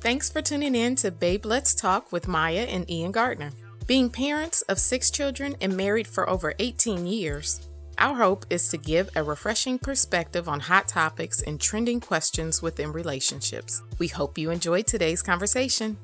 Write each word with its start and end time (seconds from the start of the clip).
Thanks 0.00 0.30
for 0.30 0.40
tuning 0.40 0.74
in 0.74 0.94
to 0.96 1.10
Babe 1.10 1.44
Let's 1.44 1.74
Talk 1.74 2.10
with 2.10 2.26
Maya 2.26 2.62
and 2.62 2.90
Ian 2.90 3.12
Gardner. 3.12 3.50
Being 3.86 4.08
parents 4.08 4.62
of 4.62 4.78
six 4.78 5.10
children 5.10 5.56
and 5.60 5.76
married 5.76 6.06
for 6.06 6.28
over 6.28 6.54
18 6.58 7.06
years, 7.06 7.66
our 7.98 8.14
hope 8.14 8.46
is 8.48 8.68
to 8.68 8.78
give 8.78 9.10
a 9.14 9.22
refreshing 9.22 9.78
perspective 9.78 10.48
on 10.48 10.60
hot 10.60 10.88
topics 10.88 11.42
and 11.42 11.60
trending 11.60 12.00
questions 12.00 12.62
within 12.62 12.92
relationships. 12.92 13.82
We 13.98 14.08
hope 14.08 14.38
you 14.38 14.50
enjoyed 14.50 14.86
today's 14.86 15.20
conversation. 15.22 15.98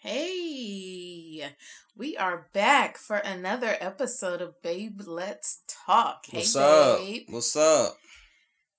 Hey, 0.00 1.44
we 1.96 2.16
are 2.16 2.48
back 2.52 2.96
for 2.96 3.16
another 3.18 3.76
episode 3.80 4.40
of 4.40 4.60
Babe 4.62 5.00
Let's 5.06 5.60
Talk. 5.68 6.24
Hey, 6.26 6.38
What's 6.38 6.54
babe. 6.54 7.22
up? 7.28 7.32
What's 7.34 7.56
up? 7.56 7.96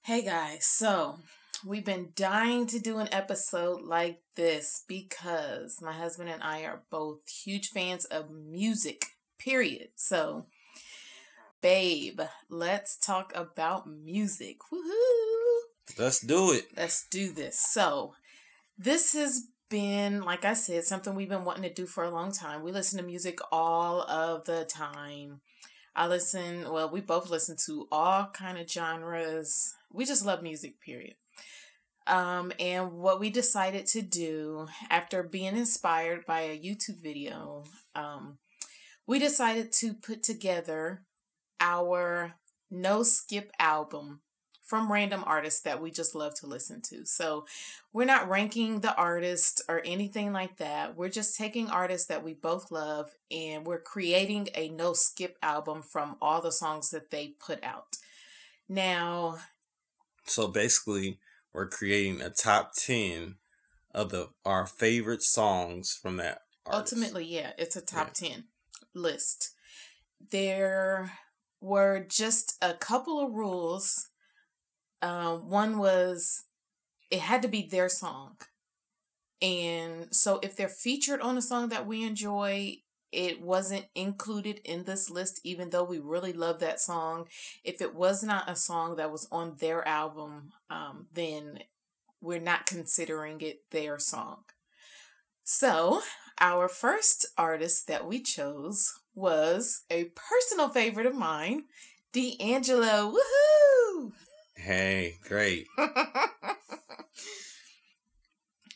Hey 0.04 0.24
guys, 0.24 0.66
so 0.66 1.20
we've 1.66 1.86
been 1.86 2.10
dying 2.16 2.68
to 2.68 2.80
do 2.80 3.00
an 3.00 3.10
episode 3.12 3.82
like 3.82 4.22
this 4.36 4.84
because 4.88 5.80
my 5.82 5.94
husband 5.94 6.30
and 6.30 6.44
I 6.44 6.64
are 6.64 6.84
both 6.90 7.28
huge 7.30 7.70
fans 7.70 8.06
of 8.06 8.30
music, 8.32 9.06
period. 9.40 9.90
So, 9.96 10.46
babe, 11.62 12.22
let's 12.50 12.98
talk 12.98 13.32
about 13.36 13.90
music. 13.90 14.58
Woohoo! 14.72 15.98
Let's 15.98 16.20
do 16.20 16.52
it. 16.54 16.66
Let's 16.76 17.08
do 17.10 17.32
this. 17.32 17.60
So, 17.60 18.14
this 18.78 19.14
has 19.14 19.48
been, 19.70 20.22
like 20.22 20.46
I 20.46 20.54
said, 20.54 20.84
something 20.84 21.16
we've 21.16 21.30
been 21.30 21.46
wanting 21.46 21.64
to 21.64 21.74
do 21.74 21.86
for 21.86 22.04
a 22.04 22.12
long 22.12 22.32
time. 22.32 22.62
We 22.64 22.72
listen 22.72 23.00
to 23.00 23.06
music 23.06 23.40
all 23.52 24.02
of 24.04 24.46
the 24.46 24.66
time. 24.66 25.42
I 25.96 26.08
listen, 26.08 26.72
well, 26.72 26.90
we 26.90 27.02
both 27.02 27.30
listen 27.30 27.56
to 27.66 27.88
all 27.92 28.28
kind 28.28 28.58
of 28.58 28.70
genres. 28.70 29.74
We 29.92 30.06
just 30.06 30.26
love 30.26 30.44
music, 30.44 30.80
period. 30.80 31.16
Um, 32.08 32.54
and 32.60 32.94
what 32.94 33.20
we 33.20 33.30
decided 33.30 33.86
to 33.88 34.02
do 34.02 34.68
after 34.90 35.24
being 35.24 35.58
inspired 35.58 36.26
by 36.26 36.42
a 36.42 36.60
YouTube 36.60 37.02
video, 37.02 37.66
um, 37.96 38.38
we 39.06 39.20
decided 39.20 39.72
to 39.74 39.94
put 39.94 40.24
together 40.24 41.04
our 41.60 42.36
no 42.72 43.04
skip 43.04 43.52
album 43.60 44.22
from 44.68 44.92
random 44.92 45.24
artists 45.26 45.62
that 45.62 45.82
we 45.82 45.90
just 45.90 46.14
love 46.14 46.34
to 46.36 46.46
listen 46.46 46.82
to. 46.82 47.06
So 47.06 47.46
we're 47.94 48.04
not 48.04 48.28
ranking 48.28 48.82
the 48.82 48.94
artists 48.96 49.62
or 49.70 49.82
anything 49.86 50.34
like 50.34 50.58
that. 50.58 50.98
We're 50.98 51.08
just 51.08 51.38
taking 51.38 51.70
artists 51.70 52.08
that 52.08 52.22
we 52.22 52.34
both 52.34 52.70
love 52.70 53.12
and 53.32 53.66
we're 53.66 53.80
creating 53.80 54.50
a 54.56 54.68
no 54.68 54.92
skip 54.92 55.38
album 55.42 55.82
from 55.82 56.18
all 56.22 56.42
the 56.42 56.52
songs 56.52 56.90
that 56.90 57.12
they 57.12 57.36
put 57.40 57.64
out. 57.64 57.96
Now, 58.68 59.38
So 60.26 60.50
basically, 60.50 61.18
we're 61.58 61.68
creating 61.68 62.22
a 62.22 62.30
top 62.30 62.74
ten 62.76 63.38
of 63.92 64.12
the 64.12 64.30
our 64.46 64.68
favorite 64.68 65.24
songs 65.24 65.98
from 66.00 66.18
that. 66.18 66.42
Artist. 66.68 66.94
ultimately, 66.94 67.26
yeah, 67.26 67.54
it's 67.58 67.76
a 67.76 67.82
top 67.82 68.14
10 68.14 68.44
list. 68.94 69.54
There 70.32 71.14
were 71.60 72.06
just 72.08 72.58
a 72.62 72.74
couple 72.74 73.20
of 73.20 73.34
rules. 73.34 74.10
Um, 75.02 75.50
one 75.50 75.80
was 75.80 76.44
it 77.10 77.22
had 77.22 77.42
to 77.42 77.48
be 77.48 77.64
their 77.64 77.90
song. 77.90 78.36
And 79.42 80.14
so 80.14 80.40
if 80.44 80.56
they're 80.56 80.70
featured 80.70 81.22
on 81.22 81.38
a 81.38 81.42
song 81.42 81.70
that 81.70 81.88
we 81.88 82.04
enjoy, 82.04 82.78
it 83.12 83.42
wasn't 83.42 83.86
included 83.96 84.60
in 84.64 84.84
this 84.84 85.10
list, 85.10 85.40
even 85.44 85.70
though 85.70 85.84
we 85.84 86.00
really 86.00 86.34
love 86.34 86.60
that 86.60 86.80
song. 86.80 87.28
If 87.64 87.82
it 87.82 87.96
was 87.96 88.24
not 88.24 88.50
a 88.50 88.56
song 88.56 88.96
that 88.98 89.12
was 89.12 89.28
on 89.32 89.56
their 89.60 89.88
album, 89.88 90.52
um, 90.70 91.08
then 91.14 91.60
we're 92.22 92.40
not 92.40 92.66
considering 92.66 93.42
it 93.42 93.62
their 93.72 94.00
song. 94.00 94.44
So, 95.44 96.02
our 96.40 96.68
first 96.68 97.26
artist 97.38 97.88
that 97.88 98.06
we 98.06 98.22
chose 98.22 99.00
was 99.16 99.84
a 99.90 100.12
personal 100.16 100.70
favorite 100.70 101.06
of 101.06 101.16
mine, 101.16 101.64
D'Angelo. 102.12 103.14
Woohoo! 103.14 104.12
Hey, 104.56 105.16
great. 105.24 105.68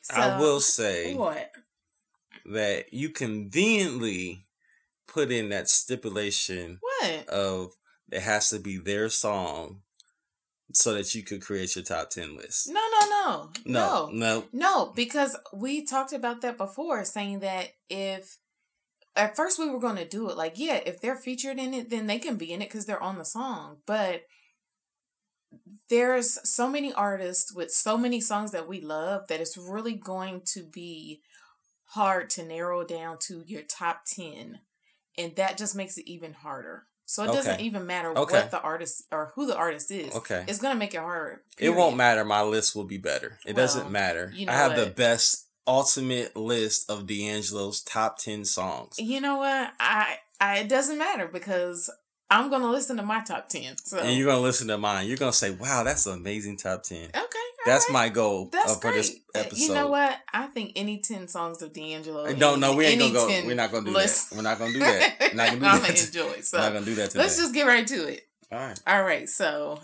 so, 0.02 0.16
I 0.16 0.40
will 0.40 0.60
say 0.62 1.14
What? 1.14 1.52
That 2.46 2.94
you 2.94 3.10
conveniently 3.10 4.46
put 5.08 5.32
in 5.32 5.50
that 5.50 5.70
stipulation 5.70 6.80
What? 6.82 7.28
of 7.30 7.74
it 8.12 8.22
has 8.22 8.50
to 8.50 8.60
be 8.60 8.78
their 8.78 9.10
song 9.10 9.82
so 10.74 10.94
that 10.94 11.14
you 11.14 11.24
could 11.24 11.42
create 11.42 11.76
your 11.76 11.84
top 11.84 12.10
ten 12.12 12.38
list. 12.38 12.70
No, 12.70 12.82
no, 13.00 13.10
no. 13.10 13.52
No, 13.66 14.10
No. 14.10 14.10
no. 14.14 14.44
No, 14.54 14.94
because 14.96 15.36
we 15.54 15.86
talked 15.86 16.14
about 16.14 16.42
that 16.42 16.58
before, 16.58 17.04
saying 17.04 17.40
that 17.40 17.70
if 17.90 18.38
at 19.16 19.36
first 19.36 19.60
we 19.60 19.70
were 19.70 19.80
going 19.80 19.98
to 19.98 20.08
do 20.08 20.30
it 20.30 20.38
like, 20.38 20.54
yeah, 20.56 20.80
if 20.86 21.02
they're 21.02 21.18
featured 21.18 21.60
in 21.60 21.74
it, 21.74 21.90
then 21.90 22.08
they 22.08 22.20
can 22.20 22.38
be 22.38 22.54
in 22.54 22.62
it 22.62 22.70
because 22.70 22.86
they're 22.86 23.04
on 23.04 23.18
the 23.18 23.26
song. 23.26 23.78
But 23.86 24.24
there's 25.90 26.40
so 26.50 26.70
many 26.70 26.94
artists 26.94 27.54
with 27.54 27.72
so 27.72 27.98
many 27.98 28.22
songs 28.22 28.52
that 28.52 28.68
we 28.70 28.80
love 28.80 29.28
that 29.28 29.42
it's 29.42 29.58
really 29.58 29.96
going 29.96 30.42
to 30.54 30.64
be 30.64 31.22
hard 31.94 32.30
to 32.32 32.44
narrow 32.44 32.84
down 32.84 33.18
to 33.28 33.44
your 33.46 33.62
top 33.64 34.04
10. 34.06 34.60
And 35.18 35.36
that 35.36 35.58
just 35.58 35.76
makes 35.76 35.98
it 35.98 36.08
even 36.10 36.34
harder. 36.34 36.86
So 37.06 37.24
it 37.24 37.34
doesn't 37.34 37.60
even 37.60 37.86
matter 37.86 38.18
Okay. 38.18 38.36
what 38.38 38.52
the 38.52 38.62
artist 38.62 39.04
or 39.12 39.34
who 39.36 39.46
the 39.46 39.56
artist 39.58 39.92
is. 39.92 40.16
Okay. 40.16 40.46
It's 40.48 40.60
to 40.60 40.76
make 40.76 40.94
it 40.94 41.02
harder. 41.02 41.44
It 41.58 41.72
won't 41.72 41.98
matter. 41.98 42.24
My 42.24 42.42
list 42.42 42.74
will 42.74 42.86
be 42.86 42.98
better. 42.98 43.38
It 43.46 43.56
Well, 43.56 43.66
doesn't 43.66 43.92
matter. 43.92 44.32
you 44.34 44.46
know 44.46 44.54
I 44.54 44.56
have 44.56 44.78
the 44.78 44.86
best 44.86 45.48
ultimate 45.68 46.36
list 46.38 46.90
of 46.90 47.06
D'Angelo's 47.08 47.82
top 47.82 48.18
ten 48.18 48.46
songs. 48.46 48.98
You 48.98 49.20
know 49.20 49.36
what? 49.38 49.74
I, 49.80 50.20
I 50.40 50.60
it 50.60 50.70
doesn't 50.70 50.98
matter 50.98 51.28
because 51.28 51.90
I'm 52.30 52.50
gonna 52.50 52.72
listen 52.72 52.96
to 52.96 53.04
my 53.04 53.22
top 53.22 53.50
ten. 53.50 53.76
So 53.84 54.00
And 54.00 54.18
you're 54.18 54.28
gonna 54.28 54.40
listen 54.40 54.70
to 54.70 54.78
mine. 54.78 55.06
You're 55.08 55.18
gonna 55.18 55.34
say, 55.34 55.52
"Wow, 55.52 55.84
that's 55.84 56.06
an 56.06 56.14
amazing 56.14 56.56
top 56.58 56.84
10. 56.84 57.10
okay, 57.10 57.41
That's 57.66 57.86
right. 57.90 57.94
my 57.94 58.10
goal 58.10 58.50
That's 58.52 58.74
uh, 58.74 58.80
for 58.80 58.92
this 58.92 59.10
great. 59.10 59.22
Uh, 59.36 59.40
episode. 59.46 59.60
You 59.64 59.74
know 59.74 59.88
what? 59.88 60.18
I 60.34 60.48
think 60.48 60.74
any 60.76 61.00
ten 61.00 61.28
songs 61.28 61.62
of 61.62 61.74
D'Angelo. 61.74 62.32
No, 62.34 62.56
no, 62.56 62.76
we 62.76 62.86
ain't 62.86 63.00
gonna 63.00 63.14
go. 63.14 63.28
We're 63.28 63.56
not 63.56 63.72
gonna 63.72 63.86
do 63.86 63.92
lists- 63.92 64.30
that. 64.30 64.36
We're 64.36 64.42
not 64.44 64.60
gonna 64.60 64.74
do 64.74 64.80
that. 64.80 65.18
We're 65.22 65.34
not 65.36 65.48
gonna 65.48 65.60
do 65.60 65.66
I'm 65.66 65.82
that. 65.82 65.88
gonna 65.88 66.00
enjoy. 66.00 66.42
So 66.42 66.58
We're 66.58 66.64
not 66.66 66.74
gonna 66.74 66.86
do 66.86 66.96
that 66.96 67.10
today. 67.12 67.20
let's 67.24 67.38
just 67.38 67.54
get 67.54 67.68
right 67.68 67.86
to 67.88 68.08
it. 68.08 68.28
All 68.52 68.60
right. 68.60 68.80
All 68.88 69.04
right. 69.04 69.30
So, 69.30 69.80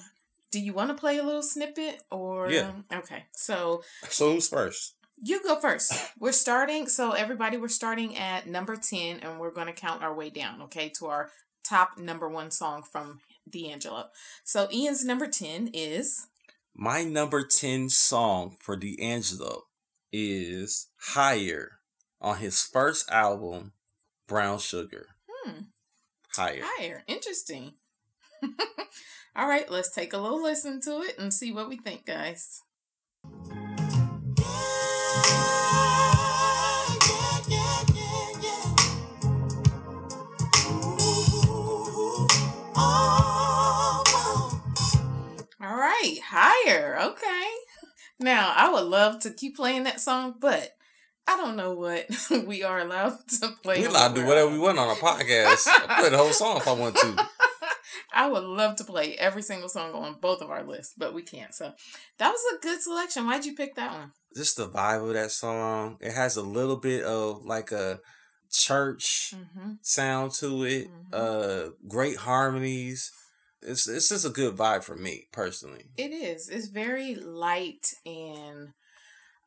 do 0.51 0.59
you 0.59 0.73
want 0.73 0.89
to 0.89 0.93
play 0.95 1.17
a 1.19 1.23
little 1.23 1.41
snippet 1.43 2.01
or? 2.11 2.49
Yeah. 2.51 2.71
Okay. 2.91 3.25
So 3.33 3.83
So 4.09 4.33
who's 4.33 4.47
first? 4.49 4.95
you 5.23 5.41
go 5.43 5.59
first. 5.59 5.93
We're 6.19 6.31
starting. 6.31 6.87
So 6.87 7.11
everybody, 7.11 7.57
we're 7.57 7.69
starting 7.69 8.15
at 8.17 8.45
number 8.47 8.75
ten, 8.75 9.19
and 9.21 9.39
we're 9.39 9.51
going 9.51 9.67
to 9.67 9.73
count 9.73 10.03
our 10.03 10.13
way 10.13 10.29
down. 10.29 10.61
Okay, 10.63 10.89
to 10.99 11.07
our 11.07 11.31
top 11.63 11.97
number 11.97 12.27
one 12.29 12.51
song 12.51 12.83
from 12.83 13.19
D'Angelo. 13.49 14.05
So 14.43 14.67
Ian's 14.71 15.05
number 15.05 15.27
ten 15.27 15.69
is. 15.73 16.27
My 16.79 17.03
number 17.03 17.43
ten 17.43 17.89
song 17.89 18.55
for 18.59 18.77
D'Angelo 18.77 19.63
is 20.13 20.89
"Higher" 20.99 21.79
on 22.21 22.37
his 22.37 22.61
first 22.61 23.09
album, 23.09 23.71
Brown 24.27 24.59
Sugar. 24.59 25.07
Hmm. 25.27 25.61
Higher. 26.35 26.61
Higher. 26.63 27.03
Interesting. 27.07 27.73
All 29.35 29.47
right, 29.47 29.67
let's 29.71 29.89
take 29.89 30.13
a 30.13 30.19
little 30.19 30.43
listen 30.43 30.79
to 30.81 31.01
it 31.01 31.17
and 31.17 31.33
see 31.33 31.51
what 31.51 31.67
we 31.67 31.77
think, 31.77 32.05
guys. 32.05 32.61
Right, 46.09 46.19
higher. 46.67 46.99
Okay. 47.01 47.45
Now, 48.19 48.53
I 48.55 48.71
would 48.71 48.85
love 48.85 49.19
to 49.21 49.31
keep 49.31 49.55
playing 49.55 49.83
that 49.83 50.01
song, 50.01 50.35
but 50.39 50.71
I 51.27 51.37
don't 51.37 51.55
know 51.55 51.73
what 51.75 52.07
we 52.45 52.63
are 52.63 52.79
allowed 52.79 53.17
to 53.41 53.49
play. 53.63 53.79
We 53.79 53.85
on 53.85 53.91
allowed 53.91 54.15
to 54.15 54.21
do 54.21 54.27
whatever 54.27 54.51
we 54.51 54.59
want 54.59 54.79
on 54.79 54.89
a 54.89 54.99
podcast. 54.99 55.67
I 55.67 55.99
play 55.99 56.09
the 56.09 56.17
whole 56.17 56.31
song 56.33 56.57
if 56.57 56.67
I 56.67 56.73
want 56.73 56.95
to. 56.95 57.27
I 58.13 58.27
would 58.29 58.43
love 58.43 58.75
to 58.77 58.83
play 58.83 59.15
every 59.15 59.41
single 59.43 59.69
song 59.69 59.93
on 59.93 60.15
both 60.19 60.41
of 60.41 60.49
our 60.49 60.63
lists, 60.63 60.93
but 60.97 61.13
we 61.13 61.21
can't. 61.21 61.53
So 61.53 61.73
that 62.17 62.29
was 62.31 62.41
a 62.55 62.61
good 62.61 62.81
selection. 62.81 63.25
Why'd 63.27 63.45
you 63.45 63.53
pick 63.55 63.75
that 63.75 63.91
one? 63.93 64.11
Just 64.35 64.57
the 64.57 64.67
vibe 64.67 65.07
of 65.07 65.13
that 65.13 65.31
song. 65.31 65.97
It 66.01 66.13
has 66.13 66.35
a 66.37 66.41
little 66.41 66.77
bit 66.77 67.03
of 67.03 67.45
like 67.45 67.71
a 67.71 67.99
church 68.51 69.33
Mm-hmm. 69.35 69.71
sound 69.81 70.31
to 70.39 70.63
it. 70.63 70.87
Mhm. 70.87 71.13
Uh, 71.13 71.69
great 71.87 72.17
harmonies. 72.17 73.11
It's 73.61 73.87
it's 73.87 74.09
just 74.09 74.25
a 74.25 74.29
good 74.29 74.55
vibe 74.55 74.83
for 74.83 74.95
me 74.95 75.27
personally. 75.31 75.85
It 75.97 76.11
is. 76.11 76.49
It's 76.49 76.67
very 76.67 77.15
light 77.15 77.93
and 78.05 78.69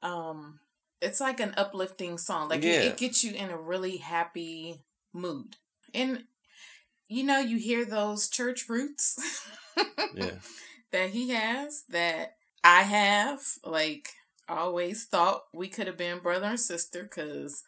um 0.02 0.60
it's 1.00 1.20
like 1.20 1.40
an 1.40 1.54
uplifting 1.56 2.18
song. 2.18 2.48
Like 2.48 2.62
it, 2.64 2.66
Yeah. 2.66 2.90
it 2.90 2.96
gets 2.96 3.24
you 3.24 3.32
in 3.32 3.50
a 3.50 3.56
really 3.56 3.98
happy 3.98 4.82
mood. 5.12 5.56
And 5.94 6.24
you 7.08 7.24
know, 7.24 7.38
you 7.40 7.58
hear 7.58 7.84
those 7.84 8.28
church 8.28 8.68
roots 8.68 9.18
Yeah. 10.14 10.38
that 10.92 11.10
he 11.10 11.30
has 11.30 11.84
that 11.88 12.36
I 12.64 12.82
have 12.82 13.40
like 13.64 14.10
always 14.48 15.04
thought 15.06 15.44
we 15.54 15.68
could 15.68 15.86
have 15.86 15.96
been 15.96 16.18
brother 16.18 16.46
and 16.46 16.60
sister 16.60 17.04
because 17.04 17.62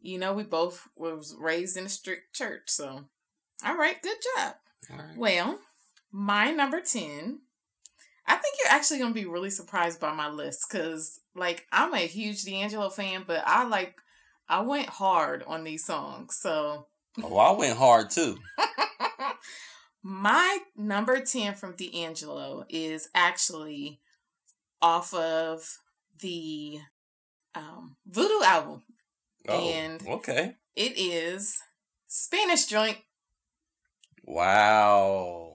you 0.00 0.18
know 0.18 0.32
we 0.32 0.42
both 0.42 0.88
was 0.96 1.34
raised 1.38 1.76
in 1.76 1.86
a 1.86 1.88
strict 1.88 2.34
church. 2.34 2.62
So, 2.66 3.04
all 3.64 3.76
right, 3.76 4.02
good 4.02 4.18
job. 4.36 4.54
Well, 5.16 5.58
my 6.12 6.50
number 6.50 6.80
ten. 6.80 7.40
I 8.28 8.34
think 8.34 8.56
you're 8.58 8.72
actually 8.72 8.98
gonna 8.98 9.14
be 9.14 9.26
really 9.26 9.50
surprised 9.50 10.00
by 10.00 10.12
my 10.12 10.28
list 10.28 10.66
because, 10.68 11.20
like, 11.36 11.66
I'm 11.70 11.94
a 11.94 11.98
huge 11.98 12.42
D'Angelo 12.44 12.88
fan, 12.88 13.24
but 13.26 13.42
I 13.46 13.64
like 13.64 14.00
I 14.48 14.60
went 14.60 14.88
hard 14.88 15.42
on 15.46 15.64
these 15.64 15.84
songs. 15.84 16.36
So, 16.36 16.86
oh, 17.22 17.36
I 17.36 17.52
went 17.52 17.76
hard 17.76 18.10
too. 18.10 18.38
my 20.02 20.58
number 20.76 21.20
10 21.20 21.54
from 21.54 21.74
D'Angelo 21.74 22.64
is 22.68 23.08
actually 23.14 24.00
off 24.80 25.12
of 25.14 25.78
the 26.20 26.78
um, 27.54 27.96
Voodoo 28.06 28.44
album. 28.44 28.82
Oh, 29.48 29.58
and 29.58 30.06
okay. 30.06 30.54
It 30.74 30.96
is 30.96 31.58
Spanish 32.06 32.66
Joint. 32.66 32.98
Wow. 34.24 35.54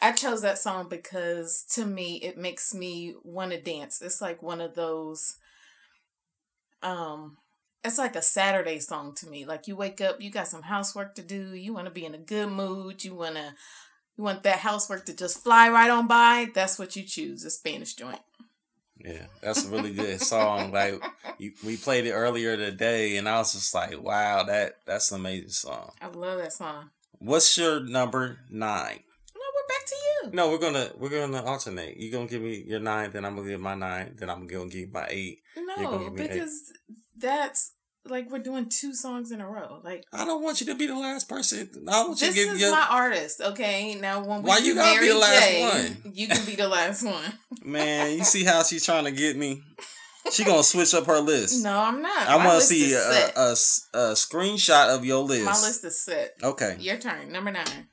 I 0.00 0.12
chose 0.12 0.42
that 0.42 0.58
song 0.58 0.88
because 0.88 1.64
to 1.74 1.84
me 1.84 2.16
it 2.16 2.38
makes 2.38 2.74
me 2.74 3.14
want 3.24 3.52
to 3.52 3.60
dance. 3.60 4.00
It's 4.00 4.20
like 4.20 4.42
one 4.42 4.60
of 4.60 4.74
those 4.74 5.36
um 6.82 7.36
it's 7.84 7.98
like 7.98 8.16
a 8.16 8.22
Saturday 8.22 8.80
song 8.80 9.14
to 9.16 9.28
me. 9.28 9.44
Like 9.44 9.68
you 9.68 9.76
wake 9.76 10.00
up, 10.00 10.20
you 10.20 10.30
got 10.30 10.48
some 10.48 10.62
housework 10.62 11.14
to 11.14 11.22
do, 11.22 11.54
you 11.54 11.72
want 11.72 11.86
to 11.86 11.92
be 11.92 12.04
in 12.04 12.14
a 12.14 12.18
good 12.18 12.50
mood, 12.50 13.04
you 13.04 13.14
want 13.14 13.36
to 13.36 13.54
you 14.16 14.24
want 14.24 14.42
that 14.42 14.58
housework 14.58 15.06
to 15.06 15.14
just 15.14 15.42
fly 15.42 15.68
right 15.68 15.90
on 15.90 16.08
by. 16.08 16.48
That's 16.52 16.78
what 16.78 16.96
you 16.96 17.04
choose, 17.04 17.44
a 17.44 17.50
Spanish 17.50 17.94
joint. 17.94 18.20
Yeah, 18.98 19.26
that's 19.40 19.64
a 19.64 19.68
really 19.68 19.92
good 19.92 20.20
song. 20.20 20.72
Like 20.72 21.00
you, 21.38 21.52
we 21.64 21.76
played 21.76 22.04
it 22.06 22.12
earlier 22.12 22.56
today, 22.56 23.16
and 23.16 23.28
I 23.28 23.38
was 23.38 23.52
just 23.52 23.72
like, 23.72 24.02
"Wow, 24.02 24.42
that 24.42 24.78
that's 24.86 25.12
an 25.12 25.20
amazing 25.20 25.50
song." 25.50 25.92
I 26.02 26.08
love 26.08 26.38
that 26.38 26.52
song. 26.52 26.90
What's 27.20 27.56
your 27.56 27.80
number 27.80 28.40
nine? 28.50 29.00
No, 30.32 30.50
we're 30.50 30.58
back 30.58 30.72
to 30.72 30.74
you. 30.74 30.80
No, 30.80 30.88
we're 30.88 30.88
gonna 30.88 30.90
we're 30.98 31.26
gonna 31.26 31.44
alternate. 31.44 31.96
You're 31.96 32.12
gonna 32.12 32.28
give 32.28 32.42
me 32.42 32.64
your 32.66 32.80
nine, 32.80 33.10
then 33.12 33.24
I'm 33.24 33.36
gonna 33.36 33.48
give 33.48 33.60
my 33.60 33.74
nine, 33.74 34.14
then 34.16 34.30
I'm 34.30 34.46
gonna 34.46 34.68
give 34.68 34.92
my 34.92 35.06
eight. 35.08 35.40
No, 35.56 36.10
because 36.10 36.72
eight. 36.90 36.96
that's 37.16 37.72
like 38.10 38.30
we're 38.30 38.38
doing 38.38 38.68
two 38.68 38.94
songs 38.94 39.32
in 39.32 39.40
a 39.40 39.48
row. 39.48 39.80
Like 39.84 40.04
I 40.12 40.24
don't 40.24 40.42
want 40.42 40.60
you 40.60 40.66
to 40.68 40.74
be 40.74 40.86
the 40.86 40.96
last 40.96 41.28
person. 41.28 41.70
I 41.88 42.06
want 42.06 42.20
you 42.20 42.28
to 42.28 42.34
give 42.34 42.54
is 42.54 42.60
your... 42.60 42.70
my 42.70 42.86
artist. 42.90 43.40
Okay, 43.40 43.94
now 43.96 44.24
when 44.24 44.42
we 44.42 44.48
why 44.48 44.58
you 44.58 44.74
gotta 44.74 45.00
be 45.00 45.08
the 45.08 45.18
last 45.18 45.48
J, 45.48 45.62
one? 45.62 46.14
You 46.14 46.28
can 46.28 46.46
be 46.46 46.56
the 46.56 46.68
last 46.68 47.04
one. 47.04 47.32
Man, 47.64 48.16
you 48.16 48.24
see 48.24 48.44
how 48.44 48.62
she's 48.62 48.84
trying 48.84 49.04
to 49.04 49.12
get 49.12 49.36
me. 49.36 49.62
She 50.32 50.44
gonna 50.44 50.62
switch 50.62 50.94
up 50.94 51.06
her 51.06 51.20
list. 51.20 51.64
No, 51.64 51.78
I'm 51.78 52.02
not. 52.02 52.28
I 52.28 52.36
want 52.36 52.60
to 52.60 52.66
see 52.66 52.92
a, 52.92 52.98
a, 52.98 53.52
a, 53.52 54.12
screenshot 54.12 54.94
of 54.94 55.04
your 55.04 55.22
list. 55.24 55.44
My 55.44 55.52
list 55.52 55.84
is 55.84 56.02
set. 56.02 56.34
Okay. 56.42 56.76
Your 56.80 56.98
turn. 56.98 57.32
Number 57.32 57.50
nine. 57.50 57.88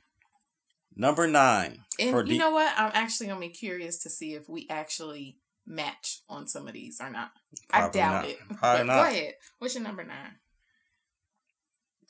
Number 0.94 1.26
nine. 1.26 1.85
And 1.98 2.28
you 2.28 2.38
know 2.38 2.50
what? 2.50 2.72
I'm 2.76 2.90
actually 2.94 3.28
gonna 3.28 3.40
be 3.40 3.48
curious 3.48 4.02
to 4.02 4.10
see 4.10 4.34
if 4.34 4.48
we 4.48 4.66
actually 4.68 5.38
match 5.66 6.20
on 6.28 6.46
some 6.46 6.66
of 6.66 6.74
these 6.74 7.00
or 7.00 7.10
not. 7.10 7.30
Probably 7.68 8.00
I 8.00 8.04
doubt 8.04 8.22
not. 8.22 8.30
it. 8.30 8.38
Probably 8.56 8.86
not. 8.86 8.94
Go 8.94 9.10
ahead. 9.10 9.34
What's 9.58 9.74
your 9.74 9.84
number 9.84 10.04
nine? 10.04 10.36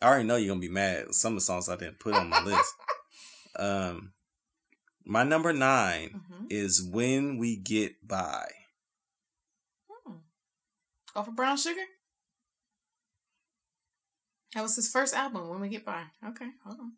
I 0.03 0.09
already 0.09 0.25
know 0.25 0.37
you're 0.37 0.49
gonna 0.49 0.61
be 0.61 0.69
mad. 0.69 1.15
Some 1.15 1.33
of 1.33 1.37
the 1.38 1.44
songs 1.44 1.69
I 1.69 1.77
didn't 1.77 2.00
put 2.00 2.15
on 2.15 2.29
my 2.29 2.43
list. 2.43 2.75
Um, 3.59 4.12
my 5.06 5.23
number 5.23 5.53
9 5.53 6.09
mm-hmm. 6.11 6.44
is 6.50 6.83
"When 6.83 7.38
We 7.38 7.56
Get 7.56 8.06
By." 8.06 8.49
Off 11.15 11.29
of 11.29 11.35
Brown 11.37 11.56
Sugar? 11.56 11.81
That 14.55 14.61
was 14.62 14.77
his 14.77 14.91
first 14.91 15.15
album, 15.15 15.49
When 15.49 15.61
We 15.61 15.71
Get 15.71 15.87
By. 15.87 16.03
Okay, 16.29 16.50
hold 16.65 16.79
on. 16.79 16.93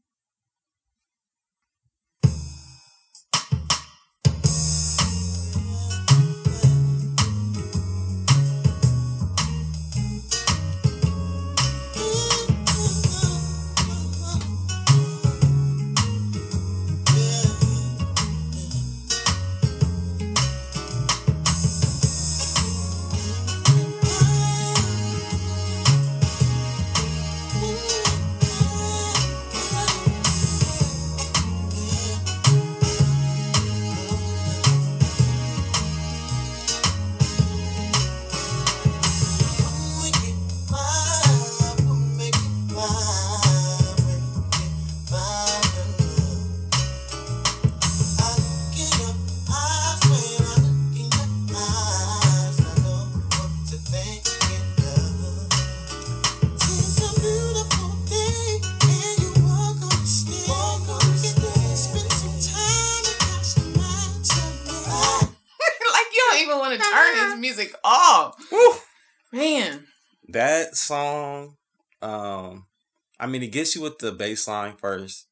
Mean, 73.28 73.42
it 73.42 73.52
gets 73.52 73.74
you 73.74 73.82
with 73.82 73.98
the 73.98 74.12
bass 74.12 74.48
line 74.48 74.76
first, 74.76 75.26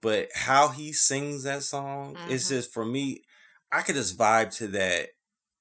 but 0.00 0.28
how 0.34 0.68
he 0.68 0.92
sings 0.92 1.44
that 1.44 1.62
song 1.62 2.14
mm-hmm. 2.14 2.30
it's 2.30 2.48
just 2.48 2.72
for 2.72 2.84
me. 2.84 3.22
I 3.70 3.82
could 3.82 3.94
just 3.94 4.18
vibe 4.18 4.54
to 4.56 4.68
that 4.68 5.08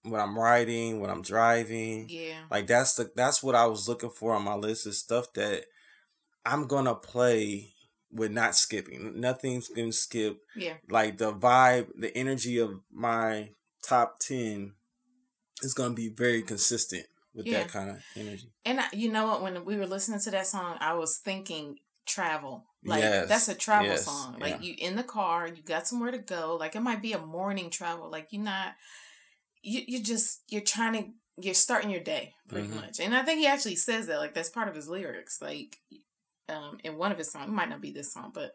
when 0.03 0.19
I'm 0.19 0.37
riding, 0.37 0.99
when 0.99 1.09
I'm 1.09 1.21
driving. 1.21 2.07
Yeah, 2.09 2.39
like 2.49 2.67
that's 2.67 2.95
the 2.95 3.11
that's 3.15 3.41
what 3.41 3.55
I 3.55 3.65
was 3.67 3.87
looking 3.87 4.09
for 4.09 4.33
on 4.33 4.43
my 4.43 4.55
list 4.55 4.87
is 4.87 4.99
stuff 4.99 5.31
that 5.33 5.65
I'm 6.45 6.67
gonna 6.67 6.95
play 6.95 7.73
with 8.11 8.31
not 8.31 8.55
skipping. 8.55 9.19
Nothing's 9.19 9.69
gonna 9.69 9.93
skip. 9.93 10.39
Yeah, 10.55 10.73
like 10.89 11.17
the 11.17 11.33
vibe, 11.33 11.87
the 11.97 12.15
energy 12.17 12.57
of 12.57 12.81
my 12.91 13.51
top 13.83 14.19
ten 14.19 14.73
is 15.61 15.73
gonna 15.73 15.93
be 15.93 16.09
very 16.09 16.41
consistent 16.41 17.05
with 17.33 17.45
yeah. 17.45 17.59
that 17.59 17.69
kind 17.69 17.89
of 17.89 18.03
energy. 18.15 18.51
And 18.65 18.79
I, 18.79 18.85
you 18.93 19.11
know 19.11 19.27
what? 19.27 19.41
When 19.41 19.65
we 19.65 19.77
were 19.77 19.87
listening 19.87 20.19
to 20.21 20.31
that 20.31 20.47
song, 20.47 20.77
I 20.79 20.93
was 20.93 21.17
thinking 21.17 21.77
travel. 22.05 22.65
Like 22.83 23.01
yes. 23.01 23.29
that's 23.29 23.47
a 23.47 23.55
travel 23.55 23.87
yes. 23.87 24.05
song. 24.05 24.37
Like 24.39 24.57
yeah. 24.59 24.61
you 24.61 24.75
in 24.79 24.95
the 24.95 25.03
car, 25.03 25.47
you 25.47 25.61
got 25.63 25.87
somewhere 25.87 26.11
to 26.11 26.17
go. 26.17 26.57
Like 26.59 26.75
it 26.75 26.81
might 26.81 27.01
be 27.01 27.13
a 27.13 27.19
morning 27.19 27.69
travel. 27.69 28.09
Like 28.09 28.27
you're 28.31 28.43
not. 28.43 28.73
You 29.61 29.81
you 29.87 30.03
just 30.03 30.41
you're 30.49 30.61
trying 30.61 30.93
to 30.93 31.09
you're 31.43 31.53
starting 31.53 31.91
your 31.91 32.01
day 32.01 32.33
pretty 32.47 32.67
mm-hmm. 32.67 32.77
much. 32.77 32.99
And 32.99 33.15
I 33.15 33.23
think 33.23 33.39
he 33.39 33.47
actually 33.47 33.75
says 33.75 34.07
that. 34.07 34.17
Like 34.17 34.33
that's 34.33 34.49
part 34.49 34.67
of 34.67 34.75
his 34.75 34.89
lyrics. 34.89 35.41
Like 35.41 35.77
um 36.49 36.79
in 36.83 36.97
one 36.97 37.11
of 37.11 37.17
his 37.19 37.31
songs, 37.31 37.47
it 37.47 37.53
might 37.53 37.69
not 37.69 37.81
be 37.81 37.91
this 37.91 38.13
song, 38.13 38.31
but 38.33 38.53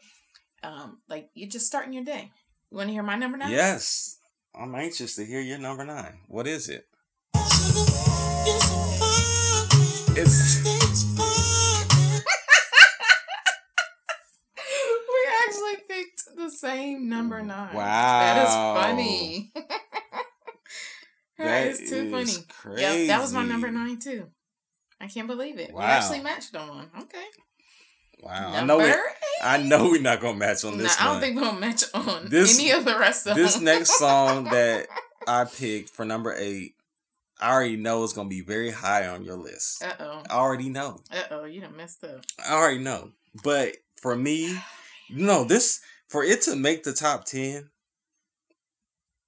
um 0.65 0.99
like 1.09 1.31
you're 1.35 1.49
just 1.49 1.67
starting 1.67 1.93
your 1.93 2.05
day. 2.05 2.33
You 2.71 2.79
want 2.79 2.89
to 2.89 2.93
hear 2.93 3.05
my 3.05 3.17
number 3.17 3.39
nine? 3.39 3.53
Yes. 3.53 4.19
I'm 4.55 4.75
anxious 4.75 5.15
to 5.17 5.25
hear 5.25 5.41
your 5.41 5.59
number 5.59 5.85
nine. 5.85 6.21
What 6.29 6.47
is 6.47 6.69
it? 6.69 6.87
It's. 10.19 10.65
we 15.09 15.29
actually 15.47 15.77
picked 15.89 16.23
the 16.37 16.51
same 16.51 17.09
number 17.09 17.43
nine. 17.43 17.75
Wow. 17.75 17.83
That 17.85 18.45
is 18.45 18.55
funny. 18.55 19.53
that, 19.55 19.65
that 21.39 21.67
is 21.67 21.91
too 21.91 21.97
is 21.97 22.11
funny. 22.11 22.47
Crazy. 22.49 22.83
Yep, 22.83 23.07
that 23.09 23.21
was 23.21 23.33
my 23.33 23.45
number 23.45 23.71
nine 23.71 23.99
too. 23.99 24.29
I 25.01 25.09
can't 25.09 25.27
believe 25.27 25.59
it. 25.59 25.73
Wow. 25.73 25.81
We 25.81 25.87
actually 25.87 26.21
matched 26.21 26.55
on 26.57 26.69
one. 26.69 26.91
Okay. 27.03 27.25
Wow. 28.23 28.53
Number 28.53 28.63
I 28.63 28.65
know 28.65 28.81
it, 28.81 28.97
I 29.43 29.59
know 29.59 29.91
we're 29.91 30.01
not 30.01 30.21
gonna 30.21 30.39
match 30.39 30.65
on 30.65 30.79
this. 30.79 30.99
No, 30.99 31.07
I 31.07 31.13
don't 31.13 31.21
think 31.21 31.37
we're 31.37 31.43
gonna 31.43 31.61
match 31.61 31.85
on 31.93 32.29
this, 32.29 32.59
any 32.59 32.71
of 32.71 32.85
the 32.85 32.99
rest 32.99 33.27
of 33.27 33.37
this 33.37 33.57
them. 33.57 33.65
next 33.65 33.99
song 33.99 34.45
that 34.45 34.87
I 35.27 35.45
picked 35.45 35.91
for 35.91 36.05
number 36.05 36.33
eight. 36.33 36.76
I 37.41 37.53
already 37.53 37.77
know 37.77 38.03
it's 38.03 38.13
gonna 38.13 38.29
be 38.29 38.41
very 38.41 38.71
high 38.71 39.07
on 39.07 39.25
your 39.25 39.37
list. 39.37 39.83
Uh 39.83 39.93
oh. 40.01 40.23
I 40.31 40.35
already 40.35 40.69
know. 40.69 41.01
Uh 41.11 41.23
oh, 41.31 41.45
you 41.45 41.61
done 41.61 41.77
messed 41.77 42.05
up. 42.05 42.25
I 42.47 42.55
already 42.55 42.79
know. 42.79 43.13
But 43.43 43.77
for 44.01 44.17
me, 44.17 44.59
no, 45.11 45.45
this 45.45 45.81
for 46.09 46.25
it 46.25 46.43
to 46.43 46.57
make 46.57 46.83
the 46.83 46.93
top 46.93 47.25
ten 47.25 47.71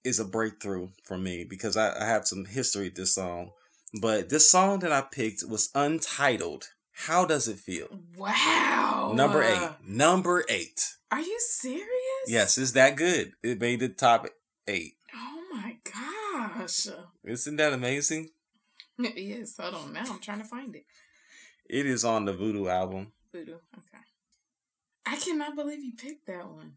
is 0.04 0.18
a 0.18 0.24
breakthrough 0.24 0.88
for 1.04 1.18
me 1.18 1.44
because 1.44 1.76
I, 1.76 2.00
I 2.00 2.06
have 2.06 2.26
some 2.26 2.46
history 2.46 2.84
with 2.84 2.94
this 2.94 3.14
song. 3.14 3.50
But 4.00 4.28
this 4.28 4.50
song 4.50 4.80
that 4.80 4.92
I 4.92 5.02
picked 5.02 5.44
was 5.48 5.70
untitled. 5.74 6.68
How 6.92 7.24
does 7.24 7.46
it 7.46 7.58
feel? 7.58 7.88
Wow. 8.16 9.12
Number 9.14 9.42
eight. 9.42 9.70
Number 9.86 10.44
eight. 10.48 10.94
Are 11.10 11.20
you 11.20 11.38
serious? 11.40 11.86
Yes, 12.26 12.58
it's 12.58 12.72
that 12.72 12.96
good. 12.96 13.32
It 13.42 13.60
made 13.60 13.80
the 13.80 13.88
top 13.88 14.26
eight. 14.66 14.94
Oh 15.14 15.42
my 15.52 15.76
gosh. 16.56 16.88
Isn't 17.24 17.56
that 17.56 17.72
amazing? 17.72 18.30
It 18.98 19.16
is. 19.16 19.56
Hold 19.58 19.74
on 19.74 19.92
now. 19.92 20.04
I'm 20.08 20.18
trying 20.18 20.40
to 20.40 20.44
find 20.44 20.74
it. 20.74 20.84
It 21.68 21.86
is 21.86 22.04
on 22.04 22.24
the 22.24 22.32
Voodoo 22.32 22.68
album. 22.68 23.12
Voodoo. 23.32 23.54
Okay. 23.54 24.04
I 25.06 25.16
cannot 25.16 25.54
believe 25.54 25.82
you 25.82 25.92
picked 25.96 26.26
that 26.26 26.48
one. 26.48 26.76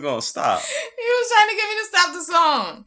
Gonna 0.00 0.22
stop. 0.22 0.60
He 0.60 1.04
was 1.04 1.30
trying 1.34 1.48
to 1.48 1.56
get 1.56 1.68
me 1.68 1.76
to 1.76 1.84
stop 1.84 2.12
the 2.14 2.22
song. 2.22 2.84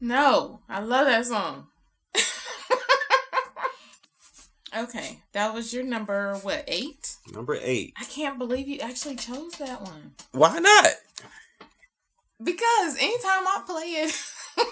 No, 0.00 0.60
I 0.68 0.80
love 0.80 1.06
that 1.06 1.26
song. 1.26 1.66
okay, 4.76 5.20
that 5.32 5.54
was 5.54 5.72
your 5.72 5.84
number 5.84 6.34
what 6.38 6.64
eight? 6.66 7.16
Number 7.32 7.56
eight. 7.62 7.94
I 8.00 8.04
can't 8.04 8.38
believe 8.38 8.66
you 8.66 8.80
actually 8.80 9.14
chose 9.16 9.52
that 9.58 9.82
one. 9.82 10.14
Why 10.32 10.58
not? 10.58 10.88
Because 12.42 12.96
anytime 12.96 13.46
I 13.46 13.62
play 13.64 13.82
it, 13.82 14.12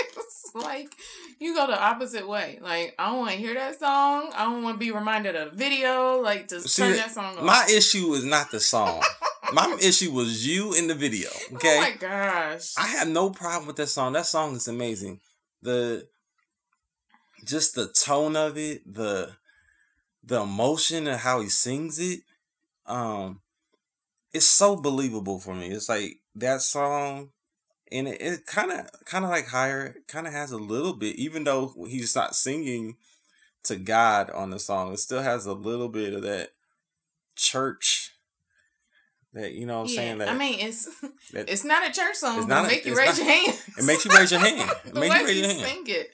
it's 0.00 0.50
like 0.54 0.92
you 1.38 1.54
go 1.54 1.68
the 1.68 1.80
opposite 1.80 2.26
way. 2.28 2.58
Like 2.60 2.94
I 2.98 3.10
don't 3.10 3.20
want 3.20 3.30
to 3.32 3.36
hear 3.36 3.54
that 3.54 3.78
song. 3.78 4.32
I 4.34 4.44
don't 4.44 4.64
want 4.64 4.74
to 4.74 4.78
be 4.80 4.90
reminded 4.90 5.36
of 5.36 5.52
the 5.52 5.56
video. 5.56 6.20
Like 6.20 6.48
just 6.48 6.68
See, 6.68 6.82
turn 6.82 6.96
that 6.96 7.12
song 7.12 7.36
off. 7.36 7.44
My 7.44 7.64
issue 7.70 8.12
is 8.14 8.24
not 8.24 8.50
the 8.50 8.58
song. 8.60 9.00
my 9.52 9.76
issue 9.80 10.12
was 10.12 10.46
you 10.46 10.74
in 10.74 10.86
the 10.86 10.94
video. 10.94 11.28
Okay. 11.54 11.76
Oh 11.76 11.80
my 11.80 11.92
gosh. 11.92 12.74
I 12.78 12.86
have 12.86 13.08
no 13.08 13.30
problem 13.30 13.66
with 13.66 13.76
that 13.76 13.88
song. 13.88 14.12
That 14.12 14.26
song 14.26 14.56
is 14.56 14.68
amazing. 14.68 15.20
The 15.62 16.06
just 17.44 17.74
the 17.74 17.88
tone 17.88 18.36
of 18.36 18.56
it, 18.56 18.82
the 18.92 19.32
the 20.22 20.42
emotion 20.42 21.06
and 21.06 21.20
how 21.20 21.40
he 21.40 21.48
sings 21.48 21.98
it, 21.98 22.20
um, 22.86 23.40
it's 24.32 24.46
so 24.46 24.76
believable 24.76 25.38
for 25.38 25.54
me. 25.54 25.68
It's 25.68 25.88
like 25.88 26.20
that 26.34 26.62
song, 26.62 27.30
and 27.92 28.08
it 28.08 28.46
kind 28.46 28.72
of 28.72 28.86
kind 29.04 29.24
of 29.24 29.30
like 29.30 29.48
higher, 29.48 29.96
kind 30.08 30.26
of 30.26 30.32
has 30.32 30.52
a 30.52 30.58
little 30.58 30.94
bit, 30.94 31.16
even 31.16 31.44
though 31.44 31.74
he's 31.88 32.16
not 32.16 32.34
singing 32.34 32.96
to 33.64 33.76
God 33.76 34.30
on 34.30 34.50
the 34.50 34.58
song, 34.58 34.92
it 34.92 34.98
still 34.98 35.22
has 35.22 35.46
a 35.46 35.54
little 35.54 35.88
bit 35.88 36.12
of 36.12 36.22
that 36.22 36.50
church 37.36 38.03
that 39.34 39.52
you 39.52 39.66
know 39.66 39.80
what 39.80 39.88
I'm 39.88 39.88
yeah, 39.88 39.96
saying 39.96 40.18
that 40.18 40.28
I 40.28 40.36
mean 40.36 40.60
it's 40.60 40.84
that, 41.32 41.50
it's 41.50 41.64
not 41.64 41.88
a 41.88 41.92
church 41.92 42.16
song 42.16 42.38
it's 42.38 42.46
not 42.46 42.64
a, 42.64 42.68
make 42.68 42.86
you 42.86 42.96
raise 42.96 43.18
not, 43.18 43.26
your 43.26 43.26
hand. 43.26 43.62
It 43.78 43.84
makes 43.84 44.04
you 44.04 44.10
raise 44.12 44.30
your 44.30 44.40
hand. 44.40 44.70
It 44.86 44.94
makes 44.94 45.20
you 45.20 45.26
raise 45.26 45.40
your 45.40 45.48
hand. 45.48 45.60
sing 45.60 45.84
it. 45.86 46.10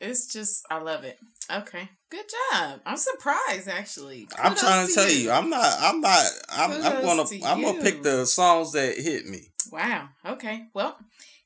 It's 0.00 0.32
just 0.32 0.66
I 0.70 0.78
love 0.78 1.04
it. 1.04 1.18
Okay. 1.50 1.88
Good 2.10 2.24
job. 2.52 2.80
I'm 2.84 2.96
surprised 2.96 3.68
actually. 3.68 4.26
Kudos 4.26 4.44
I'm 4.44 4.56
trying 4.56 4.86
to, 4.88 4.94
tell 4.94 5.08
you. 5.08 5.16
you. 5.16 5.30
I'm 5.30 5.50
not 5.50 5.76
I'm 5.80 6.00
not 6.00 6.26
I'm, 6.50 6.70
I'm 6.72 7.02
gonna 7.02 7.24
to 7.24 7.42
I'm 7.44 7.62
gonna 7.62 7.82
pick 7.82 8.02
the 8.02 8.26
songs 8.26 8.72
that 8.72 8.96
hit 8.98 9.26
me. 9.26 9.48
Wow. 9.70 10.08
Okay. 10.24 10.66
Well, 10.74 10.96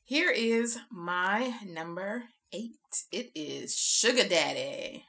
here 0.04 0.30
is 0.30 0.78
my 0.90 1.52
number 1.66 2.25
eight. 2.52 2.76
It 3.12 3.30
is 3.34 3.76
Sugar 3.76 4.26
Daddy. 4.28 5.04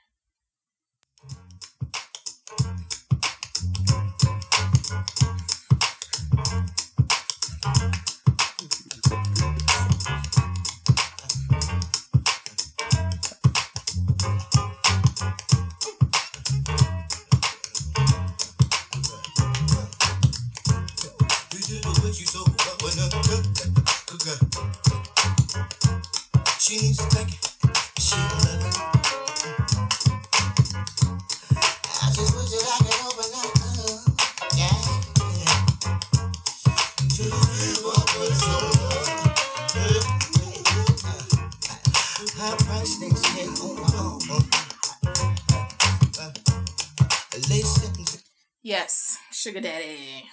Sugar 49.39 49.61
Daddy. 49.61 50.25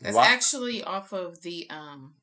That's 0.00 0.16
why? 0.16 0.26
actually 0.26 0.82
off 0.82 1.12
of 1.12 1.40
the 1.42 1.68
um 1.70 2.14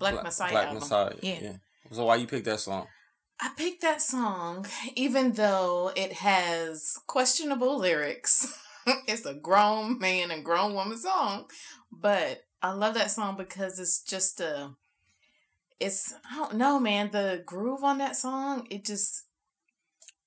Black, 0.00 0.14
Black 0.14 0.24
Messiah 0.24 0.50
Black 0.50 0.66
album. 0.66 0.80
Messiah. 0.80 1.12
Yeah. 1.22 1.38
yeah. 1.40 1.56
So 1.92 2.06
why 2.06 2.16
you 2.16 2.26
picked 2.26 2.46
that 2.46 2.58
song? 2.58 2.88
I 3.40 3.50
picked 3.56 3.82
that 3.82 4.02
song 4.02 4.66
even 4.96 5.32
though 5.32 5.92
it 5.94 6.14
has 6.14 6.98
questionable 7.06 7.78
lyrics. 7.78 8.58
it's 9.06 9.26
a 9.26 9.34
grown 9.34 10.00
man 10.00 10.32
and 10.32 10.44
grown 10.44 10.74
woman 10.74 10.98
song, 10.98 11.44
but 11.92 12.42
I 12.62 12.72
love 12.72 12.94
that 12.94 13.12
song 13.12 13.36
because 13.36 13.78
it's 13.78 14.02
just 14.02 14.40
a 14.40 14.72
it's 15.78 16.14
I 16.28 16.34
don't 16.34 16.56
know, 16.56 16.80
man, 16.80 17.10
the 17.12 17.44
groove 17.46 17.84
on 17.84 17.98
that 17.98 18.16
song, 18.16 18.66
it 18.70 18.84
just 18.84 19.24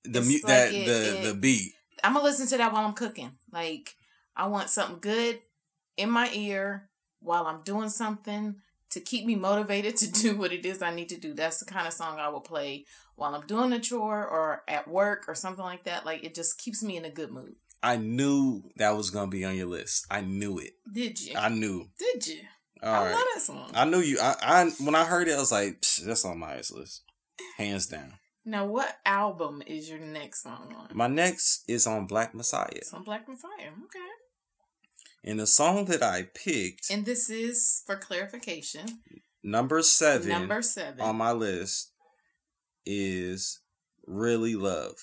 the 0.06 0.22
mu- 0.22 0.34
like 0.36 0.44
that 0.44 0.74
it, 0.74 0.86
the 0.86 1.18
it, 1.18 1.24
the 1.26 1.34
beat. 1.34 1.74
I'm 2.02 2.14
gonna 2.14 2.24
listen 2.24 2.48
to 2.48 2.58
that 2.58 2.72
while 2.72 2.86
I'm 2.86 2.94
cooking. 2.94 3.32
Like 3.52 3.96
I 4.38 4.48
want 4.48 4.70
something 4.70 5.00
good 5.02 5.42
in 6.00 6.10
my 6.10 6.32
ear 6.34 6.90
while 7.20 7.46
I'm 7.46 7.62
doing 7.64 7.90
something 7.90 8.56
to 8.92 9.00
keep 9.00 9.26
me 9.26 9.36
motivated 9.36 9.96
to 9.98 10.12
do 10.12 10.38
what 10.38 10.52
it 10.52 10.66
is 10.66 10.82
I 10.82 10.94
need 10.94 11.10
to 11.10 11.20
do. 11.20 11.34
That's 11.34 11.60
the 11.60 11.66
kind 11.66 11.88
of 11.88 11.94
song 11.94 12.20
I 12.20 12.30
will 12.30 12.42
play 12.42 12.86
while 13.16 13.36
I'm 13.36 13.46
doing 13.46 13.74
a 13.74 13.80
chore 13.80 14.26
or 14.26 14.64
at 14.68 14.88
work 14.88 15.26
or 15.28 15.36
something 15.36 15.64
like 15.64 15.84
that. 15.84 16.06
Like 16.06 16.24
it 16.24 16.34
just 16.34 16.58
keeps 16.58 16.82
me 16.82 16.98
in 16.98 17.06
a 17.06 17.12
good 17.12 17.32
mood. 17.32 17.56
I 17.84 17.98
knew 17.98 18.64
that 18.78 18.96
was 18.98 19.10
gonna 19.10 19.28
be 19.28 19.46
on 19.46 19.56
your 19.56 19.68
list. 19.68 20.06
I 20.10 20.22
knew 20.22 20.58
it. 20.58 20.74
Did 20.92 21.22
you? 21.22 21.38
I 21.38 21.50
knew. 21.50 21.88
Did 21.98 22.28
you? 22.28 22.42
All 22.82 22.94
I 22.94 23.06
right. 23.06 23.12
love 23.12 23.26
that 23.34 23.42
song. 23.42 23.72
I 23.74 23.86
knew 23.86 24.00
you. 24.00 24.20
I, 24.22 24.36
I 24.42 24.72
when 24.84 24.96
I 24.96 25.06
heard 25.06 25.28
it, 25.28 25.36
I 25.36 25.40
was 25.40 25.52
like, 25.52 25.86
that's 26.06 26.26
on 26.26 26.40
my 26.40 26.56
list, 26.56 27.04
hands 27.58 27.88
down. 27.88 28.14
Now, 28.46 28.66
what 28.66 28.98
album 29.06 29.62
is 29.68 29.90
your 29.90 30.00
next 30.00 30.44
song 30.44 30.74
on? 30.76 30.88
My 30.94 31.08
next 31.08 31.64
is 31.68 31.86
on 31.86 32.08
Black 32.08 32.34
Messiah. 32.34 32.68
It's 32.72 32.94
on 32.94 33.04
Black 33.04 33.28
Messiah. 33.28 33.70
Okay. 33.86 34.00
And 35.24 35.40
the 35.40 35.48
song 35.48 35.86
that 35.86 36.02
I 36.02 36.30
picked. 36.34 36.90
And 36.90 37.06
this 37.06 37.30
is, 37.30 37.84
for 37.86 37.98
clarification, 37.98 39.00
number 39.44 39.82
seven. 39.82 40.30
Number 40.30 40.62
seven 40.62 41.02
on 41.02 41.18
my 41.18 41.32
list 41.32 41.92
is 42.86 43.60
really 44.08 44.56
love. 44.56 44.96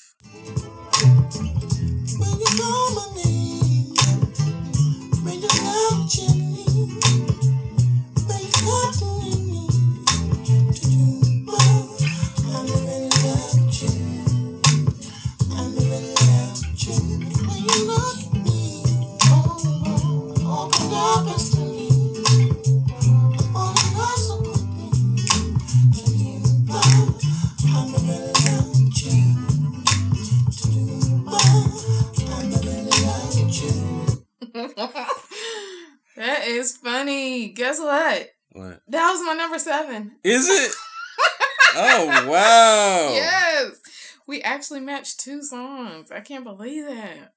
Is 36.66 36.76
funny. 36.76 37.48
Guess 37.48 37.78
what? 37.78 38.30
What? 38.52 38.80
That 38.88 39.10
was 39.10 39.22
my 39.24 39.34
number 39.34 39.58
seven. 39.58 40.16
Is 40.24 40.48
it? 40.48 40.72
oh 41.76 42.26
wow. 42.28 43.10
Yes. 43.12 43.80
We 44.26 44.42
actually 44.42 44.80
matched 44.80 45.20
two 45.20 45.42
songs. 45.42 46.10
I 46.10 46.20
can't 46.20 46.44
believe 46.44 46.86
that. 46.86 47.34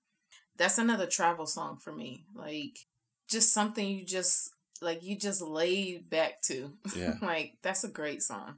That's 0.57 0.77
another 0.77 1.05
travel 1.05 1.45
song 1.45 1.77
for 1.77 1.93
me. 1.93 2.25
Like 2.33 2.79
just 3.29 3.53
something 3.53 3.88
you 3.88 4.05
just 4.05 4.51
like 4.81 5.03
you 5.03 5.15
just 5.15 5.41
laid 5.41 6.09
back 6.09 6.41
to. 6.43 6.74
Yeah. 6.95 7.15
like 7.21 7.57
that's 7.62 7.83
a 7.83 7.89
great 7.89 8.24
song. 8.24 8.55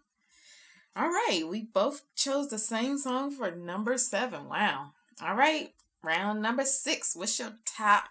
All 0.95 1.07
right, 1.07 1.43
we 1.47 1.63
both 1.63 2.01
chose 2.15 2.49
the 2.49 2.59
same 2.59 2.97
song 2.97 3.31
for 3.31 3.49
number 3.49 3.97
7. 3.97 4.49
Wow. 4.49 4.91
All 5.23 5.35
right, 5.35 5.69
round 6.03 6.41
number 6.41 6.65
6. 6.65 7.15
What's 7.15 7.39
your 7.39 7.53
top 7.65 8.09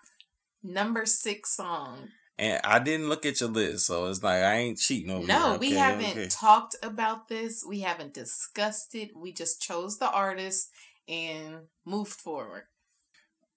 number 0.62 1.04
6 1.04 1.50
song? 1.54 2.08
And 2.40 2.58
I 2.64 2.78
didn't 2.78 3.10
look 3.10 3.26
at 3.26 3.38
your 3.40 3.50
list, 3.50 3.84
so 3.84 4.06
it's 4.06 4.22
like 4.22 4.42
I 4.42 4.54
ain't 4.56 4.78
cheating 4.78 5.10
over 5.10 5.26
No, 5.26 5.34
here. 5.34 5.52
No, 5.52 5.58
we 5.58 5.66
Okay, 5.68 5.76
haven't 5.76 6.10
okay. 6.12 6.26
talked 6.28 6.74
about 6.82 7.28
this. 7.28 7.62
We 7.68 7.80
haven't 7.80 8.14
discussed 8.14 8.94
it. 8.94 9.14
We 9.14 9.30
just 9.30 9.60
chose 9.60 9.98
the 9.98 10.10
artist 10.10 10.70
and 11.06 11.68
moved 11.84 12.12
forward. 12.18 12.64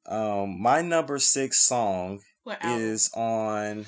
Um, 0.05 0.61
my 0.61 0.81
number 0.81 1.17
six 1.17 1.61
song 1.61 2.19
is 2.61 3.09
on. 3.15 3.85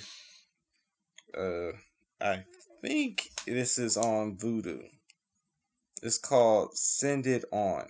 Uh, 1.38 1.74
I 2.22 2.46
think 2.82 3.30
this 3.46 3.78
is 3.78 3.98
on 3.98 4.38
Voodoo. 4.38 4.84
It's 6.02 6.18
called 6.18 6.78
"Send 6.78 7.28
It 7.28 7.44
On." 7.52 7.86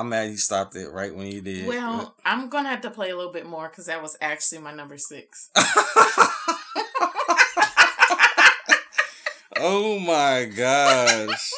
I'm 0.00 0.08
mad 0.08 0.30
you 0.30 0.38
stopped 0.38 0.74
it 0.76 0.90
right 0.90 1.14
when 1.14 1.26
you 1.26 1.42
did. 1.42 1.66
well, 1.66 2.14
I'm 2.24 2.48
going 2.48 2.64
to 2.64 2.70
have 2.70 2.80
to 2.80 2.90
play 2.90 3.10
a 3.10 3.16
little 3.16 3.32
bit 3.32 3.44
more 3.44 3.68
because 3.68 3.84
that 3.84 4.00
was 4.00 4.16
actually 4.22 4.62
my 4.62 4.72
number 4.72 4.96
six. 4.96 5.50
oh 9.58 9.98
my 9.98 10.46
gosh. 10.56 11.52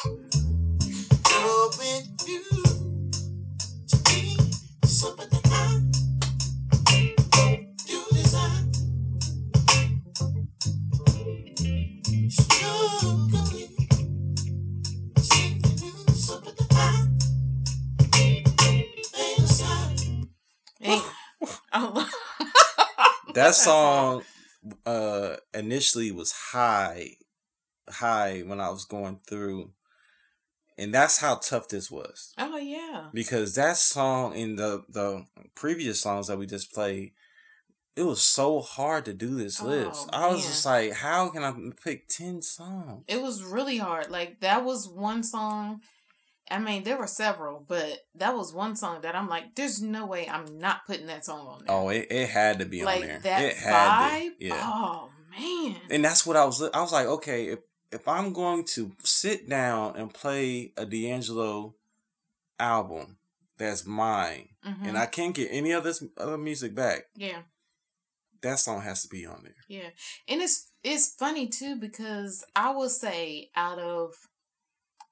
That 23.35 23.55
song 23.55 24.23
uh 24.85 25.35
initially 25.53 26.11
was 26.11 26.31
high 26.31 27.17
high 27.89 28.41
when 28.45 28.61
I 28.61 28.69
was 28.69 28.85
going 28.85 29.19
through 29.27 29.71
and 30.77 30.93
that's 30.93 31.19
how 31.19 31.35
tough 31.35 31.67
this 31.67 31.91
was. 31.91 32.33
Oh, 32.37 32.57
yeah. 32.57 33.09
Because 33.13 33.53
that 33.55 33.77
song 33.77 34.33
in 34.35 34.55
the 34.55 34.83
the 34.89 35.25
previous 35.55 36.01
songs 36.01 36.27
that 36.27 36.37
we 36.37 36.45
just 36.45 36.73
played 36.73 37.11
it 37.95 38.03
was 38.03 38.21
so 38.21 38.59
hard 38.61 39.05
to 39.05 39.13
do 39.13 39.35
this 39.35 39.61
Oh, 39.61 39.67
list. 39.67 40.09
I 40.11 40.27
was 40.27 40.39
man. 40.39 40.47
just 40.47 40.65
like, 40.65 40.93
how 40.93 41.29
can 41.29 41.43
I 41.43 41.53
pick 41.83 42.07
10 42.07 42.41
songs? 42.41 43.03
It 43.07 43.21
was 43.21 43.43
really 43.43 43.77
hard. 43.77 44.09
Like, 44.09 44.39
that 44.39 44.65
was 44.65 44.87
one 44.87 45.21
song. 45.21 45.81
I 46.51 46.59
mean, 46.59 46.83
there 46.83 46.97
were 46.97 47.07
several, 47.07 47.63
but 47.67 47.99
that 48.15 48.35
was 48.35 48.53
one 48.53 48.75
song 48.75 49.01
that 49.01 49.15
I'm 49.15 49.29
like, 49.29 49.55
there's 49.55 49.81
no 49.81 50.05
way 50.05 50.27
I'm 50.29 50.59
not 50.59 50.85
putting 50.85 51.07
that 51.07 51.25
song 51.25 51.47
on 51.47 51.65
there. 51.65 51.75
Oh, 51.75 51.89
it, 51.89 52.07
it 52.11 52.29
had 52.29 52.59
to 52.59 52.65
be 52.65 52.83
like 52.83 53.01
on 53.01 53.07
there. 53.07 53.19
that 53.19 53.41
it 53.43 53.55
had 53.57 54.09
to. 54.09 54.25
vibe. 54.25 54.31
Yeah. 54.39 54.61
Oh 54.63 55.09
man. 55.39 55.75
And 55.89 56.03
that's 56.05 56.25
what 56.25 56.35
I 56.37 56.45
was. 56.45 56.61
I 56.61 56.81
was 56.81 56.91
like, 56.91 57.07
okay, 57.07 57.45
if 57.47 57.59
if 57.91 58.07
I'm 58.07 58.33
going 58.33 58.65
to 58.73 58.91
sit 59.03 59.47
down 59.47 59.95
and 59.95 60.13
play 60.13 60.73
a 60.77 60.85
D'Angelo 60.85 61.75
album 62.59 63.17
that's 63.57 63.85
mine, 63.85 64.49
Mhm. 64.65 64.87
and 64.89 64.97
I 64.97 65.05
can't 65.05 65.35
get 65.35 65.49
any 65.51 65.71
of 65.71 65.83
this 65.83 66.03
other 66.17 66.37
music 66.37 66.73
back, 66.75 67.03
yeah, 67.15 67.43
that 68.41 68.59
song 68.59 68.81
has 68.81 69.03
to 69.03 69.07
be 69.07 69.25
on 69.25 69.43
there. 69.43 69.55
yeah, 69.67 69.89
and 70.27 70.41
it's 70.41 70.69
it's 70.83 71.13
funny 71.15 71.47
too 71.47 71.75
because 71.77 72.43
I 72.55 72.71
will 72.71 72.89
say 72.89 73.49
out 73.55 73.79
of 73.79 74.13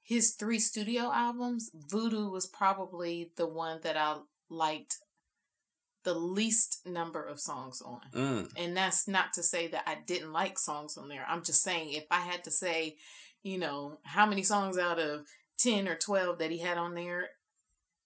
his 0.02 0.32
three 0.32 0.58
studio 0.58 1.10
albums, 1.12 1.70
Voodoo 1.74 2.28
was 2.28 2.46
probably 2.46 3.30
the 3.36 3.46
one 3.46 3.80
that 3.82 3.96
I 3.96 4.16
liked 4.50 4.96
the 6.04 6.14
least 6.14 6.80
number 6.84 7.22
of 7.22 7.38
songs 7.38 7.80
on. 7.80 8.00
Mm. 8.12 8.50
And 8.56 8.76
that's 8.76 9.06
not 9.06 9.32
to 9.34 9.42
say 9.42 9.68
that 9.68 9.84
I 9.86 9.98
didn't 10.04 10.32
like 10.32 10.58
songs 10.58 10.96
on 10.96 11.08
there. 11.08 11.24
I'm 11.28 11.44
just 11.44 11.62
saying 11.62 11.92
if 11.92 12.04
I 12.10 12.20
had 12.20 12.42
to 12.44 12.50
say, 12.50 12.96
you 13.42 13.58
know, 13.58 13.98
how 14.02 14.26
many 14.26 14.42
songs 14.42 14.76
out 14.78 14.98
of 14.98 15.26
10 15.58 15.86
or 15.86 15.94
12 15.94 16.38
that 16.38 16.50
he 16.50 16.58
had 16.58 16.78
on 16.78 16.94
there, 16.94 17.30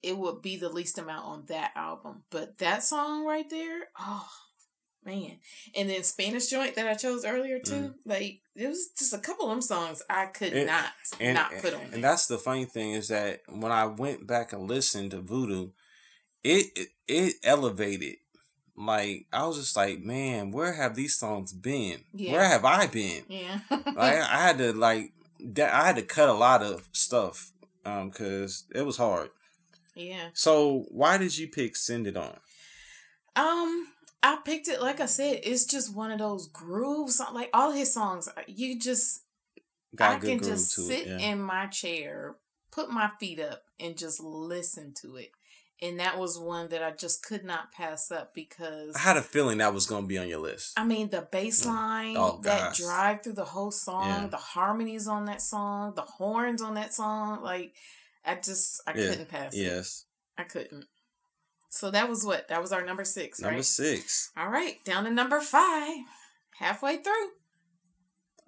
it 0.02 0.18
would 0.18 0.42
be 0.42 0.56
the 0.56 0.68
least 0.68 0.98
amount 0.98 1.24
on 1.24 1.44
that 1.48 1.72
album. 1.74 2.24
But 2.30 2.58
that 2.58 2.82
song 2.82 3.24
right 3.24 3.48
there, 3.48 3.88
oh 3.98 4.28
man. 5.06 5.38
And 5.74 5.88
then 5.88 6.02
Spanish 6.02 6.48
Joint 6.48 6.74
that 6.74 6.86
I 6.86 6.94
chose 6.94 7.24
earlier 7.24 7.58
too, 7.60 7.94
like 8.04 8.40
it 8.54 8.66
was 8.68 8.88
just 8.98 9.14
a 9.14 9.18
couple 9.18 9.44
of 9.46 9.50
them 9.50 9.62
songs 9.62 10.02
I 10.10 10.26
could 10.26 10.52
And- 10.52 10.66
not 10.66 10.86
And, 11.20 11.34
not 11.34 11.52
put 11.62 11.72
on 11.74 11.80
there. 11.80 11.90
and 11.94 12.04
that's 12.04 12.26
the 12.26 12.38
funny 12.38 12.64
thing 12.66 12.92
is 12.92 13.08
that 13.08 13.40
when 13.48 13.72
I 13.72 13.86
went 13.86 14.26
back 14.26 14.52
and 14.52 14.68
listened 14.68 15.12
to 15.12 15.20
Voodoo, 15.20 15.70
it 16.44 16.66
it, 16.76 16.88
it 17.08 17.34
elevated. 17.44 18.16
Like 18.76 19.26
I 19.32 19.46
was 19.46 19.56
just 19.58 19.76
like, 19.76 20.00
man, 20.00 20.50
where 20.50 20.72
have 20.74 20.94
these 20.96 21.16
songs 21.18 21.52
been? 21.52 22.00
Yeah. 22.12 22.32
Where 22.32 22.44
have 22.44 22.64
I 22.64 22.86
been? 22.86 23.22
yeah. 23.28 23.60
like 23.70 23.96
I 23.96 24.38
had 24.46 24.58
to 24.58 24.72
like 24.72 25.12
that 25.40 25.72
I 25.72 25.86
had 25.86 25.96
to 25.96 26.02
cut 26.02 26.28
a 26.28 26.32
lot 26.34 26.62
of 26.62 26.88
stuff 26.92 27.52
um 27.84 28.10
cuz 28.10 28.64
it 28.74 28.82
was 28.82 28.96
hard. 28.98 29.30
yeah. 29.94 30.28
So, 30.34 30.84
why 30.90 31.16
did 31.18 31.38
you 31.38 31.48
pick 31.48 31.74
Send 31.76 32.06
It 32.06 32.16
On? 32.16 32.38
Um, 33.34 33.88
I 34.22 34.38
picked 34.44 34.68
it 34.68 34.80
like 34.82 35.00
I 35.00 35.06
said. 35.06 35.40
It's 35.44 35.64
just 35.66 35.94
one 35.94 36.10
of 36.10 36.18
those 36.18 36.48
grooves. 36.48 37.20
Like 37.32 37.50
all 37.54 37.70
his 37.72 37.92
songs, 37.92 38.28
uh, 38.28 38.40
you 38.46 38.78
just 38.78 39.22
Got 39.94 40.16
I 40.16 40.18
can 40.18 40.38
just 40.42 40.70
sit 40.72 41.06
it. 41.06 41.20
Yeah. 41.20 41.30
in 41.30 41.40
my 41.40 41.66
chair, 41.66 42.36
put 42.72 42.90
my 42.90 43.10
feet 43.20 43.40
up 43.40 43.62
and 43.78 43.96
just 43.96 44.20
listen 44.20 44.92
to 45.02 45.16
it. 45.16 45.30
And 45.82 46.00
that 46.00 46.18
was 46.18 46.38
one 46.38 46.68
that 46.70 46.82
I 46.82 46.92
just 46.92 47.22
could 47.22 47.44
not 47.44 47.70
pass 47.70 48.10
up 48.10 48.34
because 48.34 48.96
I 48.96 49.00
had 49.00 49.18
a 49.18 49.22
feeling 49.22 49.58
that 49.58 49.74
was 49.74 49.86
going 49.86 50.04
to 50.04 50.08
be 50.08 50.16
on 50.18 50.26
your 50.28 50.38
list. 50.40 50.72
I 50.78 50.84
mean 50.84 51.10
the 51.10 51.28
bass 51.30 51.66
line, 51.66 52.16
Oh, 52.16 52.40
that 52.44 52.74
drive 52.74 53.22
through 53.22 53.34
the 53.34 53.44
whole 53.44 53.70
song, 53.70 54.06
Yeah. 54.08 54.26
the 54.28 54.36
harmonies 54.38 55.06
on 55.06 55.26
that 55.26 55.42
song, 55.42 55.92
the 55.94 56.00
horns 56.02 56.62
on 56.62 56.74
that 56.74 56.94
song, 56.94 57.42
like 57.42 57.74
I 58.24 58.36
just 58.36 58.80
I 58.86 58.94
Yeah. 58.96 59.10
couldn't 59.10 59.28
pass 59.28 59.54
it. 59.54 59.58
Yes. 59.58 60.04
I 60.38 60.44
couldn't. 60.44 60.86
So 61.76 61.90
that 61.90 62.08
was 62.08 62.24
what? 62.24 62.48
That 62.48 62.62
was 62.62 62.72
our 62.72 62.84
number 62.84 63.04
six, 63.04 63.40
Number 63.40 63.56
right? 63.56 63.64
six. 63.64 64.30
All 64.36 64.48
right, 64.48 64.82
down 64.84 65.04
to 65.04 65.10
number 65.10 65.40
five. 65.40 65.98
Halfway 66.58 66.96
through. 66.96 67.30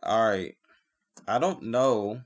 All 0.03 0.29
right. 0.29 0.55
I 1.27 1.39
don't 1.39 1.65
know 1.65 2.23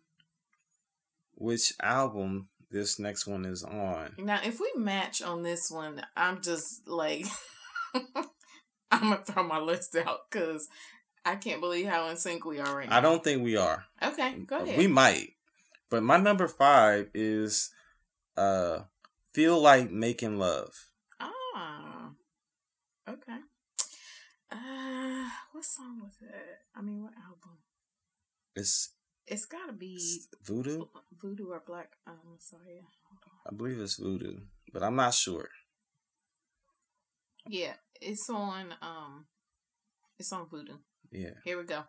which 1.35 1.73
album 1.83 2.49
this 2.71 2.99
next 2.99 3.27
one 3.27 3.45
is 3.45 3.65
on. 3.65 4.15
Now, 4.19 4.41
if 4.45 4.61
we 4.61 4.71
match 4.77 5.23
on 5.23 5.43
this 5.43 5.71
one, 5.71 6.03
I'm 6.17 6.41
just 6.41 6.87
like, 6.87 7.27
I'm 7.95 9.01
gonna 9.01 9.25
throw 9.25 9.43
my 9.43 9.59
list 9.59 9.97
out 9.97 10.31
because 10.31 10.69
I 11.25 11.35
can't 11.37 11.61
believe 11.61 11.87
how 11.87 12.09
in 12.09 12.17
sync 12.17 12.45
we 12.45 12.61
are 12.61 12.77
right 12.77 12.89
now. 12.89 12.97
I 12.97 13.01
don't 13.01 13.25
think 13.25 13.43
we 13.43 13.57
are. 13.57 13.85
Okay, 14.03 14.39
go 14.47 14.59
ahead. 14.63 14.79
We 14.79 14.87
might. 14.87 15.31
But 15.91 16.03
my 16.03 16.17
number 16.17 16.47
five 16.47 17.09
is 17.13 17.71
uh 18.37 18.81
Feel 19.35 19.61
Like 19.61 19.91
Making 19.91 20.39
Love. 20.39 20.89
Ah, 21.55 22.11
okay. 23.09 23.39
Uh, 24.51 25.29
what 25.53 25.65
song 25.65 26.01
was 26.03 26.17
it? 26.23 26.59
I 26.75 26.83
mean, 26.83 27.03
what 27.03 27.13
album? 27.17 27.59
It's 28.55 28.91
It's 29.27 29.47
gotta 29.47 29.73
be 29.73 29.99
Voodoo? 30.45 30.87
Voodoo 31.21 31.49
or 31.51 31.63
Black 31.67 31.97
um, 32.07 32.19
Messiah. 32.33 32.83
I 33.47 33.55
believe 33.55 33.81
it's 33.81 33.97
Voodoo. 33.97 34.41
But 34.73 34.83
I'm 34.83 34.97
not 34.97 35.15
sure. 35.15 35.49
Yeah, 37.49 37.75
it's 38.01 38.29
on 38.31 38.75
um, 38.81 39.27
it's 40.19 40.33
on 40.33 40.49
Voodoo. 40.49 40.79
Yeah. 41.11 41.35
Here 41.45 41.59
we 41.59 41.65
go. 41.65 41.83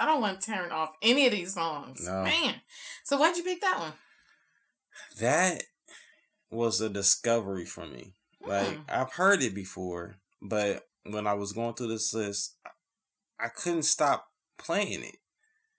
I 0.00 0.06
don't 0.06 0.20
want 0.20 0.40
to 0.40 0.50
turn 0.50 0.72
off 0.72 0.90
any 1.02 1.26
of 1.26 1.32
these 1.32 1.54
songs. 1.54 2.06
No. 2.06 2.22
Man. 2.22 2.54
So 3.04 3.18
why'd 3.18 3.36
you 3.36 3.42
pick 3.44 3.60
that 3.60 3.78
one? 3.78 3.92
That 5.20 5.62
was 6.50 6.80
a 6.80 6.88
discovery 6.88 7.64
for 7.64 7.86
me. 7.86 8.14
Like 8.44 8.76
Hmm. 8.76 8.82
I've 8.88 9.12
heard 9.12 9.42
it 9.42 9.54
before, 9.54 10.16
but 10.40 10.88
when 11.04 11.26
I 11.26 11.34
was 11.34 11.52
going 11.52 11.74
through 11.74 11.88
this 11.88 12.14
list, 12.14 12.56
I 13.38 13.48
couldn't 13.48 13.82
stop 13.82 14.28
playing 14.58 15.02
it. 15.02 15.16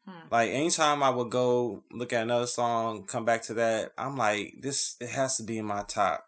Hmm. 0.08 0.28
Like 0.30 0.52
anytime 0.52 1.02
I 1.04 1.10
would 1.10 1.30
go 1.32 1.84
look 1.92 2.14
at 2.14 2.24
another 2.24 2.48
song, 2.48 3.06
come 3.06 3.26
back 3.26 3.42
to 3.44 3.54
that, 3.56 3.92
I'm 3.98 4.18
like, 4.18 4.56
this 4.62 4.96
it 5.00 5.10
has 5.10 5.38
to 5.38 5.44
be 5.44 5.58
in 5.58 5.66
my 5.66 5.84
top. 5.84 6.26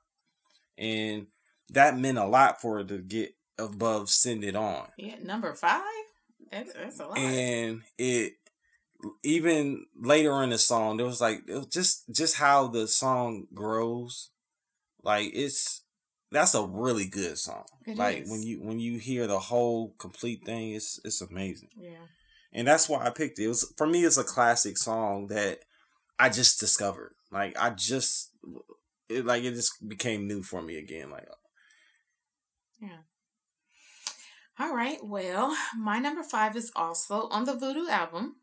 And 0.78 1.28
that 1.70 1.98
meant 1.98 2.18
a 2.18 2.26
lot 2.26 2.60
for 2.62 2.80
it 2.80 2.88
to 2.88 2.98
get 2.98 3.36
above 3.60 4.10
send 4.10 4.44
it 4.44 4.56
on. 4.56 4.88
Yeah, 4.98 5.16
number 5.24 5.54
five? 5.54 5.84
That, 6.54 6.68
that's 6.74 7.00
a 7.00 7.08
lot. 7.08 7.18
And 7.18 7.82
it 7.98 8.34
even 9.24 9.86
later 10.00 10.42
in 10.44 10.52
the 10.52 10.58
song, 10.58 10.98
there 10.98 11.06
was 11.06 11.22
like 11.22 11.42
it 11.48 11.56
was 11.56 11.68
just 11.68 12.14
just 12.14 12.36
how 12.38 12.68
the 12.68 12.88
song 12.88 13.48
grows. 13.54 14.30
Like 15.04 15.32
it's 15.34 15.82
that's 16.32 16.54
a 16.56 16.64
really 16.66 17.06
good 17.06 17.38
song. 17.38 17.66
It 17.86 17.98
like 17.98 18.24
is. 18.24 18.32
when 18.32 18.44
you 18.44 18.62
when 18.62 18.80
you 18.80 18.98
hear 18.98 19.28
the 19.28 19.40
whole 19.40 19.94
complete 19.98 20.46
thing, 20.46 20.72
it's 20.72 21.00
it's 21.04 21.22
amazing. 21.22 21.70
yeah. 21.78 22.06
And 22.56 22.68
that's 22.68 22.88
why 22.88 23.04
I 23.04 23.10
picked 23.10 23.40
it. 23.40 23.46
It 23.46 23.48
was 23.48 23.74
for 23.78 23.88
me 23.88 24.06
it's 24.06 24.18
a 24.18 24.24
classic 24.24 24.78
song 24.78 25.28
that 25.28 25.60
I 26.20 26.30
just 26.30 26.60
discovered. 26.60 27.14
Like 27.32 27.60
I 27.60 27.72
just 27.72 28.32
it 29.10 29.26
like 29.26 29.44
it 29.44 29.54
just 29.54 29.88
became 29.88 30.28
new 30.28 30.44
for 30.44 30.62
me 30.62 30.78
again. 30.78 31.10
Like 31.10 31.28
All 34.60 34.76
right. 34.76 35.00
Well, 35.04 35.56
my 35.78 36.00
number 36.00 36.24
five 36.24 36.56
is 36.56 36.72
also 36.76 37.28
on 37.30 37.46
the 37.46 37.56
Voodoo 37.56 37.88
album, 37.88 38.36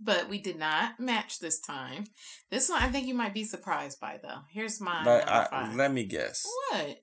but 0.00 0.28
we 0.28 0.38
did 0.38 0.58
not 0.58 1.00
match 1.00 1.38
this 1.38 1.58
time. 1.58 2.04
This 2.50 2.68
one 2.68 2.82
I 2.82 2.88
think 2.88 3.06
you 3.06 3.14
might 3.14 3.32
be 3.34 3.44
surprised 3.44 3.98
by, 4.00 4.18
though. 4.22 4.40
Here's 4.50 4.80
my 4.80 5.02
but 5.04 5.26
number 5.26 5.32
I, 5.32 5.46
five. 5.48 5.74
let 5.76 5.92
me 5.92 6.04
guess. 6.04 6.46
what? 6.70 7.00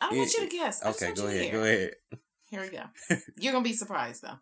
I 0.00 0.08
don't 0.10 0.18
want 0.18 0.32
you 0.32 0.40
to 0.40 0.46
guess. 0.56 0.82
I 0.84 0.90
Okay, 0.90 1.12
go 1.12 1.26
ahead. 1.26 1.42
hear. 1.42 1.52
Go 1.52 1.62
ahead. 1.64 1.94
Here 2.50 2.60
we 2.62 2.68
go. 2.68 3.16
You're 3.36 3.52
gonna 3.52 3.64
be 3.64 3.72
surprised 3.72 4.22
though. 4.22 4.38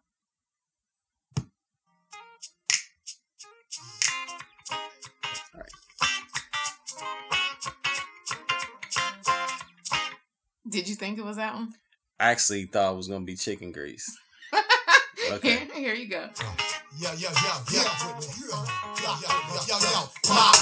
Did 10.69 10.89
you 10.89 10.95
think 10.95 11.19
it 11.19 11.25
was 11.25 11.37
that 11.37 11.55
one? 11.55 11.73
Actually 12.19 12.65
thought 12.65 12.97
was 12.97 13.09
gonna 13.09 13.25
be 13.25 13.37
chicken 13.37 13.73
grease. 13.73 14.07
Okay. 15.27 15.67
Here, 15.75 15.75
here 15.75 15.95
you 15.95 16.07
go. 16.07 16.29
Yo, 17.01 17.11
yo, 17.19 17.31
yo, 17.35 17.55
yo, 17.75 17.83
My 20.31 20.53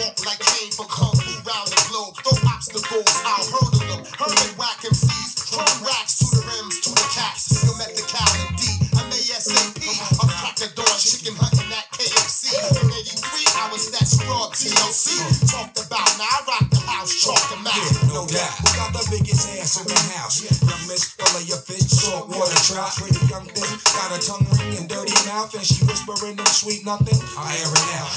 walk 0.00 0.16
like 0.24 0.40
came 0.40 0.72
from 0.72 0.88
kung 0.88 1.16
fu 1.16 1.32
round 1.44 1.68
the 1.68 1.80
globe. 1.88 2.16
Throw 2.20 2.36
obstacles, 2.52 3.12
I'll 3.24 3.44
hurdle 3.48 3.84
them. 3.88 4.02
Hurl 4.16 4.48
whack 4.56 4.80
MCs. 4.84 5.52
Throw 5.52 5.64
racks 5.84 6.20
to 6.20 6.26
the 6.36 6.42
rims, 6.44 6.80
to 6.84 6.90
the 6.96 7.06
caps. 7.12 7.64
You 7.64 7.72
met 7.76 7.92
the 7.96 8.04
Cal 8.08 8.28
and 8.44 8.56
D. 8.56 8.64
I'm 8.96 9.08
ASAP. 9.08 9.80
I'm 10.20 10.30
cracking 10.40 10.72
door, 10.76 10.94
chicken 11.00 11.36
hunting 11.36 11.72
at 11.72 11.86
KFC. 11.96 12.56
In 12.80 12.92
83, 12.92 13.60
I 13.60 13.68
was 13.72 13.90
that's 13.92 14.20
raw 14.24 14.48
TLC. 14.52 15.20
Talked 15.48 15.80
about, 15.84 16.08
now 16.16 16.28
I 16.28 16.38
rock 16.48 16.66
the 16.70 16.80
house, 16.84 17.12
chalk 17.20 17.40
the 17.52 17.58
map. 17.64 17.76
No 18.12 18.26
doubt. 18.26 18.59
The 19.00 19.16
biggest 19.16 19.48
ass 19.56 19.80
in 19.80 19.88
the 19.88 19.96
house. 20.12 20.44
Young 20.44 20.84
miss, 20.84 21.16
fillet 21.16 21.48
your 21.48 21.56
fish, 21.64 21.88
salt 21.88 22.28
water 22.28 22.52
trout. 22.68 22.92
Pretty 23.00 23.16
young 23.32 23.48
thing, 23.48 23.72
got 23.96 24.12
a 24.12 24.20
tongue 24.20 24.44
ring 24.52 24.76
and 24.76 24.92
dirty 24.92 25.16
mouth, 25.24 25.48
and 25.56 25.64
she 25.64 25.80
whispering 25.88 26.36
them 26.36 26.44
sweet 26.52 26.84
nothing. 26.84 27.16
I 27.32 27.56
air 27.64 27.72
it 27.72 27.88
out. 27.96 28.12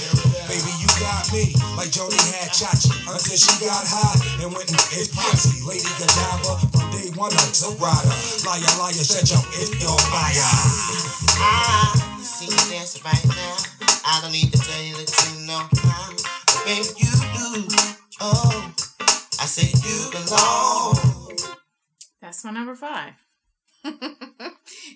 Baby, 0.52 0.76
you 0.84 0.92
got 1.00 1.24
me 1.32 1.56
like 1.80 1.88
Jody 1.88 2.20
had 2.36 2.52
Chachi 2.52 2.92
until 3.08 3.40
she 3.40 3.54
got 3.64 3.80
hot 3.80 4.20
and 4.44 4.52
went 4.52 4.68
and 4.68 4.84
hit 4.92 5.08
Potsie. 5.16 5.64
Lady 5.64 5.88
Godiva 5.96 6.60
from 6.68 6.84
day 6.92 7.16
one 7.16 7.32
until 7.32 7.80
rider. 7.80 8.12
Liar, 8.44 8.68
liar, 8.76 8.92
shut 9.08 9.24
your 9.32 9.40
if 9.64 9.72
your 9.80 9.96
fire. 10.12 10.36
I 11.40 11.96
see 12.20 12.52
you 12.52 12.60
dancing 12.68 13.08
right 13.08 13.24
now. 13.32 13.56
I 14.04 14.20
don't 14.20 14.36
need 14.36 14.52
to 14.52 14.60
tell 14.60 14.84
you 14.84 15.00
that 15.00 15.08
you 15.32 15.48
know 15.48 15.64
how. 15.64 16.12
But 16.12 16.60
baby, 16.68 16.92
you 17.00 17.12
do. 17.40 17.72
Oh, 18.20 18.68
I 19.40 19.46
say 19.46 19.72
you 19.88 20.12
belong. 20.12 21.58
That's 22.22 22.44
my 22.44 22.52
number 22.52 22.76
five. 22.76 23.14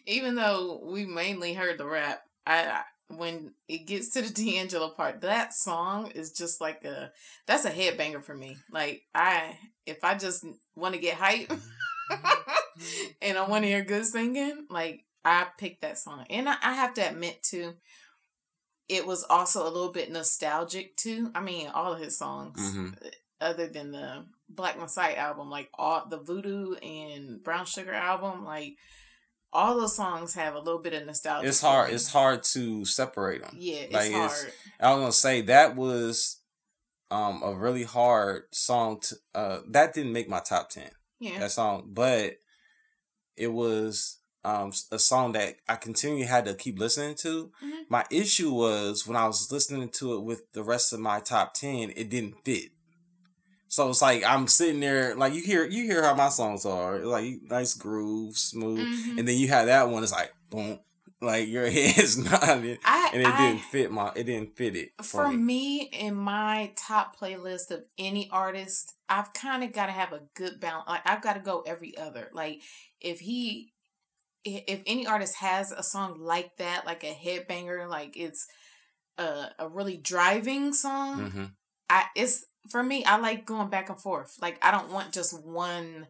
Even 0.06 0.36
though 0.36 0.82
we 0.86 1.06
mainly 1.06 1.54
heard 1.54 1.78
the 1.78 1.86
rap, 1.86 2.22
I 2.46 2.82
when 3.10 3.54
it 3.68 3.88
gets 3.88 4.10
to 4.10 4.22
the 4.22 4.30
D'Angelo 4.34 4.90
part, 4.90 5.22
that 5.22 5.54
song 5.54 6.12
is 6.12 6.32
just 6.32 6.62
like 6.62 6.86
a 6.86 7.12
that's 7.46 7.66
a 7.66 7.72
headbanger 7.72 8.24
for 8.24 8.36
me. 8.36 8.58
Like 8.72 9.04
I 9.14 9.58
if 9.86 10.04
I 10.04 10.16
just 10.16 10.46
want 10.76 10.94
to 10.96 11.02
get 11.02 11.16
hype 11.16 11.52
and 13.22 13.38
I 13.38 13.48
want 13.48 13.64
to 13.64 13.70
hear 13.70 13.84
good 13.84 14.06
singing, 14.06 14.68
like 14.70 15.04
I 15.26 15.48
picked 15.58 15.82
that 15.82 15.98
song. 15.98 16.26
And 16.30 16.48
I, 16.48 16.56
I 16.62 16.74
have 16.74 16.94
to 16.96 17.02
admit 17.02 17.44
too, 17.44 17.74
it 18.88 19.06
was 19.06 19.24
also 19.30 19.64
a 19.64 19.72
little 19.72 19.92
bit 19.92 20.12
nostalgic 20.12 20.96
too. 20.96 21.32
I 21.36 21.42
mean, 21.42 21.68
all 21.68 21.92
of 21.94 22.00
his 22.00 22.18
songs, 22.18 22.60
Mhm. 22.74 23.12
Other 23.40 23.68
than 23.68 23.92
the 23.92 24.26
Black 24.50 24.80
Messiah 24.80 25.16
album, 25.16 25.50
like 25.50 25.70
all 25.76 26.06
the 26.10 26.18
Voodoo 26.20 26.76
and 26.76 27.44
Brown 27.44 27.66
Sugar 27.66 27.94
album, 27.94 28.44
like 28.46 28.74
all 29.54 29.78
those 29.78 29.96
songs 29.96 30.34
have 30.34 30.56
a 30.56 30.60
little 30.60 30.82
bit 30.82 30.94
of 30.94 31.06
nostalgia. 31.06 31.48
It's 31.48 31.62
hard. 31.62 31.92
It's 31.94 32.12
hard 32.12 32.44
to 32.54 32.84
separate 32.86 33.42
them. 33.42 33.56
yeah, 33.58 33.78
it's 33.82 33.94
like, 33.94 34.12
hard. 34.12 34.32
it's- 34.32 34.54
I 34.80 34.92
was 34.94 35.00
gonna 35.02 35.12
say 35.12 35.42
that 35.42 35.76
was 35.76 36.42
um 37.10 37.42
a 37.44 37.54
really 37.56 37.84
hard 37.84 38.44
song 38.52 39.00
to 39.00 39.16
uh 39.34 39.60
that 39.72 39.94
didn't 39.94 40.12
make 40.14 40.28
my 40.30 40.40
top 40.42 40.70
ten. 40.70 40.90
yeah, 41.20 41.40
That 41.40 41.52
song, 41.52 41.90
but 41.94 42.34
it 43.38 43.48
was 43.54 44.20
um 44.44 44.72
a 44.92 45.00
song 45.00 45.32
that 45.34 45.56
I 45.70 45.76
continually 45.76 46.26
had 46.26 46.46
to 46.46 46.54
keep 46.54 46.78
listening 46.80 47.16
to. 47.22 47.52
Mhm. 47.64 47.84
My 47.90 48.06
issue 48.12 48.52
was 48.54 49.08
when 49.08 49.16
I 49.18 49.26
was 49.28 49.52
listening 49.52 49.90
to 49.90 50.16
it 50.16 50.24
with 50.24 50.52
the 50.52 50.64
rest 50.64 50.92
of 50.94 51.00
my 51.00 51.20
top 51.22 51.54
ten, 51.54 51.92
it 51.96 52.10
didn't 52.10 52.44
fit. 52.44 52.72
So 53.70 53.90
it's 53.90 54.02
like 54.02 54.24
I'm 54.24 54.48
sitting 54.48 54.80
there, 54.80 55.16
like 55.16 55.34
you 55.34 55.42
hear 55.42 55.66
you 55.66 55.84
hear 55.84 56.04
how 56.04 56.16
my 56.16 56.30
songs 56.30 56.66
are, 56.66 57.00
like 57.00 57.42
nice 57.44 57.74
groove, 57.74 58.38
smooth, 58.38 58.88
Mhm. 58.88 59.20
and 59.20 59.28
then 59.28 59.38
you 59.38 59.48
have 59.50 59.66
that 59.68 59.90
one. 59.90 60.04
It's 60.04 60.12
like 60.12 60.34
boom, 60.50 60.80
like 61.22 61.48
your 61.48 61.70
head's 61.70 62.18
nodding, 62.18 62.78
I, 62.86 63.10
and 63.14 63.22
it 63.22 63.28
I- 63.28 63.38
didn't 63.38 63.62
fit 63.64 63.92
my. 63.92 64.12
It 64.16 64.24
didn't 64.24 64.56
fit 64.56 64.76
it 64.76 64.92
for, 64.98 65.26
for 65.26 65.32
me. 65.32 65.38
me 65.38 65.82
in 65.92 66.16
my 66.16 66.72
top 66.78 67.18
playlist 67.20 67.72
of 67.72 67.84
any 67.98 68.30
artist 68.32 68.94
i've 69.10 69.32
kind 69.34 69.64
of 69.64 69.72
got 69.72 69.86
to 69.86 69.92
have 69.92 70.12
a 70.12 70.22
good 70.36 70.60
balance 70.60 70.88
like 70.90 71.02
i've 71.06 71.22
got 71.22 71.34
to 71.34 71.40
go 71.40 71.62
every 71.66 71.96
other 71.98 72.30
like 72.34 72.62
if 73.00 73.20
he 73.20 73.72
if 74.44 74.82
any 74.86 75.06
artist 75.06 75.36
has 75.38 75.72
a 75.72 75.84
song 75.84 76.20
like 76.20 76.56
that 76.58 76.86
like 76.86 77.04
a 77.04 77.14
headbanger 77.14 77.88
like 77.90 78.16
it's 78.18 78.48
a, 79.18 79.48
a 79.60 79.68
really 79.70 79.98
driving 79.98 80.74
song 80.74 81.32
hmm 81.32 81.46
i 81.90 82.06
it's 82.16 82.46
for 82.70 82.84
me 82.84 83.04
i 83.06 83.18
like 83.18 83.46
going 83.46 83.70
back 83.70 83.90
and 83.90 84.00
forth 84.00 84.36
like 84.42 84.58
i 84.64 84.72
don't 84.72 84.92
want 84.92 85.12
just 85.14 85.34
one 85.46 86.08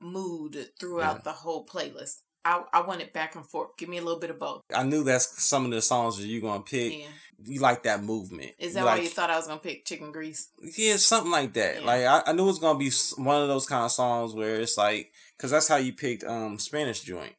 mood 0.00 0.68
throughout 0.78 1.16
Yeah. 1.16 1.22
the 1.24 1.32
whole 1.32 1.64
playlist 1.66 2.18
I, 2.44 2.62
I 2.72 2.82
want 2.82 3.00
it 3.00 3.12
back 3.12 3.34
and 3.34 3.44
forth 3.44 3.76
give 3.76 3.88
me 3.88 3.98
a 3.98 4.02
little 4.02 4.20
bit 4.20 4.30
of 4.30 4.38
both 4.38 4.62
I 4.72 4.84
knew 4.84 5.02
that's 5.02 5.42
some 5.42 5.64
of 5.64 5.70
the 5.72 5.82
songs 5.82 6.16
that 6.18 6.26
you're 6.26 6.40
gonna 6.42 6.62
pick. 6.62 6.92
yeah 6.96 7.06
You 7.44 7.60
like 7.60 7.82
that 7.84 8.04
movement. 8.04 8.52
is 8.58 8.74
that 8.74 8.84
like, 8.84 8.98
why 8.98 9.02
you 9.02 9.08
thought 9.08 9.30
i 9.30 9.36
was 9.36 9.48
gonna 9.48 9.58
pick 9.58 9.84
chicken 9.84 10.12
grease 10.12 10.48
Yeah, 10.76 10.96
something 10.96 11.32
like 11.32 11.54
that. 11.54 11.80
Yeah. 11.80 11.86
Like 11.86 12.04
I, 12.04 12.22
I 12.26 12.32
knew 12.32 12.44
it 12.44 12.46
was 12.46 12.58
gonna 12.60 12.78
be 12.78 12.92
one 13.16 13.42
of 13.42 13.48
those 13.48 13.66
kind 13.66 13.84
of 13.84 13.90
songs 13.90 14.32
where 14.32 14.60
it's 14.60 14.76
like, 14.78 15.10
cause 15.38 15.50
that's 15.50 15.66
how 15.66 15.76
you 15.76 15.92
picked 15.92 16.22
um 16.22 16.58
Spanish 16.60 17.00
joint. 17.00 17.34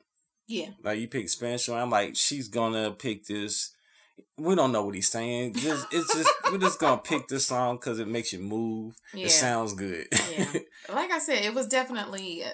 yeah 0.47 0.69
Like 0.83 0.99
you 0.99 1.07
picked 1.07 1.29
Spanish 1.29 1.65
joint. 1.67 1.79
I'm 1.79 1.89
like, 1.89 2.15
she's 2.17 2.49
gonna 2.49 2.91
pick 2.91 3.25
this. 3.27 3.73
We 4.37 4.55
don't 4.55 4.71
know 4.71 4.83
what 4.85 4.95
he's 4.95 5.09
saying. 5.09 5.55
Just, 5.55 5.87
it's 5.91 6.13
just 6.13 6.29
we're 6.51 6.59
just 6.59 6.79
gonna 6.79 7.01
pick 7.01 7.27
this 7.27 7.47
song 7.47 7.77
because 7.77 7.99
it 7.99 8.07
makes 8.07 8.31
you 8.31 8.39
move. 8.39 8.95
yeah 9.13 9.25
It 9.25 9.31
sounds 9.31 9.73
good. 9.73 10.07
Yeah. 10.31 10.45
like 10.93 11.11
I 11.11 11.19
said, 11.19 11.43
it 11.43 11.55
was 11.55 11.67
definitely 11.67 12.43
uh, 12.43 12.49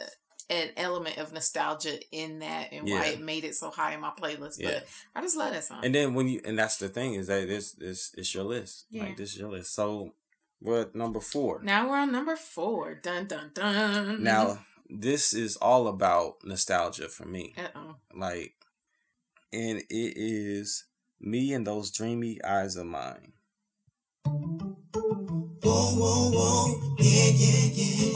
an 0.50 0.70
element 0.78 1.18
of 1.18 1.34
nostalgia 1.34 2.00
in 2.12 2.40
that 2.40 2.72
and 2.72 2.88
why 2.88 3.08
it 3.08 3.22
made 3.22 3.44
it 3.44 3.56
so 3.56 3.70
high 3.70 3.94
in 3.94 4.02
my 4.02 4.12
playlist. 4.12 4.56
Yeah. 4.60 4.72
But 4.72 4.86
I 5.16 5.22
just 5.22 5.38
love 5.38 5.52
that 5.54 5.64
song. 5.64 5.82
and 5.84 5.94
then 5.94 6.14
when 6.14 6.28
you 6.28 6.42
and 6.46 6.58
that's 6.58 6.78
the 6.78 6.90
thing 6.90 7.16
is 7.16 7.28
that 7.28 7.48
this 7.48 7.74
this 7.74 8.14
it's 8.18 8.34
your 8.34 8.44
list. 8.44 8.86
Yeah. 8.90 9.04
Like 9.04 9.18
this 9.18 9.34
is 9.34 9.40
your 9.40 9.52
list. 9.52 9.74
So 9.74 10.14
we're 10.62 10.88
number 10.94 11.20
four. 11.20 11.62
now 11.64 11.90
we're 11.90 11.98
on 11.98 12.12
number 12.12 12.36
four. 12.36 12.96
Dun 12.96 13.28
dun 13.28 13.52
dun. 13.54 14.24
Now 14.24 14.60
this 14.90 15.34
is 15.34 15.58
all 15.58 15.88
about 15.88 16.36
nostalgia 16.44 17.10
for 17.10 17.26
me. 17.26 17.54
uh 17.58 17.68
oh. 17.76 17.96
like 18.16 18.54
and 19.52 19.80
it 19.90 20.14
is 20.16 20.86
me 21.24 21.54
and 21.54 21.66
those 21.68 21.92
dreamy 21.92 22.44
eyes 22.44 22.76
of 22.76 22.86
mine 22.86 23.34
Whoa, 25.64 25.96
whoa, 25.96 26.32
whoa, 26.32 26.96
yeah, 27.00 27.32
yeah, 27.36 27.70
yeah. 27.74 28.14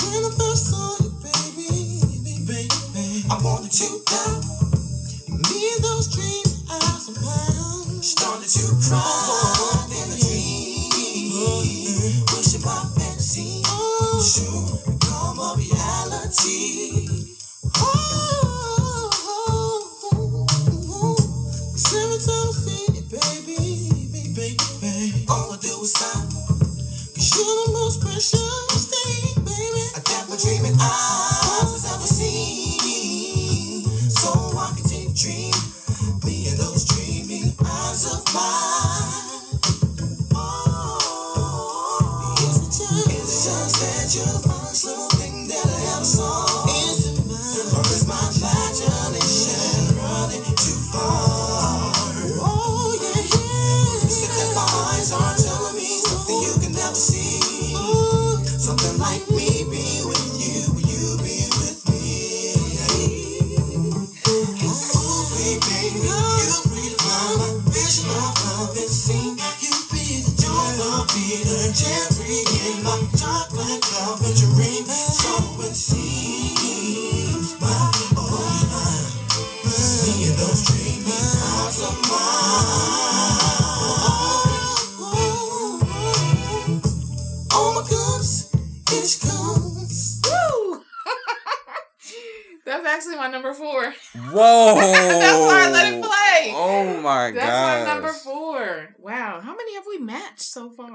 When 0.00 0.24
I 0.24 0.30
first 0.38 0.70
saw 0.70 0.96
you, 1.04 1.10
baby, 1.22 2.46
baby, 2.46 2.68
I 3.30 3.40
wanted 3.44 3.78
you. 3.80 4.04
Me 5.50 5.70
those 5.82 6.08
eyes 6.70 7.08
of 7.08 7.16
mine 7.22 8.02
started 8.02 8.48
to 8.48 8.88
cry 8.88 10.31
dream. 11.46 12.24
Wishing 12.36 12.62
my 12.62 12.84
fantasy 12.96 13.62
should 14.22 14.98
become 15.00 15.38
a 15.38 15.54
reality. 15.56 17.08
Oh, 17.76 19.10
cause 21.72 21.94
every 21.94 22.18
time 22.18 22.48
I 22.48 22.52
see 22.52 22.86
you, 22.94 23.02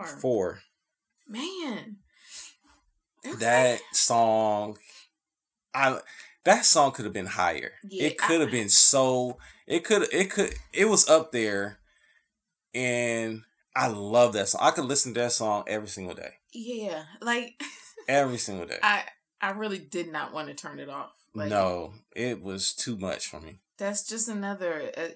four 0.08 0.60
Man. 1.28 1.98
Okay. 3.26 3.38
that 3.40 3.82
song 3.92 4.78
i 5.74 6.00
that 6.46 6.66
song 6.66 6.92
could 6.94 7.06
have 7.06 7.14
been 7.14 7.26
higher 7.26 7.74
Yeah, 7.90 8.08
it 8.08 8.18
could 8.18 8.40
have 8.42 8.52
been 8.52 8.70
so 8.70 9.38
it 9.66 9.84
could 9.84 10.08
it 10.14 10.32
could 10.32 10.54
it 10.72 10.86
was 10.86 11.10
up 11.10 11.32
there 11.32 11.80
and 12.74 13.42
i 13.76 13.88
love 13.88 14.34
that 14.34 14.48
song 14.48 14.62
i 14.64 14.72
could 14.72 14.86
listen 14.86 15.14
to 15.14 15.20
that 15.22 15.32
song 15.34 15.64
every 15.68 15.90
single 15.90 16.16
day 16.16 16.36
Yeah. 16.54 17.04
Like 17.22 17.62
every 18.08 18.38
single 18.38 18.66
day 18.66 18.80
I 18.84 19.04
I 19.42 19.52
really 19.52 19.78
did 19.80 20.12
not 20.12 20.34
want 20.34 20.48
to 20.48 20.56
turn 20.56 20.80
it 20.80 20.90
off. 20.90 21.12
Like 21.36 21.50
no 21.50 21.94
it 22.16 22.42
was 22.42 22.74
too 22.74 22.98
much 22.98 23.28
for 23.28 23.40
me 23.42 23.60
that's 23.78 24.08
just 24.08 24.28
another 24.28 24.92
uh, 24.98 25.10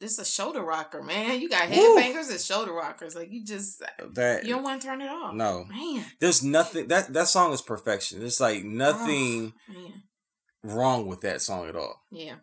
this 0.00 0.12
is 0.12 0.18
a 0.20 0.24
shoulder 0.24 0.62
rocker, 0.62 1.02
man. 1.02 1.40
You 1.40 1.48
got 1.48 1.68
headbangers 1.68 2.30
and 2.30 2.40
shoulder 2.40 2.72
rockers. 2.72 3.14
Like 3.16 3.30
you 3.32 3.44
just 3.44 3.82
that 4.14 4.44
you 4.44 4.54
don't 4.54 4.62
want 4.62 4.80
to 4.80 4.86
turn 4.88 5.00
it 5.00 5.08
off. 5.08 5.34
no 5.34 5.64
Man. 5.64 6.04
there's 6.20 6.42
nothing 6.42 6.88
that 6.88 7.12
that 7.12 7.28
song 7.28 7.52
is 7.52 7.60
perfection 7.62 8.20
there's 8.20 8.40
like 8.40 8.62
nothing 8.64 9.52
oh, 9.70 9.72
Man. 9.72 10.02
wrong 10.62 11.06
with 11.06 11.20
that 11.22 11.42
song 11.42 11.68
at 11.68 11.76
all 11.76 12.02
Yeah. 12.10 12.36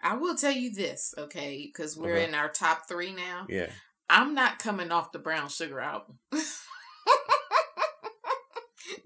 I 0.00 0.14
will 0.16 0.36
tell 0.36 0.52
you 0.52 0.72
this, 0.72 1.12
okay, 1.18 1.64
because 1.66 1.96
we're 1.96 2.18
in 2.18 2.32
our 2.34 2.48
top 2.48 2.86
three 2.88 3.12
now. 3.12 3.46
yeah 3.48 3.66
I'm 4.08 4.32
not 4.34 4.58
coming 4.60 4.90
off 4.92 5.12
the 5.12 5.18
Brown 5.18 5.48
Sugar 5.48 5.80
album. 5.80 6.18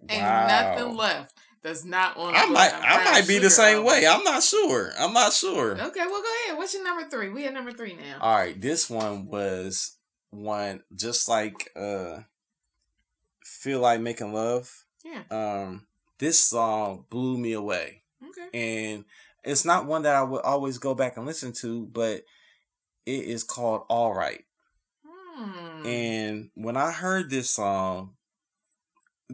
Ain't 0.08 0.22
Wow. 0.22 0.46
nothing 0.46 0.96
left 0.96 1.34
that's 1.62 1.84
not 1.84 2.16
on. 2.16 2.34
I 2.34 2.46
might 2.46 2.72
I 2.74 3.04
might 3.04 3.28
be 3.28 3.38
the 3.38 3.50
same 3.50 3.78
album. 3.78 3.86
way. 3.86 4.06
I'm 4.06 4.24
not 4.24 4.42
sure. 4.42 4.92
I'm 4.98 5.12
not 5.12 5.32
sure. 5.32 5.72
Okay, 5.72 6.00
well 6.00 6.22
go 6.22 6.28
ahead. 6.46 6.58
What's 6.58 6.74
your 6.74 6.84
number 6.84 7.08
three? 7.08 7.28
We 7.28 7.46
at 7.46 7.54
number 7.54 7.72
three 7.72 7.94
now. 7.94 8.18
All 8.20 8.34
right, 8.36 8.60
this 8.60 8.90
one 8.90 9.26
was 9.26 9.96
one 10.30 10.82
just 10.94 11.28
like 11.28 11.70
uh 11.76 12.20
Feel 13.44 13.80
Like 13.80 14.00
Making 14.00 14.32
Love. 14.32 14.84
Yeah. 15.04 15.22
Um 15.30 15.86
this 16.18 16.40
song 16.40 17.04
blew 17.10 17.38
me 17.38 17.52
away. 17.52 18.02
Okay. 18.28 18.48
And 18.92 19.04
it's 19.44 19.64
not 19.64 19.86
one 19.86 20.02
that 20.02 20.14
I 20.16 20.22
would 20.22 20.42
always 20.42 20.78
go 20.78 20.94
back 20.94 21.16
and 21.16 21.26
listen 21.26 21.52
to, 21.60 21.86
but 21.86 22.22
it 23.06 23.24
is 23.24 23.44
called 23.44 23.84
All 23.88 24.14
Right. 24.14 24.44
Hmm. 25.36 25.86
And 25.86 26.50
when 26.54 26.76
I 26.76 26.92
heard 26.92 27.30
this 27.30 27.50
song, 27.50 28.14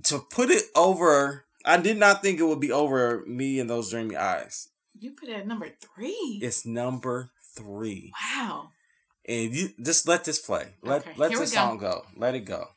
to 0.04 0.20
put 0.30 0.50
it 0.50 0.64
over, 0.74 1.44
I 1.64 1.76
did 1.78 1.96
not 1.98 2.22
think 2.22 2.38
it 2.38 2.44
would 2.44 2.60
be 2.60 2.72
over 2.72 3.24
me 3.26 3.58
and 3.60 3.68
those 3.68 3.90
dreamy 3.90 4.16
eyes. 4.16 4.68
You 4.98 5.12
put 5.12 5.28
it 5.28 5.36
at 5.36 5.46
number 5.46 5.68
three. 5.80 6.40
It's 6.42 6.64
number 6.66 7.30
three. 7.54 8.12
Wow. 8.36 8.70
And 9.26 9.54
you 9.54 9.70
just 9.82 10.08
let 10.08 10.24
this 10.24 10.38
play. 10.38 10.74
Let 10.82 11.02
Okay, 11.02 11.12
let 11.16 11.30
this 11.30 11.40
go. 11.40 11.44
song 11.56 11.78
go. 11.78 12.06
Let 12.16 12.34
it 12.34 12.40
go. 12.46 12.68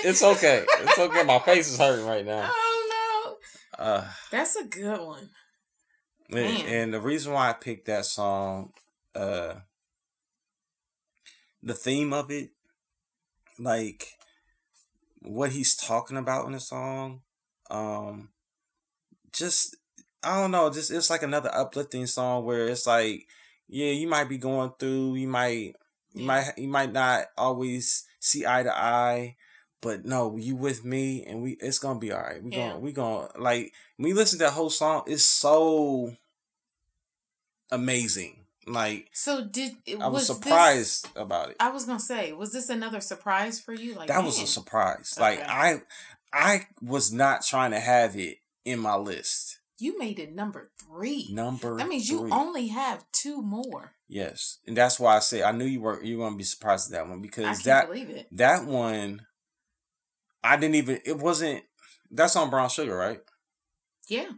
it's 0.04 0.22
okay. 0.22 0.64
It's 0.80 0.98
okay. 0.98 1.22
My 1.24 1.38
face 1.40 1.70
is 1.70 1.78
hurting 1.78 2.06
right 2.06 2.24
now. 2.24 2.50
Oh 2.52 3.36
no. 3.78 3.84
Uh 3.84 4.08
That's 4.30 4.56
a 4.56 4.64
good 4.64 5.00
one. 5.00 5.30
and, 6.30 6.68
and 6.68 6.94
the 6.94 7.00
reason 7.00 7.32
why 7.32 7.50
I 7.50 7.52
picked 7.52 7.86
that 7.86 8.06
song, 8.06 8.72
uh 9.14 9.54
the 11.62 11.74
theme 11.74 12.12
of 12.12 12.30
it, 12.30 12.50
like 13.58 14.06
what 15.20 15.50
he's 15.50 15.76
talking 15.76 16.16
about 16.16 16.46
in 16.46 16.52
the 16.52 16.60
song, 16.60 17.20
um 17.70 18.30
just 19.32 19.76
I 20.22 20.40
don't 20.40 20.50
know, 20.50 20.70
just 20.70 20.90
it's 20.90 21.10
like 21.10 21.22
another 21.22 21.50
uplifting 21.54 22.06
song 22.06 22.44
where 22.44 22.68
it's 22.68 22.86
like, 22.86 23.26
yeah, 23.68 23.90
you 23.90 24.06
might 24.08 24.28
be 24.28 24.38
going 24.38 24.72
through, 24.78 25.16
you 25.16 25.28
might 25.28 25.74
you 26.12 26.24
might 26.24 26.52
you 26.56 26.68
might 26.68 26.92
not 26.92 27.26
always 27.36 28.04
see 28.18 28.46
eye 28.46 28.62
to 28.62 28.76
eye, 28.76 29.36
but 29.82 30.04
no, 30.04 30.36
you 30.36 30.56
with 30.56 30.84
me 30.84 31.24
and 31.24 31.42
we 31.42 31.52
it's 31.60 31.78
gonna 31.78 31.98
be 31.98 32.12
all 32.12 32.20
right. 32.20 32.42
We 32.42 32.50
Yeah. 32.52 32.68
gonna 32.70 32.78
we 32.80 32.92
gonna 32.92 33.28
like 33.38 33.72
when 33.96 34.08
you 34.08 34.14
listen 34.14 34.38
to 34.38 34.44
that 34.46 34.52
whole 34.52 34.70
song, 34.70 35.04
it's 35.06 35.24
so 35.24 36.14
amazing. 37.70 38.36
Like 38.66 39.08
So 39.12 39.44
did 39.44 39.72
it 39.86 40.00
I 40.00 40.08
was, 40.08 40.28
this- 40.28 40.36
surprised 40.36 41.08
about 41.16 41.50
it. 41.50 41.56
I 41.60 41.70
was 41.70 41.84
gonna 41.86 41.98
say, 41.98 42.32
was 42.32 42.52
this 42.52 42.68
another 42.68 43.00
surprise 43.00 43.58
for 43.60 43.72
you? 43.72 43.94
Like 43.94 44.08
that 44.08 44.22
was 44.22 44.40
a 44.40 44.46
surprise. 44.46 45.16
Like 45.18 45.40
I 45.40 45.82
I 46.32 46.66
was 46.80 47.12
not 47.12 47.42
trying 47.44 47.72
to 47.72 47.80
have 47.80 48.16
it 48.16 48.38
in 48.64 48.78
my 48.78 48.96
list. 48.96 49.58
You 49.78 49.98
made 49.98 50.18
it 50.18 50.34
number 50.34 50.70
three. 50.78 51.28
Number 51.32 51.78
that 51.78 51.88
means 51.88 52.08
you 52.10 52.28
only 52.30 52.68
have 52.68 53.04
two 53.12 53.40
more. 53.40 53.92
Yes, 54.08 54.58
and 54.66 54.76
that's 54.76 55.00
why 55.00 55.16
I 55.16 55.20
say 55.20 55.42
I 55.42 55.52
knew 55.52 55.64
you 55.64 55.80
were 55.80 56.02
you 56.02 56.18
were 56.18 56.26
gonna 56.26 56.36
be 56.36 56.44
surprised 56.44 56.92
at 56.92 56.98
that 56.98 57.08
one 57.08 57.18
I 57.18 57.22
because 57.22 57.44
can't 57.46 57.64
that 57.64 57.86
believe 57.88 58.10
it. 58.10 58.28
that 58.32 58.66
one 58.66 59.26
I 60.42 60.56
didn't 60.56 60.76
even 60.76 61.00
it 61.04 61.18
wasn't 61.18 61.62
that's 62.10 62.36
on 62.36 62.50
Brown 62.50 62.68
Sugar 62.68 62.96
right 62.96 63.20
Yeah. 64.08 64.30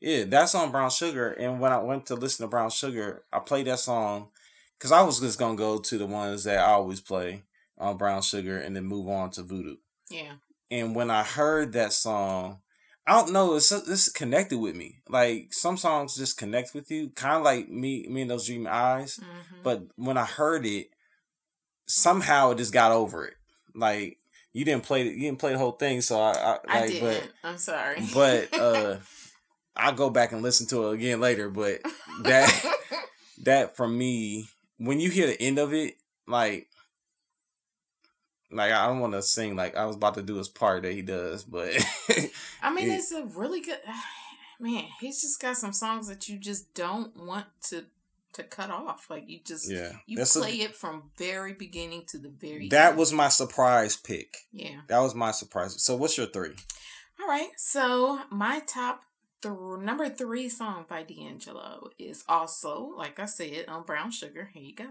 yeah 0.00 0.24
that's 0.24 0.54
on 0.54 0.70
Brown 0.72 0.90
Sugar 0.90 1.30
and 1.32 1.60
when 1.60 1.72
I 1.72 1.78
went 1.78 2.06
to 2.06 2.14
listen 2.16 2.44
to 2.44 2.48
Brown 2.50 2.70
Sugar 2.70 3.24
I 3.32 3.38
played 3.40 3.66
that 3.66 3.78
song 3.80 4.28
because 4.78 4.92
I 4.92 5.02
was 5.02 5.20
just 5.20 5.38
gonna 5.38 5.56
go 5.56 5.78
to 5.78 5.98
the 5.98 6.06
ones 6.06 6.44
that 6.44 6.58
I 6.58 6.72
always 6.72 7.00
play 7.00 7.42
on 7.78 7.96
Brown 7.96 8.22
Sugar 8.22 8.58
and 8.58 8.74
then 8.76 8.84
move 8.84 9.08
on 9.08 9.30
to 9.32 9.42
Voodoo 9.42 9.76
Yeah. 10.08 10.34
and 10.70 10.94
when 10.94 11.10
I 11.10 11.22
heard 11.22 11.72
that 11.74 11.92
song, 11.92 12.60
I 13.06 13.12
don't 13.18 13.32
know, 13.32 13.54
it's 13.56 13.72
it's 13.72 14.08
connected 14.10 14.58
with 14.58 14.76
me. 14.76 15.00
Like 15.08 15.52
some 15.52 15.76
songs 15.76 16.14
just 16.16 16.36
connect 16.36 16.74
with 16.74 16.90
you, 16.90 17.10
kind 17.10 17.36
of 17.38 17.42
like 17.42 17.68
me, 17.68 18.06
me 18.08 18.22
and 18.22 18.30
those 18.30 18.46
dreamy 18.46 18.68
eyes. 18.68 19.18
Mhm. 19.18 19.62
But 19.64 19.82
when 19.96 20.16
I 20.16 20.24
heard 20.26 20.64
it, 20.66 20.90
somehow 21.86 22.50
it 22.50 22.58
just 22.58 22.72
got 22.72 22.92
over 22.92 23.26
it. 23.26 23.34
Like 23.74 24.18
you 24.52 24.64
didn't 24.64 24.84
play 24.84 25.04
you 25.08 25.20
didn't 25.20 25.38
play 25.38 25.52
the 25.52 25.58
whole 25.58 25.72
thing, 25.72 26.00
so 26.00 26.20
I, 26.20 26.32
I, 26.32 26.58
I 26.68 26.80
like, 26.80 26.90
didn't. 26.90 27.32
I'm 27.44 27.58
sorry. 27.58 28.02
but 28.14 28.48
but 28.50 28.60
uh, 28.60 28.96
I'll 29.76 29.92
go 29.94 30.10
back 30.10 30.32
and 30.32 30.42
listen 30.42 30.66
to 30.68 30.88
it 30.90 30.94
again 30.94 31.20
later. 31.20 31.48
But 31.48 31.80
that 32.22 32.64
that 33.44 33.76
for 33.76 33.86
me, 33.88 34.48
when 34.78 35.00
you 35.00 35.10
hear 35.10 35.26
the 35.26 35.40
end 35.40 35.58
of 35.58 35.72
it, 35.72 35.94
like. 36.26 36.66
Like 38.52 38.72
I 38.72 38.88
don't 38.88 38.98
want 38.98 39.12
to 39.12 39.22
sing 39.22 39.54
like 39.54 39.76
I 39.76 39.86
was 39.86 39.94
about 39.94 40.14
to 40.14 40.22
do 40.22 40.34
his 40.34 40.48
part 40.48 40.82
that 40.82 40.92
he 40.92 41.02
does, 41.02 41.44
but 41.44 41.68
I 42.60 42.74
mean, 42.74 42.88
it- 42.90 42.94
it's 42.96 43.12
a 43.12 43.24
really 43.24 43.60
good 43.60 43.78
man. 44.60 44.86
He's 45.00 45.22
just 45.22 45.40
got 45.40 45.56
some 45.56 45.72
songs 45.72 46.08
that 46.08 46.28
you 46.28 46.36
just 46.36 46.74
don't 46.74 47.16
want 47.16 47.46
to 47.68 47.84
to 48.34 48.42
cut 48.42 48.70
off. 48.70 49.06
Like 49.10 49.24
you 49.28 49.40
just 49.44 49.70
yeah, 49.70 49.92
you 50.06 50.16
that's 50.16 50.34
a- 50.36 50.40
play 50.40 50.54
it 50.60 50.74
from 50.74 51.10
very 51.16 51.52
beginning 51.52 52.04
to 52.08 52.18
the 52.18 52.28
very 52.28 52.68
that 52.68 52.90
end. 52.90 52.98
was 52.98 53.12
my 53.12 53.28
surprise 53.28 53.96
pick. 53.96 54.36
yeah. 54.52 54.80
That 54.88 55.00
was 55.00 55.14
my 55.14 55.30
surprise. 55.30 55.82
So 55.82 55.96
what's 55.96 56.16
your 56.16 56.26
three? 56.26 56.54
All 57.20 57.26
right, 57.28 57.50
so 57.56 58.20
my 58.30 58.60
top 58.60 59.02
th- 59.42 59.54
number 59.80 60.08
three 60.08 60.48
song 60.48 60.86
by 60.88 61.02
D'Angelo 61.02 61.90
is 61.98 62.24
also, 62.28 62.94
like 62.96 63.20
I 63.20 63.26
said, 63.26 63.66
on 63.68 63.82
Brown 63.82 64.10
Sugar. 64.10 64.48
Here 64.54 64.62
you 64.62 64.74
go. 64.74 64.86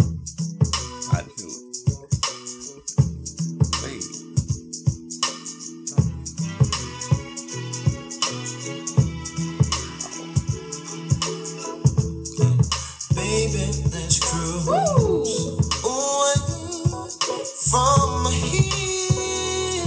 I 0.00 1.22
knew 1.22 1.32
it. 1.48 1.76
From 17.70 18.24
here. 18.32 19.84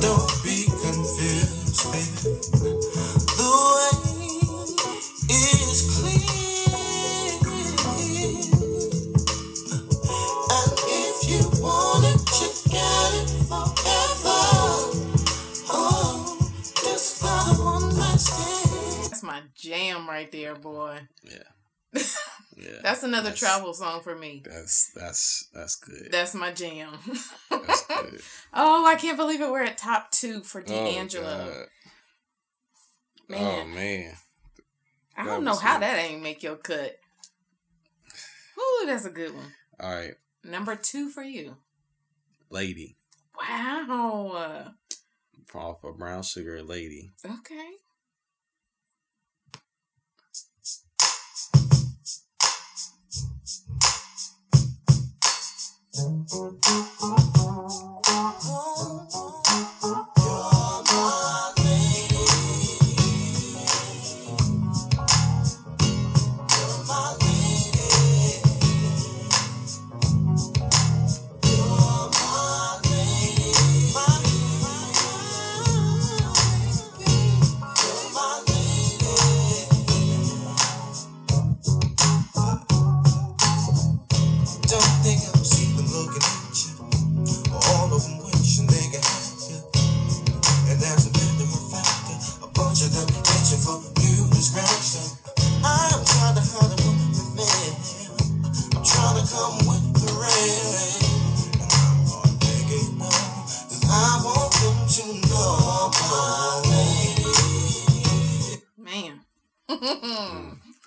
Don't 0.00 0.32
be 0.44 0.58
confused, 0.82 1.82
baby. 1.90 2.38
The 3.34 3.50
way 3.74 3.96
is 5.34 5.80
clear. 5.96 6.36
And 10.54 10.72
if 10.86 11.16
you 11.28 11.42
want 11.60 12.04
it, 12.06 12.20
you 12.38 12.50
get 12.70 13.10
it 13.22 13.30
forever. 13.50 14.42
Oh, 15.68 16.38
just 16.80 17.22
that 17.22 17.58
one 17.58 17.88
night 17.96 18.20
stand. 18.20 19.10
That's 19.10 19.22
my 19.24 19.40
jam 19.56 20.08
right 20.08 20.30
there, 20.30 20.54
boy. 20.54 21.00
Yeah. 21.24 22.02
Yeah. 22.66 22.80
That's 22.82 23.02
another 23.02 23.30
That's- 23.30 23.38
travel 23.38 23.72
song 23.74 24.00
for 24.02 24.16
me. 24.16 24.42
That's 24.44 24.90
that's 24.94 25.48
that's 25.54 25.76
good. 25.76 26.08
That's 26.10 26.34
my 26.34 26.52
jam. 26.52 26.92
That's 27.50 27.82
good. 27.86 28.20
oh, 28.54 28.86
I 28.86 28.96
can't 28.96 29.16
believe 29.16 29.40
it. 29.40 29.50
We're 29.50 29.62
at 29.64 29.78
top 29.78 30.10
two 30.10 30.40
for 30.42 30.60
Oh, 30.60 30.64
D'Angelo. 30.64 31.64
Oh 33.28 33.28
Man, 33.28 33.74
man. 33.74 34.14
I 35.16 35.24
don't 35.24 35.44
know 35.44 35.54
how 35.56 35.76
it. 35.76 35.80
that 35.80 35.98
ain't 35.98 36.22
make 36.22 36.42
your 36.42 36.56
cut. 36.56 36.96
Ooh, 38.58 38.86
that's 38.86 39.04
a 39.04 39.10
good 39.10 39.34
one. 39.34 39.52
All 39.80 39.94
right, 39.94 40.14
Number 40.44 40.76
two 40.76 41.08
for 41.10 41.22
you. 41.22 41.56
lady. 42.50 42.96
Wow. 43.38 44.72
Off 45.54 45.84
of 45.84 45.96
Brown 45.98 46.22
Sugar, 46.22 46.62
lady. 46.62 47.12
Okay. 47.24 47.70
Oh, 55.98 56.26
oh. 58.08 59.45
Man. 94.76 94.82
I 95.72 95.96
want 95.96 96.36
to 97.16 97.24
make 102.26 102.70
it. 102.72 102.92
I 103.88 104.20
want 104.22 104.52
them 104.52 104.76
to 104.92 105.04
know 105.28 105.90
my 106.10 106.60
leg 106.68 108.60
Man. 108.76 109.24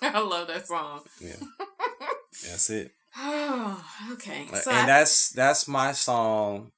I 0.02 0.20
love 0.20 0.46
that 0.46 0.68
song. 0.68 1.00
Yeah. 1.20 1.34
That's 2.48 2.70
it. 2.70 2.92
Oh, 3.16 3.84
okay. 4.12 4.46
Like, 4.52 4.62
So 4.62 4.70
and 4.70 4.82
I, 4.82 4.86
that's 4.86 5.30
that's 5.30 5.66
my 5.66 5.90
song 5.90 6.70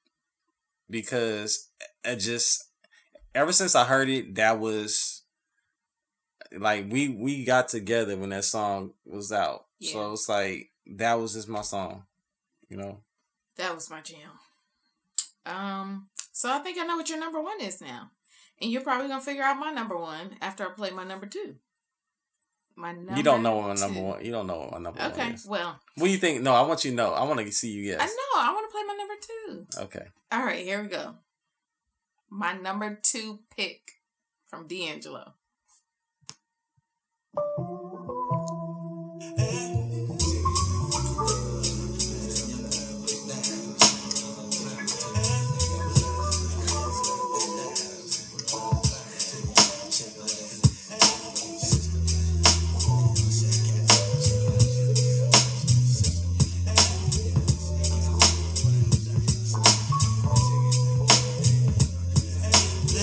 because 0.89 1.69
I 2.07 2.15
just 2.15 2.65
ever 3.35 3.53
since 3.53 3.75
I 3.75 3.85
heard 3.85 4.09
it, 4.09 4.37
that 4.37 4.59
was 4.59 5.12
like 6.59 6.87
we 6.91 7.09
we 7.09 7.45
got 7.45 7.69
together 7.69 8.17
when 8.17 8.31
that 8.31 8.45
song 8.45 8.93
was 9.05 9.33
out. 9.33 9.67
Yeah. 9.79 9.93
So 9.93 10.13
it's 10.13 10.29
like 10.29 10.71
that 10.87 11.15
was 11.15 11.35
just 11.35 11.49
my 11.49 11.63
song, 11.63 12.05
you 12.69 12.77
know. 12.77 13.01
that 13.57 13.75
was 13.75 13.91
my 13.91 14.01
jam. 14.01 14.31
Um, 15.45 16.09
so 16.33 16.51
I 16.51 16.59
think 16.61 16.79
I 16.79 16.85
know 16.85 16.97
what 16.97 17.09
your 17.09 17.19
number 17.19 17.41
one 17.41 17.61
is 17.61 17.81
now. 17.81 18.11
And 18.61 18.71
you're 18.71 18.83
probably 18.83 19.09
gonna 19.09 19.21
figure 19.21 19.43
out 19.43 19.59
my 19.59 19.73
number 19.73 19.97
one 19.97 20.37
after 20.41 20.65
I 20.65 20.71
play 20.71 20.91
my 20.91 21.05
number 21.05 21.27
two. 21.27 21.57
My 22.77 22.93
number 22.93 23.17
you 23.17 23.23
don't 23.23 23.43
know 23.43 23.57
what 23.57 23.69
my 23.69 23.75
two. 23.75 23.81
number 23.81 24.01
one. 24.01 24.25
You 24.25 24.33
don't 24.33 24.47
know 24.47 24.59
what 24.61 24.73
my 24.73 24.79
number 24.79 25.01
one 25.01 25.13
Okay, 25.13 25.35
well, 25.47 25.81
What 25.97 26.07
do 26.07 26.11
you 26.11 26.19
think? 26.19 26.43
No, 26.43 26.55
I 26.55 26.63
want 26.63 26.85
you 26.85 26.91
to 26.91 26.97
know. 26.97 27.13
I 27.13 27.25
want 27.25 27.41
to 27.41 27.53
see 27.53 27.71
you 27.71 27.85
guess. 27.85 28.01
I 28.01 28.07
know. 28.07 28.41
I 28.41 28.53
want 28.53 28.67
to 28.69 28.73
play 28.73 28.83
my 28.87 28.95
number 28.95 29.15
two. 29.21 29.83
Okay. 29.85 30.07
All 30.31 30.45
right, 30.45 30.65
here 30.65 30.83
we 30.83 30.89
go. 30.89 31.17
My 32.31 32.55
number 32.55 32.99
two 33.03 33.41
pick 33.55 33.93
from 34.47 34.67
D'Angelo. 34.67 35.35
Let 37.35 37.41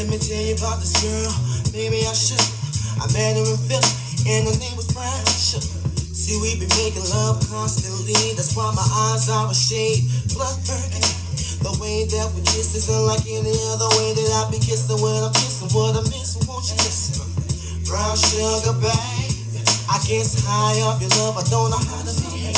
me 0.08 0.20
tell 0.20 0.44
you 0.44 0.54
about 0.54 0.80
this 0.80 1.02
girl, 1.02 1.34
maybe 1.74 2.06
I 2.06 2.14
should. 2.14 2.40
I 3.02 3.08
met 3.14 3.38
her 3.38 3.50
in 3.50 3.58
Philly, 3.58 4.09
and 4.30 4.46
her 4.46 4.58
name 4.62 4.78
was 4.78 4.86
Brown 4.94 5.26
Sugar. 5.26 5.82
See, 6.14 6.38
we 6.38 6.62
be 6.62 6.70
making 6.78 7.08
love 7.10 7.42
constantly, 7.50 8.14
that's 8.38 8.54
why 8.54 8.70
my 8.78 8.86
eyes 8.86 9.26
are 9.30 9.50
a 9.50 9.56
shade 9.58 10.06
blood 10.38 10.54
burgundy. 10.70 11.10
The 11.66 11.74
way 11.82 12.06
that 12.06 12.30
we 12.38 12.42
kiss 12.46 12.78
isn't 12.78 13.04
like 13.10 13.26
any 13.26 13.52
other 13.74 13.90
way 13.98 14.14
that 14.14 14.30
I 14.38 14.48
be 14.54 14.62
kissing 14.62 15.02
when 15.02 15.18
I'm 15.18 15.34
kissing. 15.34 15.68
What 15.76 15.98
I 15.98 16.06
miss, 16.08 16.38
won't 16.46 16.64
you 16.70 16.78
listen? 16.78 17.26
Brown 17.90 18.16
sugar, 18.16 18.78
babe. 18.80 19.34
I 19.90 19.98
guess 20.06 20.40
high 20.46 20.80
off 20.86 21.02
your 21.02 21.10
love, 21.20 21.36
I 21.36 21.44
don't 21.50 21.74
know 21.74 21.82
how 21.82 22.00
to 22.06 22.14
behave. 22.22 22.56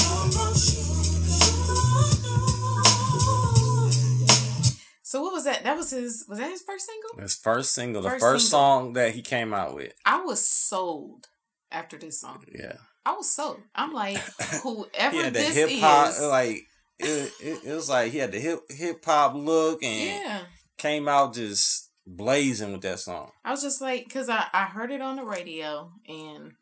So 5.03 5.21
what 5.21 5.33
was 5.33 5.43
that? 5.43 5.63
That 5.63 5.75
was 5.75 5.91
his. 5.91 6.25
Was 6.29 6.39
that 6.39 6.49
his 6.51 6.61
first 6.61 6.85
single? 6.85 7.21
His 7.21 7.35
first 7.35 7.73
single, 7.73 8.01
the 8.01 8.09
First 8.11 8.21
first 8.21 8.49
song 8.49 8.93
that 8.93 9.13
he 9.13 9.21
came 9.21 9.53
out 9.53 9.75
with. 9.75 9.93
I 10.05 10.21
was 10.21 10.47
sold 10.47 11.27
after 11.71 11.97
this 11.97 12.19
song. 12.19 12.43
Yeah. 12.53 12.73
I 13.05 13.13
was 13.13 13.31
sold. 13.31 13.59
I'm 13.73 13.93
like, 13.93 14.17
whoever 14.63 15.23
had 15.23 15.33
the 15.33 15.39
this 15.39 15.55
hip 15.55 15.69
hop 15.79 16.09
is, 16.09 16.21
like 16.21 16.67
it, 16.99 17.31
it, 17.41 17.59
it 17.65 17.73
was 17.73 17.89
like 17.89 18.11
he 18.11 18.19
had 18.19 18.31
the 18.31 18.39
hip 18.39 18.59
hip 18.69 19.03
hop 19.03 19.33
look 19.33 19.83
and 19.83 20.23
yeah. 20.23 20.41
came 20.77 21.07
out 21.07 21.33
just 21.33 21.89
blazing 22.05 22.71
with 22.71 22.81
that 22.81 22.99
song. 22.99 23.31
I 23.43 23.51
was 23.51 23.61
just 23.61 23.81
like, 23.81 24.05
because 24.05 24.29
I, 24.29 24.45
I 24.53 24.65
heard 24.65 24.91
it 24.91 25.01
on 25.01 25.15
the 25.15 25.25
radio, 25.25 25.91
and 26.07 26.53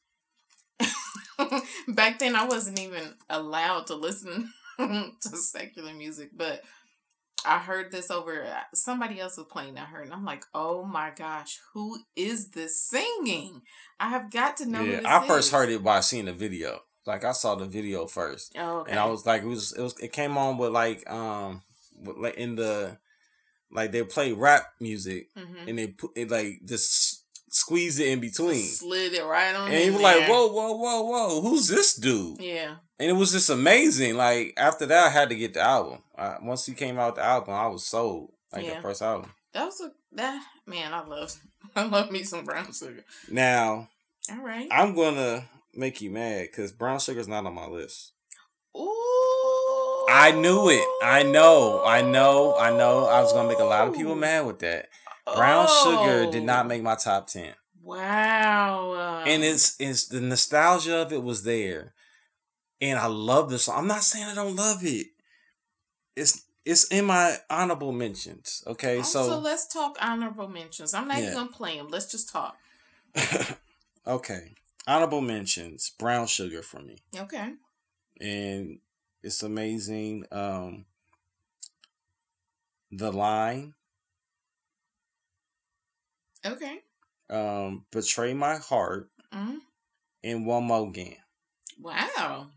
back 1.88 2.20
then 2.20 2.36
I 2.36 2.45
wasn't 2.45 2.80
even 2.80 3.16
allowed 3.30 3.88
to 3.88 3.95
listen 3.95 4.51
to 4.78 5.38
secular 5.38 5.93
music, 5.93 6.32
but 6.36 6.64
I 7.45 7.57
heard 7.59 7.91
this 7.91 8.11
over 8.11 8.45
somebody 8.73 9.19
else 9.19 9.37
was 9.37 9.47
playing. 9.49 9.77
I 9.77 9.85
heard, 9.85 10.05
and 10.05 10.13
I'm 10.13 10.25
like, 10.25 10.43
oh 10.53 10.83
my 10.83 11.11
gosh, 11.15 11.59
who 11.73 11.99
is 12.15 12.49
this 12.49 12.81
singing? 12.81 13.61
I 13.99 14.09
have 14.09 14.29
got 14.31 14.57
to 14.57 14.65
know. 14.65 14.79
who 14.79 14.91
yeah, 14.91 15.01
I 15.05 15.25
first 15.27 15.47
is. 15.47 15.53
heard 15.53 15.69
it 15.69 15.83
by 15.83 16.01
seeing 16.01 16.25
the 16.25 16.33
video. 16.33 16.79
Like 17.05 17.23
I 17.23 17.31
saw 17.31 17.55
the 17.55 17.65
video 17.65 18.05
first, 18.07 18.53
Oh, 18.57 18.79
okay. 18.79 18.91
and 18.91 18.99
I 18.99 19.05
was 19.05 19.25
like, 19.25 19.41
it 19.43 19.47
was 19.47 19.71
it 19.73 19.81
was 19.81 19.97
it 19.99 20.11
came 20.11 20.37
on 20.37 20.57
with 20.57 20.71
like 20.71 21.09
um 21.09 21.63
with, 21.97 22.17
like 22.17 22.35
in 22.35 22.55
the 22.55 22.97
like 23.71 23.91
they 23.91 24.03
play 24.03 24.31
rap 24.33 24.65
music 24.79 25.29
Mhm. 25.35 25.67
and 25.67 25.79
they 25.79 25.87
put 25.87 26.11
it 26.15 26.29
like 26.29 26.59
just 26.65 27.23
squeeze 27.51 27.99
it 27.99 28.09
in 28.09 28.19
between. 28.19 28.61
slid 28.63 29.13
it 29.13 29.23
right 29.25 29.55
on. 29.55 29.69
And 29.69 29.77
he 29.77 29.85
in 29.87 29.93
was 29.93 30.01
like, 30.03 30.27
whoa, 30.27 30.47
whoa, 30.49 30.73
whoa, 30.73 31.01
whoa, 31.03 31.41
who's 31.41 31.67
this 31.67 31.95
dude? 31.95 32.39
Yeah. 32.41 32.75
And 33.00 33.10
it 33.10 33.14
was 33.14 33.32
just 33.32 33.50
amazing. 33.50 34.16
Like 34.18 34.54
after 34.58 34.86
that, 34.88 35.08
I 35.08 35.10
had 35.10 35.30
to 35.30 35.36
get 35.36 35.54
the 35.54 35.62
album. 35.62 36.00
Uh, 36.18 36.36
once 36.41 36.66
he 36.66 36.74
came 36.74 37.00
out 37.00 37.14
with 37.14 37.16
the 37.16 37.24
album, 37.24 37.54
I 37.54 37.68
was 37.68 37.86
sold. 37.86 38.32
Like 38.52 38.66
Yeah. 38.66 38.76
the 38.76 38.82
first 38.82 39.02
album. 39.02 39.32
That 39.54 39.66
was 39.66 39.80
a 39.82 39.91
that 40.14 40.43
man. 40.66 40.93
I 40.93 41.04
love 41.06 41.34
I 41.76 41.84
love 41.84 42.12
me 42.12 42.24
some 42.24 42.43
brown 42.45 42.74
sugar. 42.74 43.04
Now 43.30 43.88
All 44.32 44.43
right. 44.43 44.68
I'm 44.72 44.93
gonna 44.95 45.45
make 45.74 46.02
you 46.02 46.12
mad 46.12 46.47
because 46.52 46.72
brown 46.72 47.00
sugar's 47.00 47.28
not 47.28 47.45
on 47.45 47.54
my 47.54 47.68
list. 47.68 48.12
Ooh. 48.76 50.06
I 50.12 50.32
knew 50.32 50.70
it. 50.70 50.86
I 51.04 51.24
know. 51.24 51.84
I 51.86 52.02
know. 52.02 52.56
I 52.58 52.72
know. 52.76 53.06
I 53.06 53.22
was 53.22 53.32
gonna 53.34 53.47
make 53.47 53.60
a 53.60 53.64
lot 53.64 53.88
of 53.88 53.95
people 53.95 54.16
mad 54.16 54.45
with 54.45 54.60
that. 54.60 54.89
Brown 55.36 55.68
sugar 55.84 56.30
did 56.32 56.43
not 56.43 56.66
Oh. 56.66 56.68
make 56.68 56.82
my 56.82 56.95
top 56.95 57.28
ten, 57.28 57.54
Wow. 57.84 59.24
and 59.28 59.43
it's 59.43 59.76
it's 59.80 60.08
the 60.08 60.20
nostalgia 60.22 60.97
of 61.04 61.14
it 61.14 61.22
was 61.24 61.43
there, 61.43 61.93
and 62.82 62.97
I 62.99 63.07
love 63.07 63.49
this 63.49 63.63
song. 63.63 63.77
I'm 63.80 63.88
not 63.88 64.03
saying 64.03 64.25
I 64.25 64.36
don't 64.36 64.55
love 64.55 64.84
it. 64.84 65.07
It's 66.15 66.45
it's 66.65 66.86
in 66.86 67.05
my 67.05 67.38
honorable 67.49 67.91
mentions. 67.91 68.63
Okay, 68.67 68.99
Oh, 68.99 69.03
so 69.03 69.27
so 69.27 69.39
let's 69.39 69.67
talk 69.67 69.97
honorable 70.01 70.47
mentions. 70.47 70.93
I'm 70.93 71.07
not 71.07 71.17
even 71.17 71.30
Yeah. 71.30 71.36
gonna 71.36 71.51
play 71.51 71.77
them. 71.77 71.88
Let's 71.89 72.11
just 72.11 72.30
talk. 72.30 72.57
okay. 74.07 74.53
Honorable 74.88 75.21
mentions, 75.21 75.91
brown 75.97 76.27
sugar 76.27 76.61
for 76.61 76.82
me. 76.82 76.97
Okay. 77.15 77.53
And 78.19 78.80
it's 79.23 79.43
amazing. 79.43 80.25
Um 80.32 80.86
The 82.91 83.11
Line, 83.11 83.75
Okay. 86.45 86.80
um, 87.30 87.86
Betray 87.91 88.34
My 88.34 88.57
Heart, 88.57 89.11
hmm 89.32 89.57
and 90.23 90.45
One 90.45 90.67
Mo'Gin. 90.67 91.15
Wow. 91.80 92.47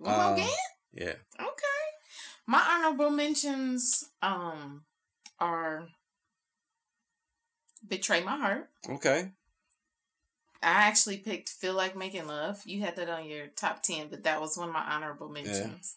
More 0.00 0.32
again? 0.34 0.48
Yeah. 0.92 1.14
Okay. 1.38 1.86
My 2.46 2.62
honorable 2.70 3.10
mentions 3.10 4.04
um 4.22 4.82
are 5.38 5.88
Betray 7.86 8.22
My 8.22 8.36
Heart, 8.36 8.68
Okay. 8.88 9.30
I 10.60 10.68
actually 10.70 11.18
picked 11.18 11.48
"Feel 11.50 11.74
Like 11.74 11.96
Making 11.96 12.26
Love." 12.26 12.60
You 12.64 12.80
had 12.80 12.96
that 12.96 13.08
on 13.08 13.26
your 13.26 13.46
top 13.48 13.82
ten, 13.82 14.08
but 14.10 14.24
that 14.24 14.40
was 14.40 14.56
one 14.56 14.68
of 14.68 14.74
my 14.74 14.82
honorable 14.84 15.28
mentions. 15.28 15.96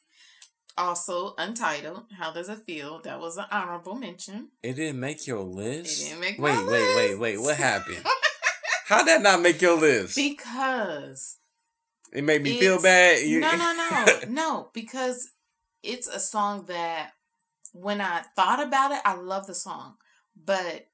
Also, 0.77 1.33
Untitled. 1.37 2.05
How 2.17 2.31
does 2.31 2.47
it 2.49 2.59
feel? 2.59 3.01
That 3.01 3.19
was 3.19 3.37
an 3.37 3.45
honorable 3.51 3.95
mention. 3.95 4.49
It 4.63 4.75
didn't 4.75 4.99
make 4.99 5.27
your 5.27 5.41
list. 5.43 6.01
It 6.01 6.05
didn't 6.09 6.21
make 6.21 6.39
wait, 6.39 6.57
wait, 6.65 6.95
wait, 6.95 7.09
list. 7.09 7.19
wait. 7.19 7.41
What 7.41 7.57
happened? 7.57 8.05
How'd 8.85 9.07
that 9.07 9.21
not 9.21 9.41
make 9.41 9.61
your 9.61 9.77
list? 9.79 10.15
Because 10.15 11.37
it 12.11 12.23
made 12.23 12.41
me 12.43 12.59
feel 12.59 12.81
bad. 12.81 13.25
No, 13.27 13.55
no, 13.55 13.73
no, 13.73 14.19
no. 14.29 14.69
Because 14.73 15.29
it's 15.83 16.07
a 16.07 16.19
song 16.19 16.65
that 16.67 17.11
when 17.73 18.01
I 18.01 18.23
thought 18.35 18.61
about 18.61 18.91
it, 18.91 18.99
I 19.05 19.15
love 19.15 19.47
the 19.47 19.55
song, 19.55 19.95
but 20.35 20.87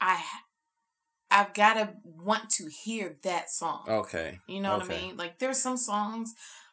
I 0.00 0.22
I've 1.30 1.54
got 1.54 1.74
to 1.74 1.90
want 2.04 2.50
to 2.50 2.68
hear 2.84 3.16
that 3.22 3.50
song. 3.50 3.84
okay. 3.88 4.38
You 4.46 4.60
know 4.60 4.76
what 4.78 4.84
I 4.84 4.88
mean? 4.88 5.16
Like 5.16 5.38
there's 5.38 5.58
some 5.60 5.76
songs 5.76 6.32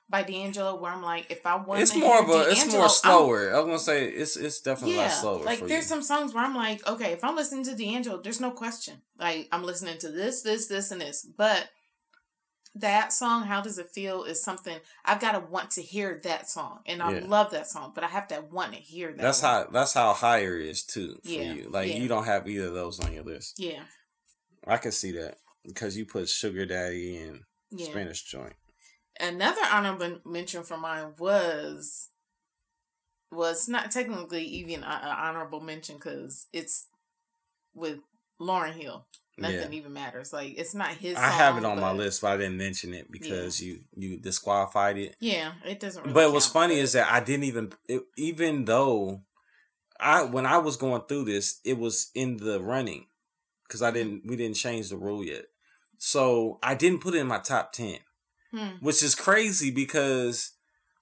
by 0.10 0.24
D'Angelo 0.24 0.76
where 0.76 0.92
I'm 0.92 1.02
like, 1.02 1.32
if 1.32 1.46
I 1.46 1.56
want, 1.56 1.82
It's 1.82 1.96
more 1.96 2.16
hear 2.16 2.24
of 2.24 2.30
a. 2.30 2.50
It's 2.52 2.60
D'Angelo, 2.60 2.78
more 2.80 2.82
I'm- 2.84 2.90
slower. 2.90 3.54
I 3.56 3.58
was 3.60 3.66
gonna 3.66 3.80
say 3.80 4.08
it's 4.10 4.36
it's 4.36 4.62
definitely 4.62 4.96
a 4.96 4.98
yeah, 4.98 5.04
lot 5.08 5.12
slower. 5.22 5.44
like 5.44 5.60
there's 5.60 5.86
you. 5.86 5.90
some 5.90 6.02
songs 6.04 6.34
where 6.34 6.44
I'm 6.44 6.56
like, 6.56 6.86
okay, 6.88 7.14
if 7.14 7.24
I'm 7.24 7.36
listening 7.36 7.64
to 7.66 7.76
D'Angelo, 7.76 8.22
there's 8.22 8.42
no 8.42 8.52
question. 8.52 9.02
Like 9.18 9.48
I'm 9.52 9.64
listening 9.64 9.98
to 10.00 10.10
this, 10.10 10.42
this, 10.42 10.68
this, 10.68 10.92
and 10.92 11.00
this. 11.02 11.26
But 11.38 11.70
that 12.76 13.12
song, 13.12 13.44
"How 13.44 13.62
Does 13.62 13.78
It 13.78 13.90
Feel," 13.90 14.24
is 14.24 14.42
something 14.44 14.80
I've 15.04 15.20
got 15.20 15.34
to 15.34 15.40
want 15.40 15.72
to 15.72 15.82
hear 15.82 16.20
that 16.24 16.50
song, 16.50 16.82
and 16.86 17.02
I 17.04 17.12
Yeah. 17.14 17.26
love 17.26 17.52
that 17.52 17.68
song. 17.68 17.92
But 17.94 18.04
I 18.04 18.08
have 18.08 18.28
to 18.30 18.42
want 18.42 18.74
to 18.74 18.80
hear 18.80 19.12
that. 19.12 19.22
That's 19.22 19.42
one. 19.42 19.52
how 19.52 19.70
that's 19.72 19.94
how 19.94 20.14
higher 20.14 20.58
is 20.58 20.84
too 20.84 21.20
for 21.24 21.30
Yeah, 21.30 21.54
you. 21.54 21.70
Like 21.70 21.90
yeah. 21.90 21.96
you 21.96 22.08
don't 22.08 22.26
have 22.26 22.48
either 22.48 22.68
of 22.68 22.74
those 22.74 23.00
on 23.00 23.14
your 23.14 23.24
list. 23.24 23.60
Yeah, 23.60 23.84
I 24.66 24.78
can 24.78 24.92
see 24.92 25.12
that 25.14 25.38
because 25.66 25.98
you 25.98 26.06
put 26.06 26.30
Sugar 26.30 26.66
Daddy 26.66 27.18
and. 27.18 27.44
Spanish 27.78 28.24
Joint. 28.24 28.58
Another 29.18 29.62
honorable 29.64 30.20
mention 30.26 30.64
for 30.64 30.76
mine 30.76 31.14
was 31.18 32.10
was 33.32 33.70
not 33.70 33.92
technically 33.92 34.44
even 34.44 34.84
an 34.84 35.04
honorable 35.04 35.62
mention 35.62 35.96
because 35.96 36.48
it's 36.52 36.88
with 37.74 38.00
Lauryn 38.42 38.74
Hill. 38.74 39.08
Nothing 39.42 39.74
even 39.74 39.94
matters. 39.94 40.32
Like 40.34 40.58
it's 40.58 40.74
not 40.76 40.90
his. 40.90 41.16
I 41.18 41.28
have 41.30 41.58
it 41.58 41.62
song, 41.62 41.74
on 41.74 41.80
my 41.80 41.92
list, 41.92 42.22
but 42.22 42.32
I 42.32 42.38
didn't 42.38 42.58
mention 42.58 42.94
it 42.94 43.12
because 43.12 43.62
you 43.62 43.80
you 43.96 44.18
disqualified 44.18 44.98
it. 44.98 45.16
Yeah, 45.20 45.54
it 45.66 45.80
doesn't. 45.80 46.04
Really 46.04 46.14
but 46.14 46.32
what's 46.34 46.48
funny 46.48 46.76
but- 46.76 46.82
is 46.84 46.94
that 46.94 47.12
I 47.12 47.20
didn't 47.20 47.46
even 47.46 47.74
it, 47.88 48.04
even 48.18 48.66
though 48.66 49.22
I 50.00 50.24
when 50.24 50.46
I 50.46 50.58
was 50.58 50.78
going 50.78 51.02
through 51.08 51.26
this, 51.26 51.60
it 51.64 51.78
was 51.78 52.12
in 52.16 52.38
the 52.38 52.60
running 52.62 53.08
because 53.68 53.82
I 53.82 53.92
didn't 53.92 54.24
we 54.26 54.36
didn't 54.36 54.56
change 54.58 54.90
the 54.90 54.98
rule 54.98 55.24
yet. 55.24 55.46
So 55.98 56.60
I 56.64 56.74
didn't 56.76 57.02
put 57.02 57.14
it 57.16 57.20
in 57.20 57.28
my 57.28 57.40
top 57.40 57.72
ten, 57.74 57.98
Hmm. 58.52 58.78
which 58.80 59.04
is 59.04 59.14
crazy 59.16 59.70
because 59.72 60.54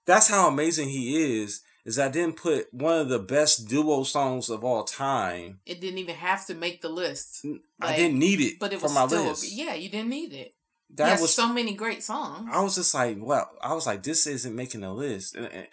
that's 0.05 0.27
how 0.27 0.47
amazing 0.47 0.89
he 0.89 1.41
is. 1.41 1.61
Is 1.85 1.97
I 1.97 2.09
didn't 2.09 2.35
put 2.37 2.71
one 2.73 2.99
of 2.99 3.09
the 3.09 3.19
best 3.19 3.67
duo 3.67 4.03
songs 4.03 4.49
of 4.49 4.63
all 4.63 4.83
time. 4.83 5.59
it 5.65 5.79
didn't 5.81 5.97
even 5.99 6.15
have 6.15 6.45
to 6.47 6.53
make 6.55 6.81
the 6.81 6.89
list, 6.89 7.45
I 7.81 7.95
didn't 7.95 8.19
need 8.19 8.39
it 8.41 8.59
but 8.59 8.73
it 8.73 8.79
for 8.79 8.83
was 8.83 8.93
my 8.95 9.07
still 9.07 9.29
list. 9.29 9.51
yeah. 9.51 9.73
You 9.73 9.89
didn't 9.89 10.09
need 10.09 10.33
it. 10.33 10.53
That 10.91 11.05
That 11.05 11.21
was 11.21 11.33
so 11.33 11.47
many 11.53 11.73
great 11.75 12.03
songs. 12.03 12.49
I 12.51 12.61
was 12.61 12.75
just 12.75 12.93
like, 12.93 13.17
well, 13.19 13.49
I 13.61 13.73
was 13.73 13.85
like, 13.85 14.01
this 14.03 14.25
isn't 14.25 14.55
making 14.55 14.83
a 14.83 14.91
list, 14.93 15.35
and, 15.35 15.45
and 15.47 15.67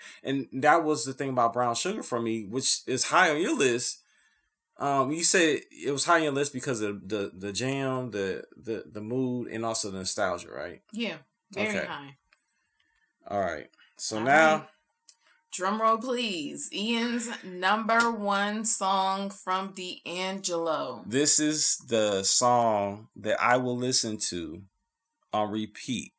and 0.52 0.62
that 0.62 0.84
was 0.84 1.04
the 1.04 1.14
thing 1.14 1.30
about 1.30 1.54
Brown 1.54 1.74
Sugar 1.74 2.02
for 2.02 2.20
me, 2.20 2.44
which 2.44 2.80
is 2.86 3.04
high 3.04 3.30
on 3.30 3.40
your 3.40 3.56
list. 3.56 4.02
Um, 4.78 5.10
you 5.10 5.24
said 5.24 5.60
it 5.70 5.90
was 5.90 6.04
high 6.04 6.16
on 6.16 6.24
your 6.24 6.32
list 6.32 6.52
because 6.52 6.82
of 6.82 7.08
the 7.08 7.32
the 7.34 7.50
jam, 7.50 8.10
the 8.10 8.44
the 8.56 8.84
the 8.92 9.00
mood, 9.00 9.48
and 9.48 9.64
also 9.64 9.90
the 9.90 9.98
nostalgia, 9.98 10.50
right? 10.50 10.82
yeah, 10.92 11.16
very 11.50 11.68
Okay. 11.78 11.86
high. 11.86 12.16
All 13.26 13.40
right. 13.40 13.68
So 13.96 14.18
All 14.18 14.24
now, 14.24 14.52
right. 14.58 14.68
Drum 15.56 15.80
roll, 15.80 15.96
please. 15.96 16.70
Ian's 16.70 17.30
number 17.42 18.10
one 18.10 18.66
song 18.66 19.30
from 19.30 19.72
D'Angelo. 19.72 21.02
this 21.06 21.40
is 21.40 21.78
the 21.88 22.22
song 22.24 23.08
that 23.16 23.40
I 23.40 23.56
will 23.56 23.74
listen 23.76 24.18
to 24.28 24.60
on 25.32 25.50
repeat, 25.50 26.12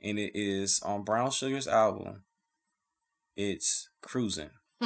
and 0.00 0.18
it 0.18 0.32
is 0.34 0.80
on 0.80 1.02
Brown 1.02 1.30
Sugar's 1.32 1.68
album. 1.68 2.22
It's 3.36 3.90
"Cruising." 4.00 4.52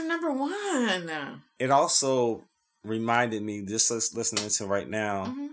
your 0.00 0.08
number 0.08 0.32
one. 0.32 1.42
it 1.58 1.70
also 1.70 2.44
reminded 2.84 3.42
me 3.42 3.62
just 3.62 3.90
listening 4.14 4.48
to 4.48 4.66
right 4.66 4.88
now 4.88 5.26
Mhm. 5.26 5.50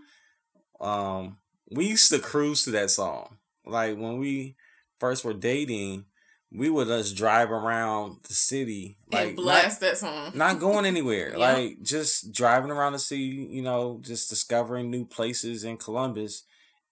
um 0.79 1.37
we 1.69 1.87
used 1.87 2.09
to 2.11 2.19
cruise 2.19 2.63
to 2.63 2.71
that 2.71 2.89
song 2.89 3.37
like 3.65 3.97
when 3.97 4.17
we 4.17 4.55
first 4.99 5.25
were 5.25 5.33
dating 5.33 6.05
we 6.49 6.69
would 6.69 6.87
just 6.87 7.17
drive 7.17 7.51
around 7.51 8.19
the 8.25 8.33
city 8.33 8.97
like 9.11 9.27
and 9.27 9.35
blast 9.35 9.81
that 9.81 9.97
song. 9.97 10.31
not, 10.33 10.35
not 10.53 10.59
going 10.59 10.85
anywhere 10.93 11.31
Yeah. 11.37 11.53
like 11.53 11.81
just 11.81 12.31
driving 12.31 12.71
around 12.71 12.93
the 12.93 12.99
city 12.99 13.23
you 13.49 13.61
know 13.61 13.99
just 14.01 14.29
discovering 14.29 14.89
new 14.89 15.05
places 15.05 15.63
in 15.65 15.75
columbus 15.77 16.43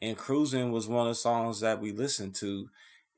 and 0.01 0.17
cruising 0.17 0.73
was 0.73 0.87
one 0.89 1.07
of 1.07 1.11
the 1.11 1.15
songs 1.15 1.61
that 1.61 1.79
we 1.79 1.93
listened 1.93 2.35
to 2.35 2.67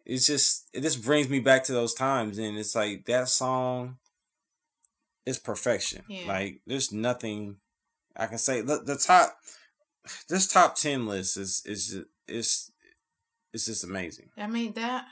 it's 0.05 0.27
just 0.27 0.69
it 0.73 0.81
just 0.81 1.03
brings 1.03 1.27
me 1.27 1.39
back 1.39 1.63
to 1.63 1.71
those 1.73 1.95
times 1.95 2.37
and 2.37 2.57
it's 2.59 2.75
like 2.75 3.05
that 3.05 3.27
song 3.27 3.97
is 5.27 5.37
perfection 5.39 6.03
Yeah. 6.07 6.27
like 6.27 6.61
there's 6.65 6.91
nothing 6.91 7.57
i 8.15 8.25
can 8.27 8.37
say 8.37 8.61
the, 8.61 8.77
the 8.83 8.95
top 8.97 9.37
this 10.29 10.47
top 10.47 10.75
10 10.75 11.05
list 11.05 11.37
is 11.37 11.61
is 11.65 11.97
is 12.27 12.71
it's 13.53 13.65
just 13.65 13.83
amazing 13.83 14.29
I 14.37 14.47
mean 14.47 14.73
that 14.73 15.05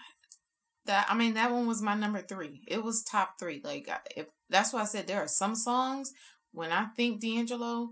that 0.85 1.07
I 1.09 1.15
mean 1.15 1.33
that 1.33 1.51
one 1.51 1.65
was 1.67 1.81
my 1.81 1.95
number 1.95 2.21
three. 2.21 2.61
It 2.67 2.83
was 2.83 3.03
top 3.03 3.39
three. 3.39 3.59
Like 3.63 3.89
if 4.15 4.27
that's 4.49 4.71
why 4.71 4.81
I 4.81 4.85
said 4.85 5.07
there 5.07 5.19
are 5.23 5.27
some 5.27 5.55
songs 5.55 6.11
when 6.51 6.71
I 6.71 6.85
think 6.95 7.21
D'Angelo, 7.21 7.89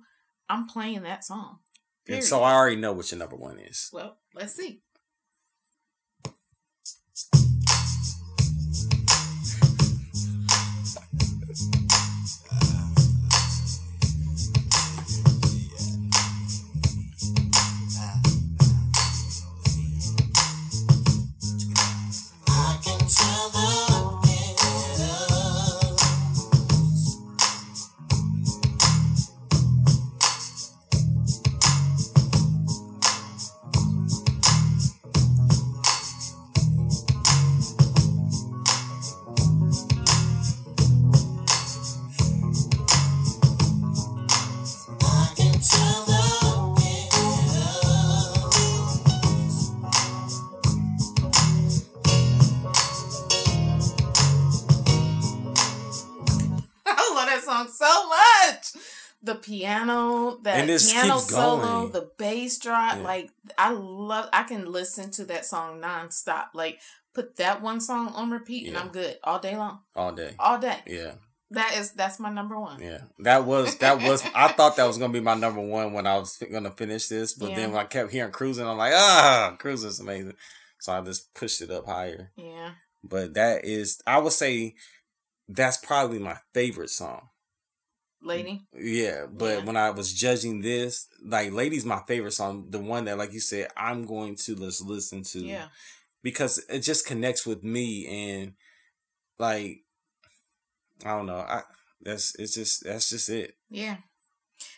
I'm 0.48 0.68
playing 0.68 1.02
that 1.04 1.24
song. 1.26 1.58
and 2.08 2.24
so 2.24 2.44
i 2.44 2.54
already 2.54 2.76
know 2.76 2.94
what 2.94 3.10
your 3.12 3.20
number 3.20 3.36
one 3.36 3.58
is 3.58 3.90
Well, 3.92 4.18
let's 4.36 4.54
see. 4.56 4.82
Piano, 59.64 60.38
that 60.44 60.66
piano 60.68 61.18
solo, 61.20 61.88
the 61.88 62.10
bass 62.18 62.58
drop. 62.60 62.98
Yeah. 62.98 63.04
Like 63.04 63.30
I 63.58 63.72
love. 63.72 64.30
I 64.34 64.44
can 64.44 64.72
listen 64.72 65.12
to 65.12 65.26
that 65.26 65.46
song 65.46 65.82
nonstop. 65.82 66.48
Like 66.54 66.80
put 67.14 67.36
that 67.38 67.62
one 67.62 67.80
song 67.82 68.10
on 68.16 68.32
repeat, 68.32 68.66
and 68.68 68.74
Yeah. 68.76 68.82
I'm 68.82 68.90
good 68.90 69.18
all 69.24 69.40
day 69.40 69.56
long, 69.56 69.80
all 69.96 70.12
day. 70.12 70.36
all 70.40 70.58
day. 70.60 70.80
Yeah, 70.88 71.14
That 71.52 71.76
is 71.78 71.92
that's 71.94 72.20
my 72.20 72.30
number 72.32 72.60
one. 72.60 72.82
yeah. 72.82 73.02
That 73.20 73.46
was 73.46 73.78
that 73.78 74.02
was. 74.02 74.24
I 74.36 74.50
thought 74.50 74.76
that 74.78 74.86
was 74.88 74.98
gonna 74.98 75.14
be 75.14 75.20
my 75.20 75.36
number 75.36 75.62
one 75.62 75.94
when 75.94 76.08
I 76.08 76.18
was 76.18 76.38
gonna 76.52 76.72
finish 76.72 77.08
this, 77.08 77.34
but 77.34 77.50
Yeah. 77.52 77.56
then 77.56 77.72
when 77.72 77.82
I 77.82 77.86
kept 77.88 78.12
hearing 78.12 78.32
cruising, 78.32 78.68
I'm 78.68 78.78
like, 78.78 78.94
ah, 78.96 79.56
cruising's 79.60 80.00
amazing. 80.00 80.34
So 80.80 80.92
I 80.94 81.02
just 81.02 81.34
pushed 81.34 81.62
it 81.62 81.72
up 81.72 81.86
higher. 81.86 82.32
Yeah. 82.36 82.72
But 83.04 83.34
that 83.36 83.64
is, 83.66 84.02
I 84.08 84.18
would 84.18 84.34
say, 84.34 84.76
that's 85.48 85.78
probably 85.78 86.20
my 86.20 86.38
favorite 86.54 86.90
song. 86.90 87.30
Lady. 88.24 88.62
Yeah, 88.74 89.26
but 89.32 89.60
Yeah. 89.60 89.64
when 89.66 89.78
I 89.78 89.90
was 89.92 90.14
judging 90.14 90.62
this, 90.62 91.08
like 91.24 91.52
"Lady's" 91.52 91.86
my 91.86 92.02
favorite 92.08 92.32
song, 92.34 92.68
the 92.70 92.80
one 92.80 93.06
that, 93.06 93.18
like 93.18 93.34
you 93.34 93.40
said, 93.40 93.68
I'm 93.78 94.06
going 94.06 94.36
to 94.38 94.56
just 94.56 94.82
listen 94.84 95.24
to. 95.24 95.40
Yeah. 95.40 95.68
because 96.24 96.58
it 96.70 96.80
just 96.80 97.06
connects 97.06 97.46
with 97.46 97.64
me 97.64 98.08
and 98.08 98.54
like 99.38 99.82
I 101.06 101.10
don't 101.18 101.26
know. 101.26 101.40
I 101.40 101.64
that's 102.02 102.34
it's 102.40 102.56
just 102.56 102.84
that's 102.86 103.10
just 103.10 103.30
it. 103.30 103.56
Yeah. 103.70 103.98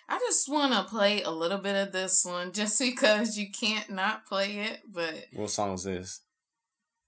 I 0.09 0.17
just 0.19 0.47
want 0.49 0.73
to 0.73 0.83
play 0.83 1.21
a 1.23 1.29
little 1.31 1.57
bit 1.59 1.75
of 1.75 1.91
this 1.91 2.25
one 2.25 2.51
just 2.59 2.79
because 2.79 3.37
you 3.37 3.51
can't 3.51 3.89
not 3.91 4.25
play 4.25 4.57
it. 4.57 4.79
But 4.91 5.25
What 5.33 5.49
song 5.51 5.73
is 5.73 5.83
this? 5.83 6.21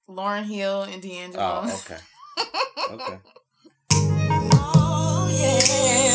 Lauryn 0.09 0.43
Hill 0.45 0.83
and 0.83 1.01
D'Angelo. 1.01 1.63
Oh, 1.65 1.81
okay. 1.85 2.01
Okay. 2.89 3.19
Oh, 3.91 5.27
Now 5.29 6.06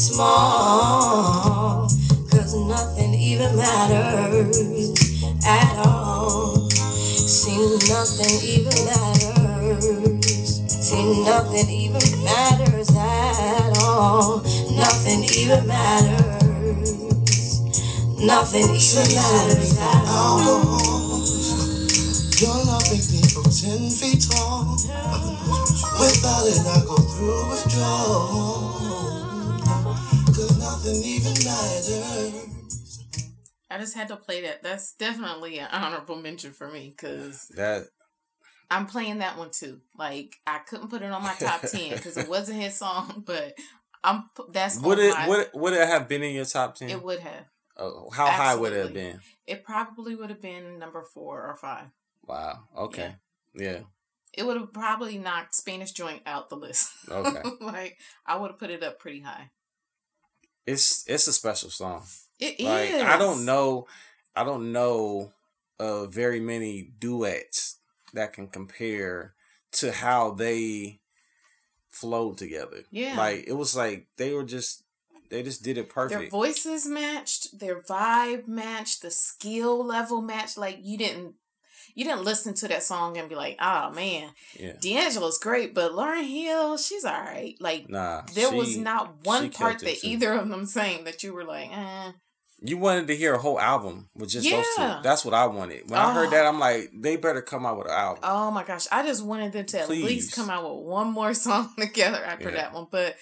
small, 0.00 1.82
cause 2.30 2.54
nothing 2.56 3.12
even 3.12 3.54
matters 3.54 4.94
at 5.44 5.76
all. 5.84 6.70
Seems 6.70 7.88
nothing 7.90 8.40
even 8.48 8.72
matters. 8.86 10.24
See, 10.68 11.04
nothing 11.24 11.68
even 11.68 12.24
matters 12.24 12.90
at 12.96 13.78
all. 13.82 14.38
Nothing 14.72 15.24
even 15.36 15.66
matters. 15.66 16.96
Nothing 18.24 18.68
even 18.74 19.14
matters 19.14 19.78
at 19.78 20.04
all. 20.08 20.40
Your 22.40 22.56
love 22.64 22.88
makes 22.90 23.12
me 23.12 23.20
feel 23.20 23.44
ten 23.44 23.90
feet 23.90 24.24
tall. 24.30 24.76
Without 26.00 26.46
it, 26.48 26.64
I 26.66 26.80
go 26.86 26.96
through 26.96 27.50
withdrawal. 27.50 28.59
Cause 30.90 30.98
nothing 30.98 31.12
even 31.12 31.32
matters. 31.44 33.04
I 33.70 33.78
just 33.78 33.94
had 33.94 34.08
to 34.08 34.16
play 34.16 34.42
that. 34.42 34.64
That's 34.64 34.94
definitely 34.94 35.60
an 35.60 35.68
honorable 35.70 36.16
mention 36.16 36.52
for 36.52 36.68
me 36.68 36.92
because 36.96 37.46
That 37.54 37.84
I'm 38.68 38.86
playing 38.86 39.18
that 39.18 39.38
one 39.38 39.50
too. 39.52 39.80
Like 39.96 40.34
I 40.48 40.58
couldn't 40.58 40.88
put 40.88 41.02
it 41.02 41.12
on 41.12 41.22
my 41.22 41.34
top 41.34 41.60
ten 41.62 41.90
because 41.90 42.16
it 42.16 42.28
wasn't 42.28 42.60
his 42.60 42.76
song, 42.76 43.22
but 43.26 43.54
I'm 44.02 44.24
that's 44.52 44.80
would 44.80 44.98
it 44.98 45.14
my- 45.14 45.28
would 45.28 45.50
would 45.54 45.72
it 45.74 45.86
have 45.86 46.08
been 46.08 46.24
in 46.24 46.34
your 46.34 46.44
top 46.44 46.74
ten? 46.74 46.90
it 46.90 47.02
would 47.02 47.20
have. 47.20 47.44
Oh, 47.76 48.10
how 48.10 48.26
high 48.26 48.56
would 48.56 48.72
it 48.72 48.84
have 48.86 48.94
been? 48.94 49.20
It 49.46 49.64
probably 49.64 50.16
would 50.16 50.30
have 50.30 50.42
been 50.42 50.80
number 50.80 51.02
four 51.02 51.46
or 51.46 51.54
five. 51.54 51.86
Wow. 52.26 52.64
Okay. 52.76 53.14
Yeah. 53.54 53.78
It 54.32 54.44
would 54.44 54.56
have 54.56 54.72
probably 54.72 55.18
knocked 55.18 55.54
Spanish 55.54 55.92
Joint 55.92 56.22
out 56.26 56.50
the 56.50 56.56
list. 56.56 56.90
Okay. 57.08 57.42
like 57.60 57.96
I 58.26 58.36
would 58.36 58.50
have 58.50 58.58
put 58.58 58.70
it 58.70 58.82
up 58.82 58.98
pretty 58.98 59.20
high. 59.20 59.50
It's 60.66 61.04
it's 61.08 61.26
a 61.26 61.32
special 61.32 61.70
song. 61.70 62.02
It 62.38 62.60
is. 62.60 62.66
Like 62.66 62.92
I 63.06 63.18
don't 63.18 63.44
know, 63.44 63.86
I 64.34 64.44
don't 64.44 64.72
know 64.72 65.32
uh 65.78 66.06
very 66.06 66.40
many 66.40 66.92
duets 66.98 67.78
that 68.12 68.32
can 68.32 68.48
compare 68.48 69.34
to 69.72 69.92
how 69.92 70.32
they 70.32 71.00
flowed 71.88 72.38
together. 72.38 72.84
Yeah. 72.90 73.16
Like 73.16 73.44
it 73.46 73.52
was 73.52 73.76
like 73.76 74.06
they 74.16 74.32
were 74.32 74.44
just 74.44 74.84
they 75.30 75.42
just 75.42 75.62
did 75.62 75.78
it 75.78 75.88
perfect. 75.88 76.20
Their 76.20 76.30
voices 76.30 76.86
matched, 76.86 77.58
their 77.58 77.80
vibe 77.80 78.48
matched, 78.48 79.02
the 79.02 79.10
skill 79.10 79.84
level 79.84 80.20
matched. 80.20 80.58
Like 80.58 80.78
you 80.82 80.98
didn't 80.98 81.34
you 81.94 82.04
didn't 82.04 82.24
listen 82.24 82.54
to 82.54 82.68
that 82.68 82.82
song 82.82 83.16
and 83.18 83.28
be 83.28 83.34
like, 83.34 83.56
oh 83.60 83.90
man, 83.90 84.30
yeah. 84.58 84.72
D'Angelo's 84.80 85.38
great, 85.38 85.74
but 85.74 85.92
Lauryn 85.92 86.24
Hill, 86.26 86.76
she's 86.78 87.04
all 87.04 87.12
right. 87.20 87.54
Like 87.60 87.88
Nah. 87.88 88.22
there 88.34 88.50
was 88.52 88.76
not 88.76 89.24
one 89.24 89.50
part 89.50 89.78
that 89.80 89.98
too. 89.98 90.08
either 90.08 90.32
of 90.34 90.48
them 90.48 90.66
sang 90.66 91.04
that 91.04 91.22
you 91.22 91.32
were 91.32 91.44
like, 91.44 91.70
eh. 91.72 92.12
You 92.62 92.76
wanted 92.76 93.06
to 93.06 93.16
hear 93.16 93.34
a 93.34 93.38
whole 93.38 93.58
album 93.58 94.10
with 94.14 94.28
just 94.30 94.44
those 94.50 94.66
Yeah. 94.76 94.96
two. 94.96 95.02
That's 95.02 95.24
what 95.24 95.32
I 95.32 95.46
wanted. 95.46 95.88
When 95.90 95.98
I 95.98 96.12
heard 96.12 96.26
Oh. 96.26 96.30
that, 96.30 96.44
I'm 96.46 96.58
like, 96.58 96.90
they 96.94 97.16
better 97.16 97.40
come 97.40 97.64
out 97.64 97.78
with 97.78 97.86
an 97.86 97.94
album. 97.94 98.20
Oh 98.22 98.50
my 98.50 98.64
gosh, 98.64 98.86
I 98.92 99.02
just 99.02 99.24
wanted 99.24 99.52
them 99.52 99.64
to 99.66 99.80
at 99.80 99.88
least 99.88 100.34
come 100.34 100.50
out 100.50 100.64
with 100.64 100.84
one 100.86 101.10
more 101.10 101.32
song 101.46 101.72
together 101.78 102.22
after 102.22 102.50
Yeah. 102.50 102.56
that 102.56 102.72
one. 102.74 102.88
But 102.90 103.16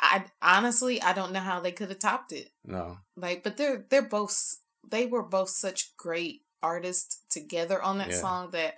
I 0.00 0.24
honestly, 0.42 1.00
I 1.02 1.12
don't 1.12 1.32
know 1.32 1.40
how 1.40 1.60
they 1.60 1.72
could 1.72 1.90
have 1.90 1.98
topped 2.00 2.32
it. 2.32 2.48
No. 2.64 2.98
Like, 3.16 3.44
but 3.44 3.56
they're 3.56 3.84
they're 3.90 4.02
both 4.02 4.56
they 4.90 5.06
were 5.06 5.22
both 5.22 5.50
such 5.50 5.94
great 5.96 6.40
artists 6.62 7.20
together 7.30 7.82
on 7.82 7.98
that 7.98 8.10
Yeah. 8.10 8.20
song 8.20 8.50
that 8.52 8.74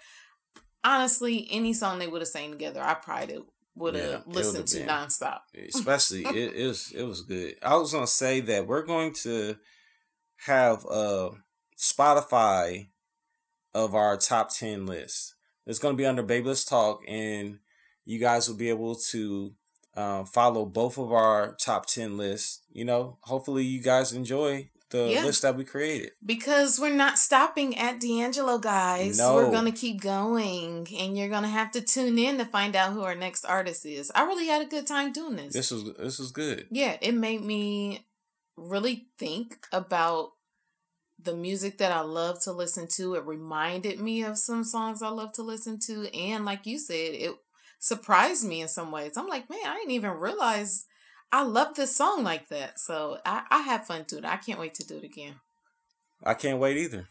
honestly, 0.85 1.49
any 1.51 1.73
song 1.73 1.99
they 1.99 2.07
would 2.07 2.21
have 2.23 2.29
sang 2.29 2.51
together, 2.51 2.83
I 2.83 2.95
probably 2.95 3.41
would 3.77 3.95
have 3.95 4.05
Yeah, 4.05 4.19
listened 4.27 4.67
to 4.69 4.79
been. 4.79 4.89
nonstop. 4.89 5.41
especially 5.55 6.23
it, 6.27 6.55
it 6.55 6.67
was 6.67 6.93
it 6.95 7.03
was 7.03 7.23
good. 7.23 7.57
I 7.63 7.77
was 7.77 7.93
gonna 7.93 8.07
say 8.07 8.41
that 8.41 8.67
we're 8.67 8.85
going 8.85 9.13
to 9.23 9.57
have 10.47 10.85
a 10.91 11.31
Spotify 11.79 12.89
of 13.75 13.95
our 13.95 14.17
top 14.17 14.51
ten 14.55 14.87
list. 14.87 15.35
It's 15.67 15.79
gonna 15.79 15.97
be 15.97 16.07
under 16.07 16.23
Babe 16.23 16.47
Let's 16.47 16.65
Talk, 16.65 17.03
and 17.07 17.59
you 18.05 18.19
guys 18.19 18.49
will 18.49 18.57
be 18.57 18.69
able 18.69 18.97
to 19.11 19.55
um, 19.97 20.25
follow 20.27 20.65
both 20.65 20.99
of 20.99 21.13
our 21.13 21.55
top 21.55 21.87
ten 21.87 22.17
lists. 22.17 22.63
You 22.73 22.85
know, 22.85 23.19
hopefully 23.23 23.65
you 23.65 23.81
guys 23.83 24.13
enjoy 24.13 24.71
the 24.93 25.09
Yeah. 25.11 25.25
list 25.25 25.43
that 25.43 25.57
we 25.57 25.65
created. 25.65 26.13
Because 26.25 26.79
we're 26.79 26.95
not 26.95 27.19
stopping 27.19 27.77
at 27.77 27.99
D'Angelo, 27.99 28.59
guys. 28.59 29.19
No. 29.19 29.35
We're 29.35 29.51
gonna 29.51 29.73
keep 29.73 30.01
going, 30.01 30.87
and 30.97 31.19
you're 31.19 31.29
gonna 31.29 31.49
have 31.49 31.73
to 31.73 31.81
tune 31.81 32.19
in 32.19 32.39
to 32.39 32.45
find 32.45 32.77
out 32.77 32.93
who 32.93 33.03
our 33.03 33.17
next 33.17 33.45
artist 33.45 33.85
is. 33.85 34.13
I 34.15 34.23
really 34.23 34.47
had 34.47 34.63
a 34.63 34.67
good 34.67 34.87
time 34.87 35.13
doing 35.13 35.35
this. 35.37 35.53
This 35.53 35.71
was 35.73 35.85
this 35.99 36.19
was 36.21 36.31
good. 36.31 36.69
yeah, 36.71 36.97
it 37.03 37.13
made 37.15 37.43
me 37.43 38.07
really 38.57 39.09
think 39.19 39.67
about 39.73 40.33
the 41.19 41.35
music 41.35 41.79
that 41.79 41.93
I 41.93 42.01
love 42.01 42.43
to 42.43 42.53
listen 42.53 42.87
to. 42.97 43.15
It 43.15 43.25
reminded 43.25 44.01
me 44.01 44.23
of 44.25 44.37
some 44.39 44.65
songs 44.65 45.03
I 45.03 45.09
love 45.09 45.33
to 45.35 45.43
listen 45.43 45.79
to. 45.87 46.13
And 46.15 46.45
like 46.45 46.67
you 46.67 46.79
said, 46.79 47.15
it 47.15 47.35
surprised 47.79 48.45
me 48.45 48.61
in 48.61 48.69
some 48.69 48.91
ways. 48.91 49.17
I'm 49.17 49.29
like, 49.29 49.49
man, 49.49 49.61
I 49.65 49.75
didn't 49.77 49.93
even 49.93 50.11
realize 50.11 50.85
I 51.33 51.43
love 51.45 51.75
this 51.75 51.97
song 51.97 52.23
like 52.23 52.49
that. 52.49 52.79
So 52.79 53.19
I, 53.25 53.43
I 53.51 53.63
had 53.63 53.87
fun 53.87 54.05
doing 54.07 54.25
it. 54.25 54.29
I 54.29 54.37
can't 54.37 54.61
wait 54.61 54.75
to 54.75 54.87
do 54.87 54.99
it 54.99 55.05
again. 55.05 55.37
I 56.23 56.35
can't 56.35 56.59
wait 56.59 56.77
either. 56.77 57.09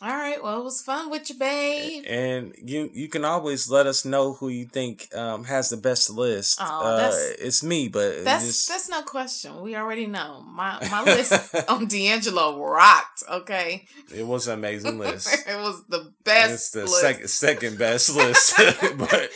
All 0.00 0.08
right. 0.08 0.42
Well, 0.42 0.60
it 0.60 0.64
was 0.64 0.80
fun 0.80 1.10
with 1.10 1.28
you, 1.30 1.38
babe. 1.38 2.04
And 2.08 2.54
you 2.56 2.90
you 2.92 3.08
can 3.08 3.24
always 3.24 3.70
let 3.70 3.86
us 3.86 4.04
know 4.04 4.32
who 4.32 4.48
you 4.48 4.64
think 4.64 5.14
um, 5.14 5.44
has 5.44 5.68
the 5.68 5.76
best 5.76 6.10
list. 6.10 6.60
Aw, 6.60 6.80
uh, 6.80 7.12
it's 7.38 7.62
me, 7.62 7.88
but 7.88 8.24
That's 8.24 8.46
just, 8.46 8.68
that's 8.68 8.88
no 8.88 9.02
question. 9.02 9.60
We 9.60 9.76
already 9.76 10.06
know. 10.06 10.42
My 10.46 10.78
my 10.90 11.02
list 11.04 11.54
on 11.68 11.86
D'Angelo 11.86 12.64
rocked. 12.64 13.22
Okay, 13.30 13.86
it 14.12 14.26
was 14.26 14.48
an 14.48 14.54
amazing 14.54 14.98
list. 14.98 15.28
it 15.46 15.56
was 15.56 15.84
the 15.88 16.12
best. 16.24 16.52
it's 16.52 16.70
the 16.70 16.88
second 16.88 17.28
second 17.28 17.78
best 17.78 18.16
list. 18.16 18.54
but 18.96 19.30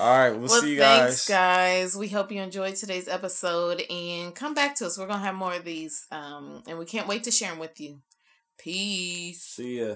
all 0.00 0.18
right, 0.18 0.30
we'll, 0.30 0.48
well, 0.48 0.60
see 0.60 0.72
you 0.72 0.78
guys. 0.78 0.98
thanks, 1.00 1.28
guys. 1.28 1.92
guys. 1.92 1.96
We 1.96 2.08
hope 2.08 2.32
you 2.32 2.40
enjoyed 2.40 2.74
today's 2.76 3.06
episode 3.06 3.82
and 3.90 4.34
come 4.34 4.54
back 4.54 4.74
to 4.76 4.86
us. 4.86 4.98
We're 4.98 5.06
gonna 5.06 5.22
have 5.22 5.34
more 5.34 5.54
of 5.54 5.64
these, 5.64 6.06
um, 6.10 6.62
and 6.66 6.78
we 6.78 6.84
can't 6.84 7.06
wait 7.06 7.24
to 7.24 7.30
share 7.30 7.50
them 7.50 7.58
with 7.58 7.78
you. 7.80 8.00
Peace. 8.58 9.42
See 9.42 9.80
ya. 9.80 9.94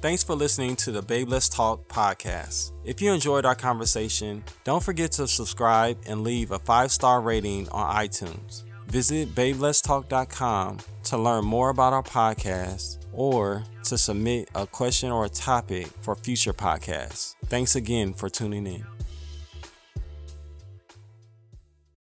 Thanks 0.00 0.22
for 0.22 0.36
listening 0.36 0.76
to 0.76 0.92
the 0.92 1.02
Babe 1.02 1.28
Let's 1.28 1.48
Talk 1.48 1.88
podcast. 1.88 2.70
If 2.84 3.02
you 3.02 3.12
enjoyed 3.12 3.44
our 3.44 3.56
conversation, 3.56 4.44
don't 4.62 4.82
forget 4.82 5.10
to 5.12 5.26
subscribe 5.26 5.98
and 6.06 6.22
leave 6.22 6.52
a 6.52 6.58
five 6.60 6.92
star 6.92 7.20
rating 7.20 7.68
on 7.70 7.96
iTunes. 7.96 8.62
Visit 8.86 9.34
babeletstalk.com 9.34 10.78
to 11.04 11.18
learn 11.18 11.44
more 11.44 11.70
about 11.70 11.92
our 11.92 12.02
podcast 12.02 12.98
or 13.12 13.64
to 13.84 13.98
submit 13.98 14.48
a 14.54 14.66
question 14.66 15.10
or 15.10 15.24
a 15.24 15.28
topic 15.28 15.88
for 16.00 16.14
future 16.14 16.52
podcasts. 16.52 17.34
Thanks 17.46 17.74
again 17.74 18.14
for 18.14 18.30
tuning 18.30 18.66
in. 18.66 18.86